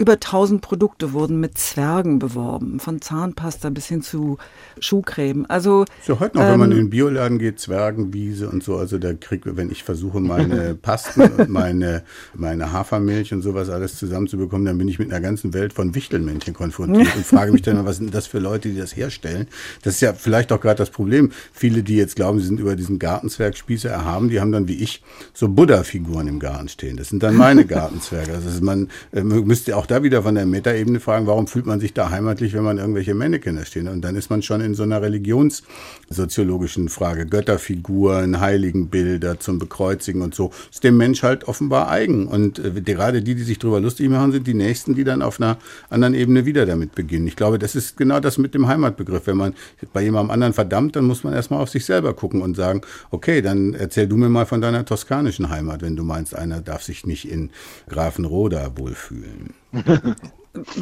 über 0.03 0.13
1000 0.13 0.61
Produkte 0.61 1.13
wurden 1.13 1.39
mit 1.39 1.57
Zwergen 1.57 2.19
beworben, 2.19 2.81
von 2.81 3.01
Zahnpasta 3.01 3.69
bis 3.69 3.85
hin 3.85 4.01
zu 4.01 4.37
Schuhcreme. 4.79 5.45
Also 5.47 5.85
so 6.05 6.19
heute 6.19 6.37
noch, 6.37 6.43
ähm, 6.43 6.51
wenn 6.51 6.59
man 6.59 6.71
ähm, 6.71 6.77
in 6.77 6.83
den 6.85 6.89
Bioladen 6.89 7.39
geht, 7.39 7.61
Zwergenwiese 7.61 8.49
und 8.49 8.63
so, 8.63 8.75
also 8.75 8.97
da 8.97 9.13
kriegt, 9.13 9.45
wenn 9.45 9.71
ich 9.71 9.83
versuche 9.83 10.19
meine 10.19 10.75
Pasten 10.81 11.21
und 11.21 11.49
meine 11.49 12.03
meine 12.33 12.73
Hafermilch 12.73 13.33
und 13.33 13.43
sowas 13.43 13.69
alles 13.69 13.97
zusammenzubekommen, 13.97 14.65
dann 14.65 14.77
bin 14.77 14.89
ich 14.89 14.99
mit 14.99 15.09
einer 15.09 15.21
ganzen 15.21 15.53
Welt 15.53 15.71
von 15.71 15.95
Wichtelmännchen 15.95 16.53
konfrontiert 16.53 17.15
und 17.15 17.25
frage 17.25 17.51
mich 17.51 17.61
dann, 17.61 17.85
was 17.85 17.97
sind 17.97 18.13
das 18.13 18.27
für 18.27 18.39
Leute, 18.39 18.69
die 18.69 18.77
das 18.77 18.97
herstellen? 18.97 19.47
Das 19.83 19.95
ist 19.95 20.01
ja 20.01 20.11
vielleicht 20.13 20.51
auch 20.51 20.59
gerade 20.59 20.79
das 20.79 20.89
Problem. 20.89 21.31
Viele, 21.53 21.81
die 21.81 21.95
jetzt 21.95 22.17
glauben, 22.17 22.39
sie 22.39 22.47
sind 22.47 22.59
über 22.59 22.75
diesen 22.75 22.99
Gartenzwergspießer 22.99 23.89
erhaben, 23.89 24.27
die 24.27 24.41
haben 24.41 24.51
dann 24.51 24.67
wie 24.67 24.83
ich 24.83 25.01
so 25.33 25.47
Buddha-Figuren 25.47 26.27
im 26.27 26.39
Garten 26.39 26.67
stehen. 26.67 26.97
Das 26.97 27.09
sind 27.09 27.23
dann 27.23 27.35
meine 27.35 27.63
Gartenzwerge. 27.73 28.33
Also 28.33 28.49
man 28.65 28.89
äh, 29.13 29.21
müsste 29.21 29.77
auch 29.77 29.83
auch 29.83 29.87
da 29.93 30.01
wieder 30.01 30.23
von 30.23 30.33
der 30.33 30.47
Metaebene 30.47 30.99
fragen, 30.99 31.27
warum 31.27 31.45
fühlt 31.45 31.67
man 31.67 31.79
sich 31.79 31.93
da 31.93 32.09
heimatlich, 32.09 32.53
wenn 32.53 32.63
man 32.63 32.79
irgendwelche 32.79 33.13
Mannequin 33.13 33.57
da 33.57 33.63
stehen? 33.63 33.87
Und 33.87 34.01
dann 34.01 34.15
ist 34.15 34.31
man 34.31 34.41
schon 34.41 34.59
in 34.59 34.73
so 34.73 34.81
einer 34.81 35.03
religionssoziologischen 35.03 36.89
Frage. 36.89 37.27
Götterfiguren, 37.27 38.39
Heiligenbilder 38.39 39.39
zum 39.39 39.59
Bekreuzigen 39.59 40.23
und 40.23 40.33
so. 40.33 40.49
Ist 40.71 40.83
dem 40.83 40.97
Mensch 40.97 41.21
halt 41.21 41.47
offenbar 41.47 41.89
eigen. 41.89 42.25
Und 42.27 42.57
äh, 42.57 42.81
gerade 42.81 43.21
die, 43.21 43.35
die 43.35 43.43
sich 43.43 43.59
drüber 43.59 43.79
lustig 43.79 44.09
machen, 44.09 44.31
sind 44.31 44.47
die 44.47 44.55
Nächsten, 44.55 44.95
die 44.95 45.03
dann 45.03 45.21
auf 45.21 45.39
einer 45.39 45.59
anderen 45.91 46.15
Ebene 46.15 46.47
wieder 46.47 46.65
damit 46.65 46.95
beginnen. 46.95 47.27
Ich 47.27 47.35
glaube, 47.35 47.59
das 47.59 47.75
ist 47.75 47.95
genau 47.95 48.19
das 48.19 48.39
mit 48.39 48.55
dem 48.55 48.67
Heimatbegriff. 48.67 49.27
Wenn 49.27 49.37
man 49.37 49.53
bei 49.93 50.01
jemandem 50.01 50.31
anderen 50.31 50.53
verdammt, 50.53 50.95
dann 50.95 51.05
muss 51.05 51.23
man 51.23 51.33
erstmal 51.33 51.61
auf 51.61 51.69
sich 51.69 51.85
selber 51.85 52.15
gucken 52.15 52.41
und 52.41 52.55
sagen, 52.55 52.81
okay, 53.11 53.43
dann 53.43 53.75
erzähl 53.75 54.07
du 54.07 54.17
mir 54.17 54.29
mal 54.29 54.47
von 54.47 54.59
deiner 54.59 54.85
toskanischen 54.85 55.51
Heimat, 55.51 55.83
wenn 55.83 55.95
du 55.95 56.03
meinst, 56.03 56.35
einer 56.35 56.61
darf 56.61 56.81
sich 56.81 57.05
nicht 57.05 57.29
in 57.29 57.51
Grafenroda 57.87 58.71
wohlfühlen. 58.75 59.53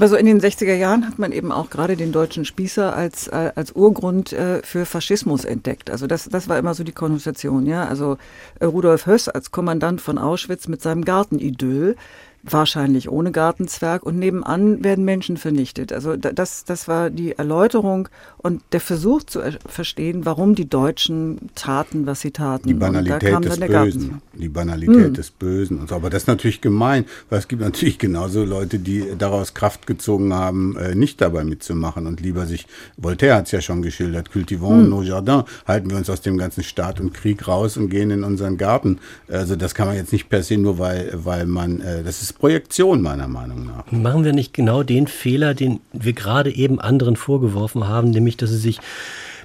Also 0.01 0.17
in 0.17 0.25
den 0.25 0.41
60er 0.41 0.73
Jahren 0.73 1.07
hat 1.07 1.17
man 1.17 1.31
eben 1.31 1.51
auch 1.51 1.69
gerade 1.69 1.95
den 1.95 2.11
deutschen 2.11 2.43
Spießer 2.43 2.93
als, 2.93 3.29
äh, 3.29 3.53
als 3.55 3.71
Urgrund 3.71 4.33
äh, 4.33 4.61
für 4.63 4.85
Faschismus 4.85 5.45
entdeckt. 5.45 5.89
Also 5.89 6.07
das, 6.07 6.27
das 6.27 6.49
war 6.49 6.59
immer 6.59 6.73
so 6.73 6.83
die 6.83 6.91
Konnotation, 6.91 7.65
ja. 7.65 7.85
Also 7.85 8.17
äh, 8.59 8.65
Rudolf 8.65 9.05
Höss 9.05 9.29
als 9.29 9.51
Kommandant 9.51 10.01
von 10.01 10.17
Auschwitz 10.17 10.67
mit 10.67 10.81
seinem 10.81 11.05
Gartenidyll 11.05 11.95
wahrscheinlich 12.43 13.09
ohne 13.09 13.31
Gartenzwerg 13.31 14.03
und 14.03 14.17
nebenan 14.17 14.83
werden 14.83 15.05
Menschen 15.05 15.37
vernichtet. 15.37 15.93
Also 15.93 16.15
das, 16.15 16.63
das 16.65 16.87
war 16.87 17.09
die 17.09 17.33
Erläuterung 17.33 18.09
und 18.37 18.63
der 18.71 18.79
Versuch 18.79 19.23
zu 19.23 19.41
verstehen, 19.67 20.25
warum 20.25 20.55
die 20.55 20.67
Deutschen 20.67 21.49
taten, 21.55 22.05
was 22.07 22.21
sie 22.21 22.31
taten. 22.31 22.67
Die 22.67 22.73
Banalität 22.73 23.45
des 23.45 23.59
Bösen. 23.59 24.21
Die 24.33 24.49
Banalität 24.49 25.05
hm. 25.05 25.13
des 25.13 25.29
Bösen 25.29 25.79
und 25.79 25.89
so. 25.89 25.95
Aber 25.95 26.09
das 26.09 26.23
ist 26.23 26.27
natürlich 26.27 26.61
gemein, 26.61 27.05
weil 27.29 27.39
es 27.39 27.47
gibt 27.47 27.61
natürlich 27.61 27.99
genauso 27.99 28.43
Leute, 28.43 28.79
die 28.79 29.05
daraus 29.17 29.53
Kraft 29.53 29.85
gezogen 29.85 30.33
haben, 30.33 30.75
äh, 30.77 30.95
nicht 30.95 31.21
dabei 31.21 31.43
mitzumachen 31.43 32.07
und 32.07 32.21
lieber 32.21 32.47
sich, 32.47 32.65
Voltaire 32.97 33.35
hat 33.35 33.45
es 33.45 33.51
ja 33.51 33.61
schon 33.61 33.81
geschildert, 33.81 34.31
cultivons 34.31 34.83
hm. 34.83 34.89
nos 34.89 35.07
jardins, 35.07 35.45
halten 35.67 35.89
wir 35.89 35.97
uns 35.97 36.09
aus 36.09 36.21
dem 36.21 36.37
ganzen 36.37 36.63
Staat 36.63 36.99
und 36.99 37.13
Krieg 37.13 37.47
raus 37.47 37.77
und 37.77 37.89
gehen 37.89 38.09
in 38.09 38.23
unseren 38.23 38.57
Garten. 38.57 38.99
Also 39.27 39.55
das 39.55 39.75
kann 39.75 39.87
man 39.87 39.95
jetzt 39.95 40.11
nicht 40.11 40.29
per 40.29 40.41
se 40.41 40.57
nur, 40.57 40.79
weil, 40.79 41.11
weil 41.13 41.45
man, 41.45 41.81
äh, 41.81 42.03
das 42.03 42.21
ist 42.21 42.30
ist 42.31 42.39
Projektion 42.39 43.01
meiner 43.01 43.27
Meinung 43.27 43.65
nach. 43.65 43.91
Machen 43.91 44.23
wir 44.23 44.33
nicht 44.33 44.53
genau 44.53 44.83
den 44.83 45.07
Fehler, 45.07 45.53
den 45.53 45.81
wir 45.91 46.13
gerade 46.13 46.53
eben 46.53 46.79
anderen 46.79 47.15
vorgeworfen 47.15 47.87
haben, 47.87 48.09
nämlich 48.09 48.37
dass 48.37 48.49
sie 48.49 48.57
sich 48.57 48.79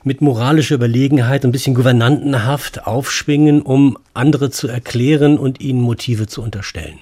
mit 0.05 0.21
moralischer 0.21 0.77
Überlegenheit 0.77 1.45
ein 1.45 1.53
bisschen 1.53 1.75
gouvernantenhaft 1.75 2.87
aufschwingen, 2.87 3.63
um 3.63 3.99
andere 4.15 4.51
zu 4.51 4.69
erklären 4.69 5.37
und 5.37 5.61
ihnen 5.61 5.81
Motive 5.81 6.29
zu 6.29 6.43
unterstellen? 6.43 6.99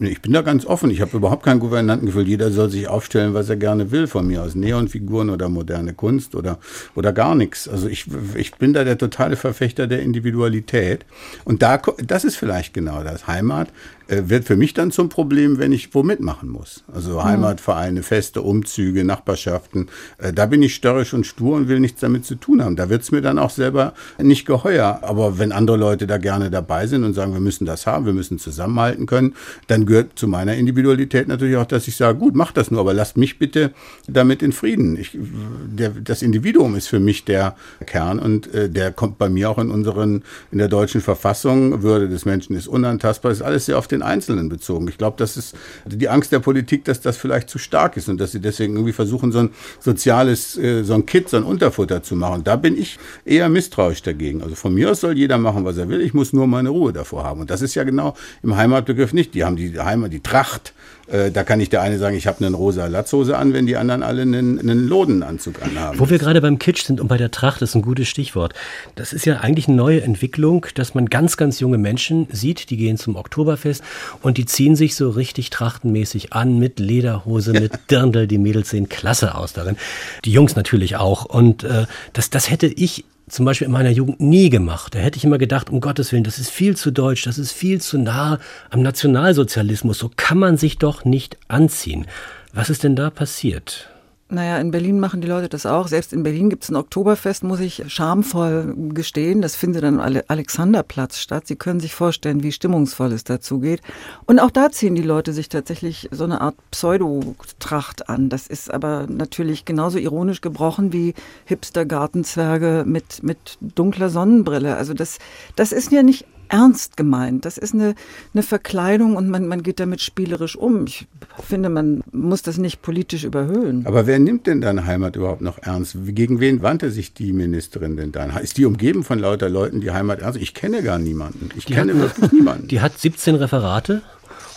ich 0.00 0.20
bin 0.20 0.32
da 0.32 0.42
ganz 0.42 0.66
offen. 0.66 0.90
Ich 0.90 1.00
habe 1.00 1.16
überhaupt 1.16 1.44
kein 1.44 1.58
Gouvernantengefühl. 1.58 2.28
Jeder 2.28 2.50
soll 2.50 2.70
sich 2.70 2.88
aufstellen, 2.88 3.34
was 3.34 3.48
er 3.48 3.56
gerne 3.56 3.90
will 3.90 4.06
von 4.06 4.26
mir 4.26 4.42
aus. 4.42 4.54
Neonfiguren 4.54 5.30
oder 5.30 5.48
moderne 5.48 5.94
Kunst 5.94 6.34
oder, 6.34 6.58
oder 6.94 7.12
gar 7.12 7.34
nichts. 7.34 7.68
Also 7.68 7.88
ich, 7.88 8.06
ich 8.34 8.54
bin 8.56 8.72
da 8.72 8.84
der 8.84 8.98
totale 8.98 9.36
Verfechter 9.36 9.86
der 9.86 10.02
Individualität. 10.02 11.06
Und 11.44 11.62
da, 11.62 11.80
das 12.04 12.24
ist 12.24 12.36
vielleicht 12.36 12.74
genau 12.74 13.02
das. 13.02 13.26
Heimat 13.26 13.68
wird 14.08 14.44
für 14.44 14.56
mich 14.56 14.74
dann 14.74 14.90
zum 14.90 15.08
Problem, 15.08 15.58
wenn 15.58 15.72
ich 15.72 15.94
wo 15.94 16.02
mitmachen 16.02 16.48
muss. 16.48 16.84
Also. 16.92 17.22
Heimatvereine, 17.22 18.02
Feste, 18.02 18.42
Umzüge, 18.42 19.04
Nachbarschaften. 19.04 19.88
Äh, 20.18 20.32
da 20.32 20.46
bin 20.46 20.62
ich 20.62 20.74
störrisch 20.74 21.14
und 21.14 21.26
stur 21.26 21.56
und 21.56 21.68
will 21.68 21.80
nichts 21.80 22.00
damit 22.00 22.24
zu 22.24 22.34
tun 22.34 22.62
haben. 22.62 22.76
Da 22.76 22.88
wird 22.88 23.02
es 23.02 23.12
mir 23.12 23.20
dann 23.20 23.38
auch 23.38 23.50
selber 23.50 23.94
nicht 24.18 24.46
geheuer. 24.46 25.00
Aber 25.02 25.38
wenn 25.38 25.52
andere 25.52 25.76
Leute 25.76 26.06
da 26.06 26.18
gerne 26.18 26.50
dabei 26.50 26.86
sind 26.86 27.04
und 27.04 27.14
sagen, 27.14 27.32
wir 27.32 27.40
müssen 27.40 27.66
das 27.66 27.86
haben, 27.86 28.06
wir 28.06 28.12
müssen 28.12 28.38
zusammenhalten 28.38 29.06
können, 29.06 29.34
dann 29.68 29.86
gehört 29.86 30.18
zu 30.18 30.28
meiner 30.28 30.54
Individualität 30.54 31.28
natürlich 31.28 31.56
auch, 31.56 31.66
dass 31.66 31.88
ich 31.88 31.96
sage, 31.96 32.18
gut, 32.18 32.34
mach 32.34 32.52
das 32.52 32.70
nur, 32.70 32.80
aber 32.80 32.94
lasst 32.94 33.16
mich 33.16 33.38
bitte 33.38 33.72
damit 34.08 34.42
in 34.42 34.52
Frieden. 34.52 34.96
Ich, 34.96 35.16
der, 35.18 35.90
das 35.90 36.22
Individuum 36.22 36.74
ist 36.74 36.88
für 36.88 37.00
mich 37.00 37.24
der 37.24 37.56
Kern 37.86 38.18
und 38.18 38.52
äh, 38.54 38.68
der 38.68 38.92
kommt 38.92 39.18
bei 39.18 39.28
mir 39.28 39.50
auch 39.50 39.58
in 39.58 39.70
unseren, 39.70 40.22
in 40.50 40.58
der 40.58 40.68
deutschen 40.68 41.00
Verfassung. 41.00 41.82
Würde 41.82 42.08
des 42.08 42.24
Menschen 42.24 42.56
ist 42.56 42.68
unantastbar. 42.68 43.32
Ist 43.32 43.42
alles 43.42 43.66
sehr 43.66 43.78
auf 43.78 43.88
den 43.92 44.02
Einzelnen 44.02 44.48
bezogen. 44.48 44.88
Ich 44.88 44.98
glaube, 44.98 45.16
das 45.18 45.36
ist 45.36 45.54
die 45.86 46.08
Angst 46.08 46.32
der 46.32 46.40
Politik, 46.40 46.84
dass 46.84 47.00
das 47.00 47.16
vielleicht 47.16 47.48
zu 47.48 47.58
stark 47.58 47.96
ist 47.96 48.08
und 48.08 48.18
dass 48.20 48.32
sie 48.32 48.40
deswegen 48.40 48.74
irgendwie 48.74 48.92
versuchen, 48.92 49.32
so 49.32 49.40
ein 49.40 49.50
soziales, 49.80 50.56
äh, 50.58 50.82
so 50.82 50.94
ein 50.94 51.06
Kit, 51.06 51.28
so 51.28 51.36
ein 51.36 51.44
Unterfutter 51.44 52.02
zu 52.02 52.16
machen. 52.16 52.44
Da 52.44 52.56
bin 52.56 52.76
ich 52.76 52.98
eher 53.24 53.48
misstrauisch 53.48 54.02
dagegen. 54.02 54.42
Also 54.42 54.54
von 54.54 54.74
mir 54.74 54.90
aus 54.90 55.00
soll 55.00 55.16
jeder 55.16 55.38
machen, 55.38 55.64
was 55.64 55.76
er 55.76 55.88
will. 55.88 56.00
Ich 56.00 56.14
muss 56.14 56.32
nur 56.32 56.46
meine 56.46 56.70
Ruhe 56.70 56.92
davor 56.92 57.24
haben. 57.24 57.40
Und 57.40 57.50
das 57.50 57.62
ist 57.62 57.74
ja 57.74 57.84
genau 57.84 58.14
im 58.42 58.56
Heimatbegriff 58.56 59.12
nicht. 59.12 59.34
Die 59.34 59.44
haben 59.44 59.56
die 59.56 59.78
Heimat, 59.78 60.12
die 60.12 60.20
Tracht, 60.20 60.74
da 61.06 61.44
kann 61.44 61.58
nicht 61.58 61.72
der 61.72 61.82
eine 61.82 61.98
sagen, 61.98 62.16
ich 62.16 62.26
habe 62.26 62.44
eine 62.44 62.56
rosa 62.56 62.86
Latzhose 62.86 63.36
an, 63.36 63.52
wenn 63.52 63.66
die 63.66 63.76
anderen 63.76 64.02
alle 64.02 64.22
einen, 64.22 64.58
einen 64.58 64.88
Lodenanzug 64.88 65.60
anhaben. 65.62 65.98
Wo 65.98 66.08
wir 66.08 66.18
gerade 66.18 66.40
beim 66.40 66.58
Kitsch 66.58 66.84
sind 66.84 67.00
und 67.00 67.08
bei 67.08 67.16
der 67.16 67.30
Tracht, 67.30 67.60
das 67.60 67.70
ist 67.70 67.74
ein 67.74 67.82
gutes 67.82 68.08
Stichwort. 68.08 68.54
Das 68.94 69.12
ist 69.12 69.26
ja 69.26 69.40
eigentlich 69.40 69.68
eine 69.68 69.76
neue 69.76 70.02
Entwicklung, 70.02 70.66
dass 70.74 70.94
man 70.94 71.06
ganz, 71.06 71.36
ganz 71.36 71.60
junge 71.60 71.78
Menschen 71.78 72.28
sieht, 72.30 72.70
die 72.70 72.76
gehen 72.76 72.96
zum 72.96 73.16
Oktoberfest 73.16 73.82
und 74.22 74.38
die 74.38 74.46
ziehen 74.46 74.76
sich 74.76 74.94
so 74.94 75.10
richtig 75.10 75.50
trachtenmäßig 75.50 76.32
an 76.32 76.58
mit 76.58 76.78
Lederhose, 76.78 77.52
mit 77.60 77.72
Dirndl. 77.90 78.26
Die 78.26 78.38
Mädels 78.38 78.70
sehen 78.70 78.88
klasse 78.88 79.34
aus 79.34 79.52
darin. 79.52 79.76
Die 80.24 80.32
Jungs 80.32 80.56
natürlich 80.56 80.96
auch. 80.96 81.24
Und 81.24 81.64
äh, 81.64 81.86
das, 82.12 82.30
das 82.30 82.50
hätte 82.50 82.66
ich 82.66 83.04
zum 83.32 83.46
Beispiel 83.46 83.66
in 83.66 83.72
meiner 83.72 83.90
Jugend 83.90 84.20
nie 84.20 84.50
gemacht. 84.50 84.94
Da 84.94 84.98
hätte 84.98 85.16
ich 85.16 85.24
immer 85.24 85.38
gedacht, 85.38 85.70
um 85.70 85.80
Gottes 85.80 86.12
Willen, 86.12 86.24
das 86.24 86.38
ist 86.38 86.50
viel 86.50 86.76
zu 86.76 86.90
deutsch, 86.90 87.24
das 87.24 87.38
ist 87.38 87.52
viel 87.52 87.80
zu 87.80 87.98
nah 87.98 88.38
am 88.70 88.82
Nationalsozialismus. 88.82 89.98
So 89.98 90.10
kann 90.14 90.38
man 90.38 90.58
sich 90.58 90.78
doch 90.78 91.04
nicht 91.04 91.38
anziehen. 91.48 92.06
Was 92.52 92.68
ist 92.68 92.84
denn 92.84 92.94
da 92.94 93.08
passiert? 93.08 93.91
Naja, 94.32 94.56
in 94.56 94.70
Berlin 94.70 94.98
machen 94.98 95.20
die 95.20 95.28
Leute 95.28 95.50
das 95.50 95.66
auch. 95.66 95.88
Selbst 95.88 96.14
in 96.14 96.22
Berlin 96.22 96.48
gibt 96.48 96.64
es 96.64 96.70
ein 96.70 96.76
Oktoberfest, 96.76 97.44
muss 97.44 97.60
ich 97.60 97.84
schamvoll 97.88 98.74
gestehen. 98.94 99.42
Das 99.42 99.56
findet 99.56 99.82
dann 99.82 100.00
am 100.00 100.20
Alexanderplatz 100.26 101.18
statt. 101.18 101.46
Sie 101.46 101.56
können 101.56 101.80
sich 101.80 101.94
vorstellen, 101.94 102.42
wie 102.42 102.50
stimmungsvoll 102.50 103.12
es 103.12 103.24
dazu 103.24 103.60
geht. 103.60 103.82
Und 104.24 104.38
auch 104.38 104.50
da 104.50 104.70
ziehen 104.70 104.94
die 104.94 105.02
Leute 105.02 105.34
sich 105.34 105.50
tatsächlich 105.50 106.08
so 106.12 106.24
eine 106.24 106.40
Art 106.40 106.54
Pseudotracht 106.70 108.08
an. 108.08 108.30
Das 108.30 108.46
ist 108.46 108.72
aber 108.72 109.06
natürlich 109.06 109.66
genauso 109.66 109.98
ironisch 109.98 110.40
gebrochen 110.40 110.94
wie 110.94 111.12
Hipster-Gartenzwerge 111.44 112.84
mit, 112.86 113.22
mit 113.22 113.58
dunkler 113.60 114.08
Sonnenbrille. 114.08 114.76
Also 114.76 114.94
das, 114.94 115.18
das 115.56 115.72
ist 115.72 115.92
ja 115.92 116.02
nicht 116.02 116.24
ernst 116.52 116.96
gemeint. 116.96 117.44
Das 117.44 117.58
ist 117.58 117.74
eine, 117.74 117.94
eine 118.34 118.42
Verkleidung 118.42 119.16
und 119.16 119.28
man, 119.28 119.48
man 119.48 119.62
geht 119.62 119.80
damit 119.80 120.02
spielerisch 120.02 120.54
um. 120.54 120.84
Ich 120.86 121.06
finde, 121.42 121.70
man 121.70 122.02
muss 122.12 122.42
das 122.42 122.58
nicht 122.58 122.82
politisch 122.82 123.24
überhöhen. 123.24 123.86
Aber 123.86 124.06
wer 124.06 124.18
nimmt 124.18 124.46
denn 124.46 124.60
deine 124.60 124.86
Heimat 124.86 125.16
überhaupt 125.16 125.40
noch 125.40 125.58
ernst? 125.58 125.96
Gegen 126.06 126.40
wen 126.40 126.62
wandte 126.62 126.90
sich 126.90 127.14
die 127.14 127.32
Ministerin 127.32 127.96
denn 127.96 128.12
dann? 128.12 128.36
Ist 128.36 128.58
die 128.58 128.66
umgeben 128.66 129.02
von 129.02 129.18
lauter 129.18 129.48
Leuten, 129.48 129.80
die 129.80 129.90
Heimat 129.90 130.20
ernst? 130.20 130.40
Ich 130.40 130.52
kenne 130.52 130.82
gar 130.82 130.98
niemanden. 130.98 131.48
Ich 131.56 131.64
die 131.64 131.72
kenne 131.72 131.94
hat, 131.94 132.00
wirklich 132.00 132.32
niemanden. 132.32 132.68
Die 132.68 132.80
hat 132.80 132.98
17 132.98 133.34
Referate 133.36 134.02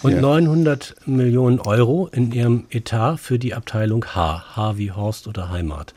und 0.03 0.11
ja. 0.11 0.21
900 0.21 0.95
Millionen 1.05 1.59
Euro 1.59 2.09
in 2.11 2.31
ihrem 2.31 2.65
Etat 2.69 3.17
für 3.17 3.39
die 3.39 3.53
Abteilung 3.53 4.03
H. 4.05 4.55
H 4.55 4.77
wie 4.77 4.91
Horst 4.91 5.27
oder 5.27 5.49
Heimat 5.49 5.93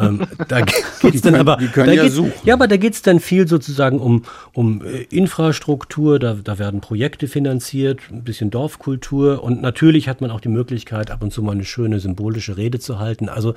ähm, 0.00 0.26
da 0.48 0.60
geht's 1.00 1.22
dann 1.22 1.34
aber, 1.34 1.56
die 1.56 1.68
können 1.68 1.92
ja 1.92 2.04
geht, 2.04 2.12
suchen. 2.12 2.32
Ja, 2.44 2.54
aber 2.54 2.68
da 2.68 2.76
geht 2.76 2.94
es 2.94 3.02
dann 3.02 3.20
viel 3.20 3.48
sozusagen 3.48 3.98
um, 3.98 4.24
um 4.52 4.84
äh, 4.84 5.02
Infrastruktur, 5.04 6.18
da, 6.18 6.34
da 6.34 6.58
werden 6.58 6.80
Projekte 6.80 7.28
finanziert, 7.28 8.00
ein 8.10 8.24
bisschen 8.24 8.50
Dorfkultur 8.50 9.42
und 9.42 9.62
natürlich 9.62 10.08
hat 10.08 10.20
man 10.20 10.30
auch 10.30 10.40
die 10.40 10.48
Möglichkeit, 10.48 11.10
ab 11.10 11.22
und 11.22 11.32
zu 11.32 11.42
mal 11.42 11.52
eine 11.52 11.64
schöne 11.64 12.00
symbolische 12.00 12.56
Rede 12.56 12.78
zu 12.78 12.98
halten. 12.98 13.28
Also 13.28 13.54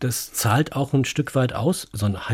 das 0.00 0.32
zahlt 0.32 0.74
auch 0.74 0.92
ein 0.92 1.04
Stück 1.04 1.34
weit 1.34 1.52
aus, 1.52 1.88
so 1.92 2.06
ein 2.06 2.28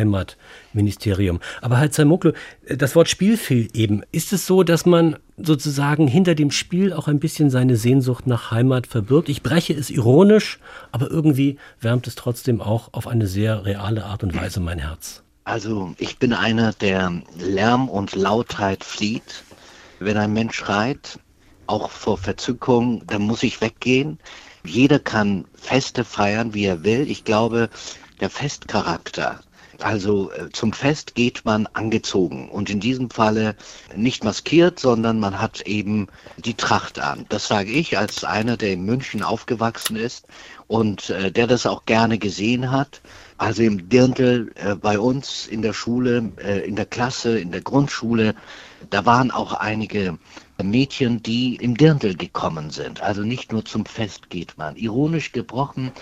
Heimatministerium. 0.70 1.40
Aber 1.60 1.78
halt 1.78 1.96
Moklo, 1.98 2.32
äh, 2.66 2.76
das 2.76 2.94
Wort 2.96 3.08
Spiel 3.08 3.36
fiel 3.36 3.68
eben. 3.74 4.02
Ist 4.12 4.32
es 4.32 4.46
so, 4.46 4.62
dass 4.62 4.86
man 4.86 5.16
sozusagen 5.36 6.06
hinter 6.06 6.34
dem 6.34 6.50
Spiel 6.50 6.92
auch 6.92 7.08
ein 7.08 7.18
bisschen 7.18 7.50
seine 7.50 7.76
Sehnsucht 7.76 8.26
nach 8.26 8.50
Heimat 8.50 8.86
verbirgt. 8.86 9.28
Ich 9.28 9.42
breche 9.42 9.72
es 9.72 9.90
ironisch, 9.90 10.58
aber 10.92 11.10
irgendwie 11.10 11.56
wärmt 11.80 12.06
es 12.06 12.14
trotzdem 12.14 12.60
auch 12.60 12.92
auf 12.92 13.06
eine 13.06 13.26
sehr 13.26 13.64
reale 13.64 14.04
Art 14.04 14.22
und 14.22 14.34
Weise 14.36 14.60
mein 14.60 14.78
Herz. 14.78 15.22
Also 15.44 15.94
ich 15.98 16.18
bin 16.18 16.32
einer, 16.32 16.72
der 16.72 17.22
Lärm 17.38 17.88
und 17.88 18.14
Lautheit 18.14 18.84
flieht. 18.84 19.42
Wenn 19.98 20.16
ein 20.16 20.32
Mensch 20.32 20.56
schreit, 20.56 21.18
auch 21.66 21.90
vor 21.90 22.18
Verzückung, 22.18 23.02
dann 23.06 23.22
muss 23.22 23.42
ich 23.42 23.60
weggehen. 23.60 24.18
Jeder 24.64 24.98
kann 24.98 25.46
Feste 25.54 26.04
feiern, 26.04 26.52
wie 26.52 26.66
er 26.66 26.84
will. 26.84 27.10
Ich 27.10 27.24
glaube, 27.24 27.70
der 28.20 28.28
Festcharakter 28.28 29.40
also 29.82 30.30
äh, 30.32 30.50
zum 30.50 30.72
Fest 30.72 31.14
geht 31.14 31.44
man 31.44 31.66
angezogen 31.68 32.48
und 32.48 32.70
in 32.70 32.80
diesem 32.80 33.10
Falle 33.10 33.56
nicht 33.94 34.24
maskiert, 34.24 34.78
sondern 34.78 35.20
man 35.20 35.40
hat 35.40 35.62
eben 35.62 36.08
die 36.36 36.54
Tracht 36.54 36.98
an. 36.98 37.26
Das 37.28 37.48
sage 37.48 37.70
ich 37.70 37.98
als 37.98 38.24
einer, 38.24 38.56
der 38.56 38.72
in 38.72 38.84
München 38.84 39.22
aufgewachsen 39.22 39.96
ist 39.96 40.26
und 40.66 41.10
äh, 41.10 41.32
der 41.32 41.46
das 41.46 41.66
auch 41.66 41.84
gerne 41.86 42.18
gesehen 42.18 42.70
hat. 42.70 43.00
Also 43.38 43.62
im 43.62 43.88
Dirndl 43.88 44.52
äh, 44.56 44.74
bei 44.74 44.98
uns 44.98 45.46
in 45.46 45.62
der 45.62 45.72
Schule, 45.72 46.30
äh, 46.44 46.60
in 46.60 46.76
der 46.76 46.86
Klasse, 46.86 47.38
in 47.38 47.50
der 47.52 47.62
Grundschule, 47.62 48.34
da 48.90 49.06
waren 49.06 49.30
auch 49.30 49.54
einige 49.54 50.18
Mädchen, 50.62 51.22
die 51.22 51.56
im 51.56 51.76
Dirndl 51.76 52.14
gekommen 52.14 52.70
sind. 52.70 53.02
Also 53.02 53.22
nicht 53.22 53.52
nur 53.52 53.64
zum 53.64 53.86
Fest 53.86 54.30
geht 54.30 54.58
man. 54.58 54.76
Ironisch 54.76 55.32
gebrochen. 55.32 55.92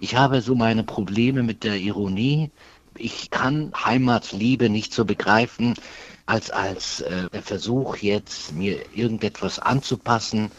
Ich 0.00 0.16
habe 0.16 0.40
so 0.40 0.54
meine 0.54 0.82
Probleme 0.82 1.42
mit 1.42 1.62
der 1.62 1.76
Ironie 1.76 2.50
ich 2.96 3.30
kann 3.30 3.72
Heimatliebe 3.74 4.68
nicht 4.68 4.92
so 4.92 5.04
begreifen, 5.04 5.74
als 6.26 6.50
als 6.50 7.00
äh, 7.00 7.28
der 7.32 7.42
Versuch 7.42 7.96
jetzt, 7.96 8.52
mir 8.52 8.80
irgendetwas 8.94 9.58
anzupassen. 9.58 10.50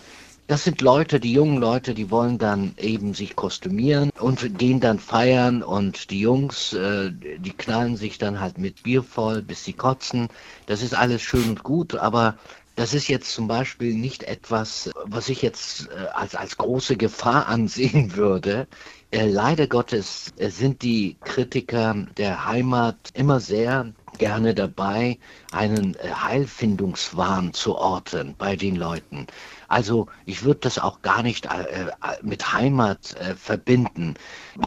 Das 0.48 0.66
sind 0.66 0.82
Leute, 0.82 1.22
die 1.22 1.32
jungen 1.32 1.58
Leute, 1.58 1.94
die 1.94 2.12
wollen 2.12 2.38
dann 2.38 2.76
eben 2.78 3.14
sich 3.14 3.36
kostümieren 3.36 4.10
und 4.20 4.60
gehen 4.60 4.82
dann 4.82 5.00
feiern 5.00 5.64
und 5.64 6.12
die 6.12 6.20
Jungs, 6.20 6.74
äh, 6.74 7.12
die 7.12 7.54
knallen 7.58 7.96
sich 7.96 8.18
dann 8.18 8.42
halt 8.42 8.58
mit 8.58 8.84
Bier 8.84 9.04
voll, 9.04 9.42
bis 9.42 9.64
sie 9.64 9.74
kotzen. 9.74 10.28
Das 10.66 10.82
ist 10.82 10.96
alles 10.96 11.22
schön 11.22 11.50
und 11.50 11.64
gut, 11.64 11.96
aber 11.96 12.38
das 12.76 12.94
ist 12.94 13.08
jetzt 13.08 13.32
zum 13.32 13.48
Beispiel 13.48 13.94
nicht 13.94 14.24
etwas, 14.24 14.90
was 15.06 15.30
ich 15.30 15.42
jetzt 15.42 15.90
äh, 15.90 16.08
als, 16.14 16.36
als 16.36 16.58
große 16.58 16.98
Gefahr 16.98 17.48
ansehen 17.48 18.16
würde. 18.16 18.68
Äh, 19.14 19.28
leider 19.28 19.68
Gottes 19.68 20.34
äh, 20.38 20.50
sind 20.50 20.82
die 20.82 21.18
Kritiker 21.24 21.94
der 22.18 22.48
Heimat 22.48 22.98
immer 23.14 23.40
sehr 23.40 23.94
gerne 24.18 24.56
dabei, 24.56 25.20
einen 25.52 25.94
äh, 25.96 26.10
Heilfindungswahn 26.10 27.54
zu 27.54 27.76
orten 27.76 28.34
bei 28.40 28.56
den 28.56 28.76
Leuten. 28.76 29.28
Also 29.68 30.08
ich 30.26 30.44
würde 30.44 30.62
das 30.62 30.80
auch 30.80 31.04
gar 31.04 31.22
nicht 31.22 31.46
äh, 31.46 31.92
mit 32.24 32.54
Heimat 32.54 33.16
äh, 33.20 33.36
verbinden. 33.36 34.16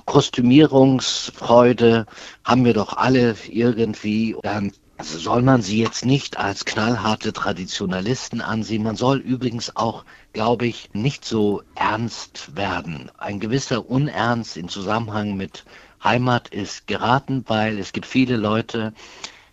Kostümierungsfreude 0.05 2.07
haben 2.45 2.65
wir 2.65 2.75
doch 2.75 2.97
alle 2.97 3.35
irgendwie. 3.49 4.37
Dann 4.43 4.71
also 4.99 5.19
soll 5.19 5.43
man 5.43 5.61
sie 5.63 5.79
jetzt 5.79 6.05
nicht 6.05 6.39
als 6.39 6.65
knallharte 6.65 7.33
Traditionalisten 7.33 8.41
ansehen. 8.41 8.83
Man 8.83 8.97
soll 8.97 9.19
übrigens 9.19 9.77
auch, 9.77 10.05
glaube 10.33 10.67
ich, 10.67 10.89
nicht 10.95 11.25
so 11.25 11.63
ernst 11.75 12.57
werden. 12.57 13.11
Ein 13.19 13.39
gewisser 13.39 13.91
Unernst 13.91 14.57
im 14.57 14.69
Zusammenhang 14.69 15.37
mit 15.37 15.65
Heimat 16.03 16.49
ist 16.49 16.87
geraten, 16.87 17.45
weil 17.47 17.79
es 17.79 17.93
gibt 17.93 18.07
viele 18.07 18.37
Leute 18.37 18.95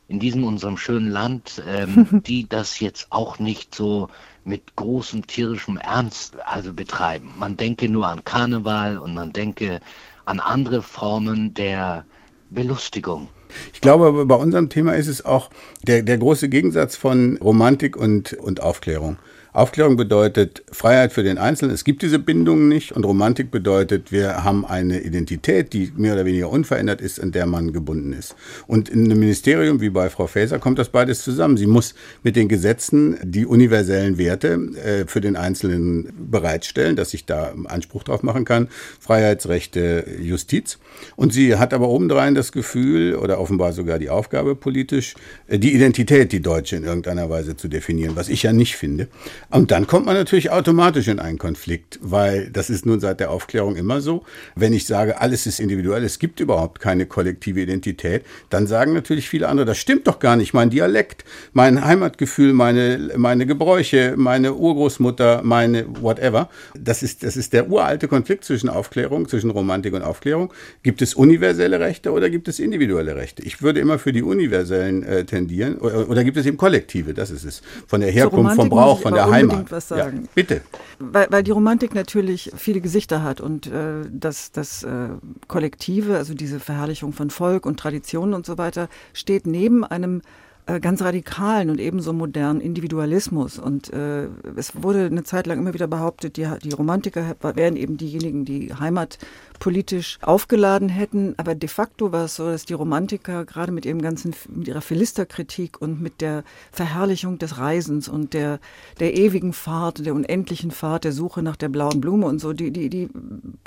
in 0.08 0.20
diesem 0.20 0.44
unserem 0.44 0.78
schönen 0.78 1.10
Land, 1.12 1.62
ähm, 1.68 2.22
die 2.26 2.48
das 2.48 2.80
jetzt 2.80 3.08
auch 3.12 3.40
nicht 3.40 3.76
so 3.76 4.10
mit 4.46 4.76
großem 4.76 5.28
tierischem 5.28 5.78
Ernst 5.78 6.38
also 6.46 6.74
betreiben. 6.74 7.34
Man 7.38 7.58
denke 7.58 7.90
nur 7.90 8.08
an 8.08 8.24
Karneval 8.24 8.98
und 8.98 9.14
man 9.14 9.34
denke 9.34 9.82
an 10.26 10.40
andere 10.40 10.82
Formen 10.82 11.54
der 11.54 12.06
Belustigung. 12.50 13.30
Ich 13.74 13.82
glaube, 13.82 14.26
bei 14.26 14.36
unserem 14.36 14.70
Thema 14.70 14.94
ist 14.94 15.08
es 15.08 15.26
auch 15.26 15.50
der, 15.88 16.04
der 16.04 16.18
große 16.18 16.50
Gegensatz 16.50 16.96
von 16.96 17.38
Romantik 17.38 17.96
und, 17.96 18.34
und 18.34 18.62
Aufklärung. 18.62 19.18
Aufklärung 19.54 19.98
bedeutet 19.98 20.64
Freiheit 20.72 21.14
für 21.14 21.22
den 21.22 21.38
Einzelnen. 21.38 21.76
Es 21.76 21.84
gibt 21.84 22.02
diese 22.02 22.18
Bindungen 22.18 22.70
nicht. 22.70 22.92
Und 22.92 23.06
Romantik 23.06 23.52
bedeutet, 23.52 24.12
wir 24.12 24.44
haben 24.44 24.66
eine 24.66 25.02
Identität, 25.02 25.74
die 25.74 25.94
mehr 25.96 26.14
oder 26.14 26.26
weniger 26.26 26.50
unverändert 26.50 27.02
ist, 27.02 27.20
in 27.20 27.32
der 27.32 27.46
man 27.46 27.72
gebunden 27.72 28.14
ist. 28.14 28.36
Und 28.66 28.90
in 28.90 29.06
einem 29.06 29.20
Ministerium 29.20 29.80
wie 29.80 29.92
bei 29.92 30.10
Frau 30.10 30.26
Faeser 30.26 30.58
kommt 30.58 30.80
das 30.80 30.90
beides 30.90 31.22
zusammen. 31.22 31.58
Sie 31.58 31.68
muss 31.68 31.94
mit 32.24 32.36
den 32.36 32.48
Gesetzen 32.48 33.20
die 33.22 33.46
universellen 33.46 34.18
Werte 34.18 34.54
äh, 34.84 35.06
für 35.06 35.22
den 35.22 35.36
Einzelnen 35.36 36.12
bereitstellen, 36.32 36.96
dass 36.96 37.14
ich 37.14 37.28
da 37.28 37.54
Anspruch 37.66 38.04
drauf 38.04 38.24
machen 38.24 38.46
kann. 38.46 38.70
Freiheitsrechte, 39.00 40.06
Justiz. 40.20 40.80
Und 41.16 41.32
sie 41.32 41.58
hat 41.58 41.76
aber 41.76 41.90
obendrein 41.90 42.34
das 42.34 42.54
Gefühl 42.54 43.16
oder 43.16 43.40
offenbar 43.40 43.74
sogar 43.74 44.00
die 44.00 44.10
Aufgabe 44.10 44.56
politisch, 44.56 45.14
äh, 45.48 45.60
die 45.60 45.76
Identität, 45.76 46.32
die 46.32 46.42
Deutsche 46.42 46.76
in 46.76 46.86
irgendeiner 46.86 47.30
Weise 47.30 47.56
zu 47.56 47.68
definieren, 47.68 48.16
was 48.16 48.30
ich 48.30 48.42
ja 48.42 48.52
nicht 48.52 48.78
finde. 48.78 49.10
Und 49.50 49.72
dann 49.72 49.88
kommt 49.88 50.06
man 50.06 50.16
natürlich 50.16 50.52
automatisch 50.52 51.08
in 51.08 51.20
einen 51.20 51.38
Konflikt, 51.38 52.00
weil 52.02 52.50
das 52.50 52.70
ist 52.70 52.86
nun 52.86 53.00
seit 53.00 53.20
der 53.20 53.32
Aufklärung 53.32 53.76
immer 53.76 54.02
so. 54.02 54.24
Wenn 54.56 54.74
ich 54.74 54.86
sage, 54.86 55.22
alles 55.22 55.46
ist 55.46 55.60
individuell, 55.60 56.04
es 56.04 56.20
gibt 56.20 56.40
überhaupt 56.40 56.80
keine 56.80 57.06
kollektive 57.06 57.62
Identität, 57.62 58.24
dann 58.50 58.68
sagen 58.68 58.94
natürlich 58.94 59.30
viele 59.30 59.48
andere, 59.48 59.66
das 59.66 59.78
stimmt 59.78 60.08
doch 60.08 60.20
gar 60.20 60.36
nicht. 60.36 60.54
Mein 60.54 60.70
Dialekt, 60.70 61.26
mein 61.54 61.84
Heimatgefühl, 61.84 62.54
meine, 62.54 63.12
meine 63.18 63.46
Gebräuche, 63.46 64.16
meine 64.18 64.54
Urgroßmutter, 64.54 65.42
meine 65.44 65.86
whatever. 66.02 66.50
Das 66.78 67.04
ist, 67.04 67.24
das 67.24 67.38
ist 67.38 67.54
der 67.54 67.70
uralte 67.70 68.08
Konflikt 68.08 68.46
zwischen 68.46 68.70
Aufklärung, 68.70 69.28
zwischen 69.28 69.50
Romantik 69.50 69.94
und 69.94 70.02
Aufklärung. 70.02 70.54
Gibt 70.82 71.02
es 71.02 71.14
universelle 71.14 71.80
Rechte 71.80 72.12
oder 72.12 72.30
gibt 72.30 72.48
es 72.48 72.60
individuelle 72.60 73.16
Rechte? 73.16 73.44
Ich 73.44 73.62
würde 73.62 73.80
immer 73.80 74.00
für 74.00 74.12
die 74.12 74.24
universellen 74.24 75.04
äh, 75.04 75.26
tendieren. 75.26 75.78
Oder, 75.78 76.10
oder, 76.10 76.24
gibt 76.24 76.38
es 76.38 76.46
eben 76.46 76.58
kollektive? 76.58 77.14
Das 77.14 77.32
ist 77.32 77.44
es. 77.44 77.62
Von 77.88 78.02
der 78.02 78.12
Herkunft, 78.12 78.56
vom 78.56 78.70
Brauch, 78.70 79.02
von 79.02 79.14
der 79.14 79.30
Heimat. 79.34 79.72
was 79.72 79.88
sagen. 79.88 80.24
Ja, 80.24 80.30
bitte. 80.36 80.62
Weil, 81.00 81.28
weil 81.30 81.44
die 81.44 81.52
Romantik 81.52 81.94
natürlich 81.96 82.52
viele 82.56 82.82
Gesichter 82.82 83.24
hat 83.24 83.42
und 83.42 83.68
äh, 83.68 84.02
das, 84.10 84.52
das 84.52 84.84
äh, 84.84 85.10
Kollektive, 85.48 86.18
also 86.18 86.34
diese 86.34 86.60
Verherrlichung 86.60 87.14
von 87.14 87.30
Volk 87.30 87.66
und 87.66 87.80
Traditionen 87.80 88.34
und 88.34 88.46
so 88.46 88.58
weiter, 88.58 88.90
steht 89.14 89.48
neben 89.48 89.84
einem 89.84 90.22
äh, 90.66 90.80
ganz 90.80 91.02
radikalen 91.02 91.70
und 91.70 91.80
ebenso 91.82 92.14
modernen 92.14 92.62
Individualismus. 92.62 93.60
Und 93.60 93.92
äh, 93.92 94.30
es 94.56 94.82
wurde 94.82 95.06
eine 95.06 95.24
Zeit 95.24 95.46
lang 95.46 95.60
immer 95.60 95.74
wieder 95.74 95.88
behauptet, 95.88 96.38
die, 96.38 96.48
die 96.64 96.72
Romantiker 96.72 97.36
wären 97.56 97.76
eben 97.76 97.98
diejenigen, 97.98 98.46
die 98.46 98.74
Heimat 98.74 99.18
politisch 99.64 100.18
aufgeladen 100.22 100.90
hätten. 100.90 101.36
Aber 101.38 101.56
de 101.56 101.70
facto 101.70 102.12
war 102.12 102.26
es 102.26 102.36
so, 102.36 102.52
dass 102.52 102.66
die 102.66 102.74
Romantiker 102.74 103.46
gerade 103.46 103.72
mit 103.72 103.86
ihrem 103.86 104.02
ganzen, 104.02 104.36
mit 104.50 104.68
ihrer 104.68 104.82
Philisterkritik 104.82 105.82
und 105.82 106.02
mit 106.02 106.20
der 106.20 106.44
Verherrlichung 106.74 107.40
des 107.40 107.60
Reisens 107.60 108.10
und 108.10 108.34
der, 108.34 108.60
der 109.00 109.16
ewigen 109.16 109.54
Fahrt, 109.54 110.06
der 110.06 110.16
unendlichen 110.16 110.72
Fahrt, 110.72 111.06
der 111.06 111.14
Suche 111.14 111.42
nach 111.42 111.56
der 111.56 111.70
blauen 111.70 112.02
Blume 112.02 112.26
und 112.26 112.40
so, 112.40 112.52
die, 112.52 112.72
die, 112.72 112.90
die 112.90 113.10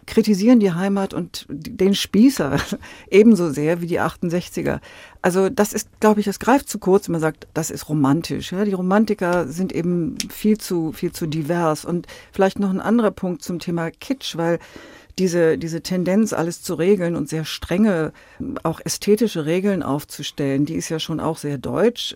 kritisieren 0.05 0.61
die 0.61 0.73
Heimat 0.73 1.15
und 1.15 1.47
den 1.49 1.95
Spießer 1.95 2.59
ebenso 3.11 3.49
sehr 3.51 3.81
wie 3.81 3.87
die 3.87 3.99
68er. 3.99 4.81
Also 5.23 5.49
das 5.49 5.73
ist, 5.73 5.89
glaube 6.01 6.21
ich, 6.21 6.27
das 6.27 6.39
greift 6.39 6.69
zu 6.69 6.79
kurz, 6.79 7.09
wenn 7.09 7.13
man 7.13 7.23
sagt, 7.23 7.49
das 7.55 7.71
ist 7.71 7.89
romantisch. 7.89 8.53
Ja? 8.53 8.67
Die 8.67 8.75
Romantiker 8.75 9.49
sind 9.49 9.73
eben 9.73 10.19
viel 10.29 10.59
zu, 10.59 10.93
viel 10.93 11.13
zu 11.13 11.27
divers. 11.27 11.87
Und 11.87 12.07
vielleicht 12.33 12.59
noch 12.59 12.69
ein 12.69 12.83
anderer 12.83 13.13
Punkt 13.13 13.43
zum 13.43 13.61
Thema 13.61 13.91
Kitsch, 13.91 14.37
weil 14.37 14.59
diese, 15.19 15.59
diese 15.59 15.81
Tendenz, 15.81 16.33
alles 16.33 16.63
zu 16.63 16.75
regeln 16.75 17.17
und 17.17 17.29
sehr 17.29 17.45
strenge, 17.45 18.13
auch 18.63 18.81
ästhetische 18.85 19.47
Regeln 19.47 19.83
aufzustellen, 19.83 20.67
die 20.67 20.75
ist 20.75 20.89
ja 20.89 20.99
schon 20.99 21.21
auch 21.21 21.39
sehr 21.39 21.59
deutsch. 21.59 22.15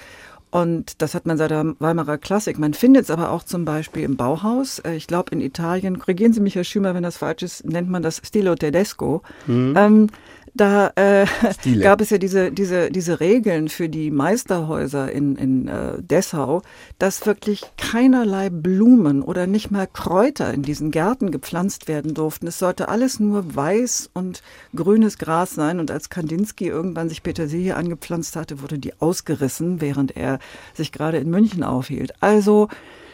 Und 0.50 1.00
das 1.00 1.14
hat 1.14 1.26
man 1.26 1.38
seit 1.38 1.52
der 1.52 1.74
Weimarer 1.78 2.18
Klassik. 2.18 2.58
Man 2.58 2.74
findet 2.74 3.04
es 3.04 3.10
aber 3.10 3.30
auch 3.30 3.44
zum 3.44 3.64
Beispiel 3.64 4.02
im 4.02 4.16
Bauhaus. 4.16 4.80
Äh, 4.80 4.96
ich 4.96 5.06
glaube, 5.06 5.30
in 5.30 5.40
Italien, 5.40 6.00
korrigieren 6.00 6.32
Sie 6.32 6.40
mich, 6.40 6.56
Herr 6.56 6.64
Schümer, 6.64 6.92
wenn 6.94 7.04
das 7.04 7.16
falsch 7.16 7.42
ist, 7.42 7.64
nennt 7.64 7.88
man 7.88 8.02
das 8.02 8.20
Stilo 8.24 8.56
Tedesco. 8.56 9.22
Mhm. 9.46 9.74
Ähm, 9.76 10.06
da 10.54 10.92
äh, 10.96 11.26
gab 11.80 12.00
es 12.00 12.10
ja 12.10 12.18
diese, 12.18 12.52
diese, 12.52 12.90
diese 12.90 13.20
Regeln 13.20 13.68
für 13.68 13.88
die 13.88 14.10
Meisterhäuser 14.10 15.10
in, 15.10 15.36
in 15.36 15.68
äh, 15.68 16.02
Dessau, 16.02 16.62
dass 16.98 17.26
wirklich 17.26 17.62
keinerlei 17.76 18.50
Blumen 18.50 19.22
oder 19.22 19.46
nicht 19.46 19.70
mal 19.70 19.86
Kräuter 19.86 20.52
in 20.52 20.62
diesen 20.62 20.90
Gärten 20.90 21.30
gepflanzt 21.30 21.88
werden 21.88 22.14
durften. 22.14 22.46
Es 22.46 22.58
sollte 22.58 22.88
alles 22.88 23.20
nur 23.20 23.54
weiß 23.54 24.10
und 24.14 24.42
grünes 24.74 25.18
Gras 25.18 25.54
sein. 25.54 25.80
Und 25.80 25.90
als 25.90 26.10
Kandinsky 26.10 26.68
irgendwann 26.68 27.08
sich 27.08 27.22
Petersilie 27.22 27.76
angepflanzt 27.76 28.36
hatte, 28.36 28.62
wurde 28.62 28.78
die 28.78 29.00
ausgerissen, 29.00 29.80
während 29.80 30.16
er 30.16 30.38
sich 30.74 30.92
gerade 30.92 31.18
in 31.18 31.30
München 31.30 31.62
aufhielt. 31.62 32.12
Also 32.20 32.68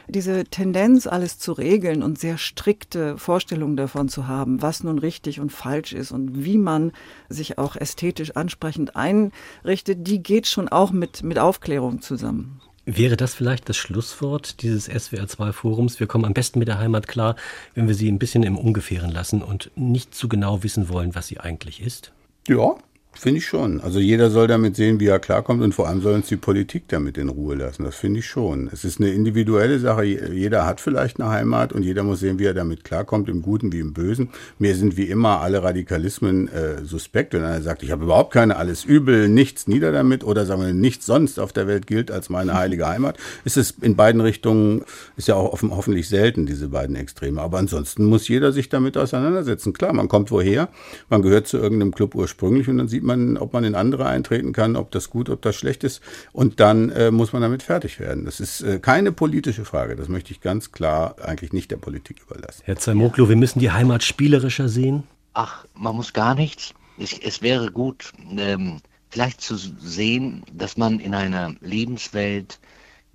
diese 0.09 0.45
Tendenz, 0.45 1.07
alles 1.07 1.39
zu 1.39 1.53
regeln 1.53 2.03
und 2.03 2.19
sehr 2.19 2.39
strikte 2.39 3.19
Vorstellungen 3.19 3.77
davon 3.77 4.09
zu 4.09 4.27
haben, 4.27 4.63
was 4.63 4.83
nun 4.85 4.99
richtig 4.99 5.41
und 5.41 5.51
falsch 5.51 5.93
ist 5.93 6.13
und 6.13 6.45
wie 6.45 6.59
man 6.59 6.93
sich 7.29 7.59
auch 7.59 7.77
ästhetisch 7.77 8.33
ansprechend 8.37 8.97
einrichtet, 8.97 10.07
die 10.07 10.23
geht 10.23 10.47
schon 10.47 10.69
auch 10.69 10.93
mit, 10.93 11.23
mit 11.23 11.39
Aufklärung 11.39 12.03
zusammen. 12.03 12.61
Wäre 12.89 13.17
das 13.17 13.35
vielleicht 13.35 13.69
das 13.69 13.77
Schlusswort 13.77 14.63
dieses 14.63 14.89
SWR2-Forums? 14.89 15.99
Wir 15.99 16.07
kommen 16.07 16.25
am 16.25 16.35
besten 16.35 16.61
mit 16.61 16.69
der 16.69 16.79
Heimat 16.79 17.09
klar, 17.09 17.35
wenn 17.75 17.89
wir 17.89 17.97
sie 17.97 18.09
ein 18.09 18.21
bisschen 18.21 18.45
im 18.45 18.57
Ungefähren 18.57 19.11
lassen 19.11 19.43
und 19.43 19.73
nicht 19.75 20.15
zu 20.15 20.29
genau 20.29 20.63
wissen 20.63 20.89
wollen, 20.89 21.17
was 21.17 21.27
sie 21.27 21.41
eigentlich 21.41 21.83
ist? 21.83 22.13
Ja, 22.47 22.77
Finde 23.19 23.39
ich 23.39 23.47
schon. 23.47 23.81
Also 23.81 23.99
jeder 23.99 24.29
soll 24.29 24.47
damit 24.47 24.77
sehen, 24.77 25.01
wie 25.01 25.07
er 25.07 25.19
klarkommt 25.19 25.62
und 25.62 25.75
vor 25.75 25.89
allem 25.89 26.03
soll 26.03 26.12
uns 26.12 26.27
die 26.27 26.37
Politik 26.37 26.85
damit 26.89 27.17
in 27.17 27.31
Ruhe 27.31 27.55
lassen. 27.55 27.85
Das 27.85 27.97
finde 27.97 28.21
ich 28.21 28.27
schon. 28.27 28.69
Es 28.71 28.85
ist 28.85 29.01
eine 29.01 29.11
individuelle 29.11 29.79
Sache. 29.79 30.05
Jeder 30.05 30.67
hat 30.67 30.83
vielleicht 30.83 31.19
eine 31.19 31.31
Heimat 31.31 31.73
und 31.73 31.83
jeder 31.83 32.03
muss 32.03 32.21
sehen, 32.21 32.39
wie 32.39 32.45
er 32.45 32.53
damit 32.53 32.85
klarkommt, 32.85 33.31
im 33.31 33.41
Guten 33.41 33.73
wie 33.73 33.81
im 33.81 33.95
Bösen. 33.95 34.29
Mir 34.59 34.75
sind 34.75 34.99
wie 34.99 35.05
immer 35.05 35.41
alle 35.41 35.62
Radikalismen 35.62 36.49
äh, 36.49 36.85
suspekt. 36.85 37.33
Wenn 37.33 37.43
einer 37.43 37.62
sagt, 37.62 37.83
ich 37.83 37.91
habe 37.91 38.05
überhaupt 38.05 38.35
keine, 38.35 38.57
alles 38.57 38.85
übel, 38.85 39.31
nichts 39.31 39.67
nieder 39.67 39.93
damit 39.93 40.23
oder 40.23 40.45
sagen 40.45 40.61
wir, 40.61 40.75
nichts 40.75 41.07
sonst 41.07 41.41
auf 41.41 41.55
der 41.55 41.67
Welt 41.67 41.87
gilt 41.87 42.11
als 42.11 42.29
meine 42.29 42.53
heilige 42.53 42.87
Heimat, 42.87 43.17
ist 43.47 43.57
es 43.57 43.71
in 43.81 43.97
beiden 43.97 44.21
Richtungen, 44.21 44.83
ist 45.17 45.29
ja 45.29 45.37
auch 45.37 45.55
offen, 45.55 45.75
hoffentlich 45.75 46.11
selten, 46.11 46.45
diese 46.45 46.69
beiden 46.69 46.97
Extreme. 46.97 47.41
Aber 47.41 47.57
ansonsten 47.57 48.05
muss 48.05 48.29
jeder 48.29 48.53
sich 48.53 48.69
damit 48.69 48.99
auseinandersetzen. 48.99 49.73
Klar, 49.73 49.95
man 49.95 50.09
kommt 50.09 50.31
woher, 50.31 50.69
man 51.09 51.23
gehört 51.23 51.47
zu 51.47 51.57
irgendeinem 51.57 51.95
Club 51.95 52.14
ursprünglich 52.14 52.69
und 52.69 52.77
dann 52.77 52.89
sieht 52.89 53.06
man, 53.07 53.37
ob 53.37 53.53
man 53.53 53.65
in 53.65 53.75
andere 53.75 54.07
eintreten 54.07 54.53
kann, 54.53 54.77
ob 54.77 54.91
das 54.91 55.09
gut, 55.11 55.31
ob 55.31 55.41
das 55.43 55.57
schlecht 55.57 55.85
ist. 55.85 56.03
Und 56.33 56.61
dann 56.61 56.91
äh, 56.91 57.11
muss 57.11 57.33
man 57.33 57.43
damit 57.43 57.63
fertig 57.63 57.99
werden. 58.01 58.25
Das 58.25 58.41
ist 58.41 58.61
äh, 58.63 58.79
keine 58.79 59.13
politische 59.13 59.65
Frage. 59.65 59.97
Das 59.97 60.09
möchte 60.09 60.33
ich 60.33 60.41
ganz 60.41 60.73
klar 60.73 61.17
eigentlich 61.23 61.53
nicht 61.53 61.71
der 61.71 61.77
Politik 61.77 62.21
überlassen. 62.29 62.63
Herr 62.65 62.77
Zamoklo, 62.77 63.29
wir 63.29 63.37
müssen 63.37 63.61
die 63.61 63.71
Heimat 63.71 64.03
spielerischer 64.03 64.69
sehen. 64.69 65.05
Ach, 65.33 65.65
man 65.75 65.97
muss 65.97 66.13
gar 66.13 66.35
nichts. 66.35 66.75
Es, 66.99 67.19
es 67.19 67.43
wäre 67.43 67.71
gut, 67.71 68.13
ähm, 68.37 68.81
vielleicht 69.11 69.41
zu 69.41 69.57
sehen, 69.57 70.43
dass 70.53 70.77
man 70.77 70.99
in 71.01 71.15
einer 71.15 71.55
Lebenswelt 71.61 72.59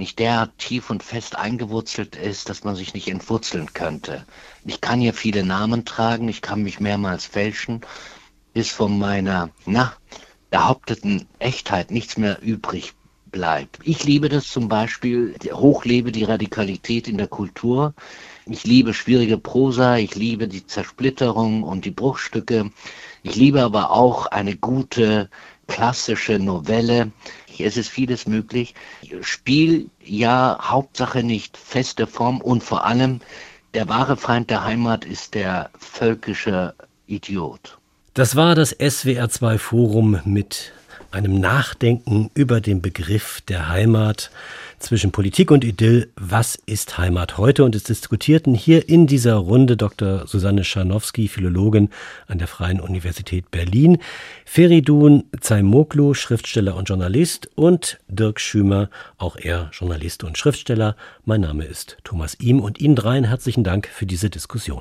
nicht 0.02 0.18
derart 0.18 0.58
tief 0.58 0.90
und 0.90 1.04
fest 1.04 1.38
eingewurzelt 1.38 2.16
ist, 2.16 2.50
dass 2.50 2.64
man 2.64 2.76
sich 2.76 2.96
nicht 2.96 3.08
entwurzeln 3.08 3.74
könnte. 3.74 4.26
Ich 4.66 4.82
kann 4.82 5.00
hier 5.00 5.14
viele 5.14 5.46
Namen 5.46 5.86
tragen, 5.86 6.28
ich 6.28 6.42
kann 6.42 6.64
mich 6.64 6.80
mehrmals 6.80 7.26
fälschen, 7.26 7.82
bis 8.54 8.70
von 8.70 8.98
meiner, 8.98 9.50
na, 9.66 9.94
behaupteten 10.50 11.28
Echtheit 11.40 11.92
nichts 11.92 12.18
mehr 12.18 12.42
übrig 12.42 12.94
bleibt. 13.32 13.80
Ich 13.84 14.04
liebe 14.04 14.30
das 14.30 14.48
zum 14.48 14.68
Beispiel, 14.68 15.36
hochlebe 15.52 16.12
die 16.12 16.26
Radikalität 16.26 17.08
in 17.08 17.18
der 17.18 17.28
Kultur. 17.28 17.94
Ich 18.46 18.66
liebe 18.66 18.94
schwierige 18.94 19.38
Prosa, 19.38 19.98
ich 19.98 20.16
liebe 20.16 20.48
die 20.48 20.66
Zersplitterung 20.66 21.64
und 21.64 21.86
die 21.86 21.92
Bruchstücke. 21.92 22.72
Ich 23.24 23.36
liebe 23.36 23.62
aber 23.62 23.92
auch 23.92 24.26
eine 24.28 24.58
gute 24.58 25.30
klassische 25.68 26.40
Novelle. 26.40 27.12
Es 27.58 27.78
ist 27.78 27.90
vieles 27.90 28.28
möglich. 28.28 28.76
Spiel 29.22 29.90
ja 30.04 30.58
Hauptsache 30.62 31.24
nicht 31.24 31.56
feste 31.56 32.08
Form 32.08 32.42
und 32.42 32.64
vor 32.64 32.84
allem 32.84 33.22
der 33.74 33.88
wahre 33.88 34.18
Feind 34.18 34.50
der 34.50 34.66
Heimat 34.66 35.06
ist 35.06 35.36
der 35.36 35.70
völkische 35.78 36.76
Idiot. 37.08 37.81
Das 38.14 38.36
war 38.36 38.56
das 38.56 38.78
SWR2 38.78 39.58
Forum 39.58 40.20
mit 40.26 40.74
einem 41.12 41.40
Nachdenken 41.40 42.30
über 42.34 42.60
den 42.60 42.82
Begriff 42.82 43.40
der 43.48 43.70
Heimat 43.70 44.32
zwischen 44.80 45.14
Politik 45.14 45.50
und 45.50 45.64
Idyll. 45.64 46.10
Was 46.18 46.58
ist 46.66 46.98
Heimat 46.98 47.38
heute? 47.38 47.64
Und 47.64 47.74
es 47.74 47.84
diskutierten 47.84 48.54
hier 48.54 48.90
in 48.90 49.08
dieser 49.08 49.36
Runde 49.36 49.78
Dr. 49.78 50.28
Susanne 50.28 50.66
Scharnowski, 50.66 51.30
Philologin 51.30 51.90
an 52.28 52.38
der 52.38 52.50
Freien 52.50 52.82
Universität 52.82 53.50
Berlin, 53.50 54.00
Feridun 54.44 55.24
Zaimoglu, 55.40 56.14
Schriftsteller 56.14 56.76
und 56.76 56.90
Journalist 56.90 57.50
und 57.56 57.98
Dirk 58.10 58.42
Schümer, 58.42 58.90
auch 59.20 59.38
er 59.38 59.70
Journalist 59.72 60.26
und 60.26 60.38
Schriftsteller. 60.38 60.98
Mein 61.24 61.40
Name 61.40 61.64
ist 61.64 61.96
Thomas 62.04 62.36
Ihm 62.42 62.60
und 62.60 62.82
Ihnen 62.82 62.98
dreien 62.98 63.24
herzlichen 63.24 63.64
Dank 63.64 63.88
für 63.88 64.06
diese 64.06 64.30
Diskussion. 64.30 64.80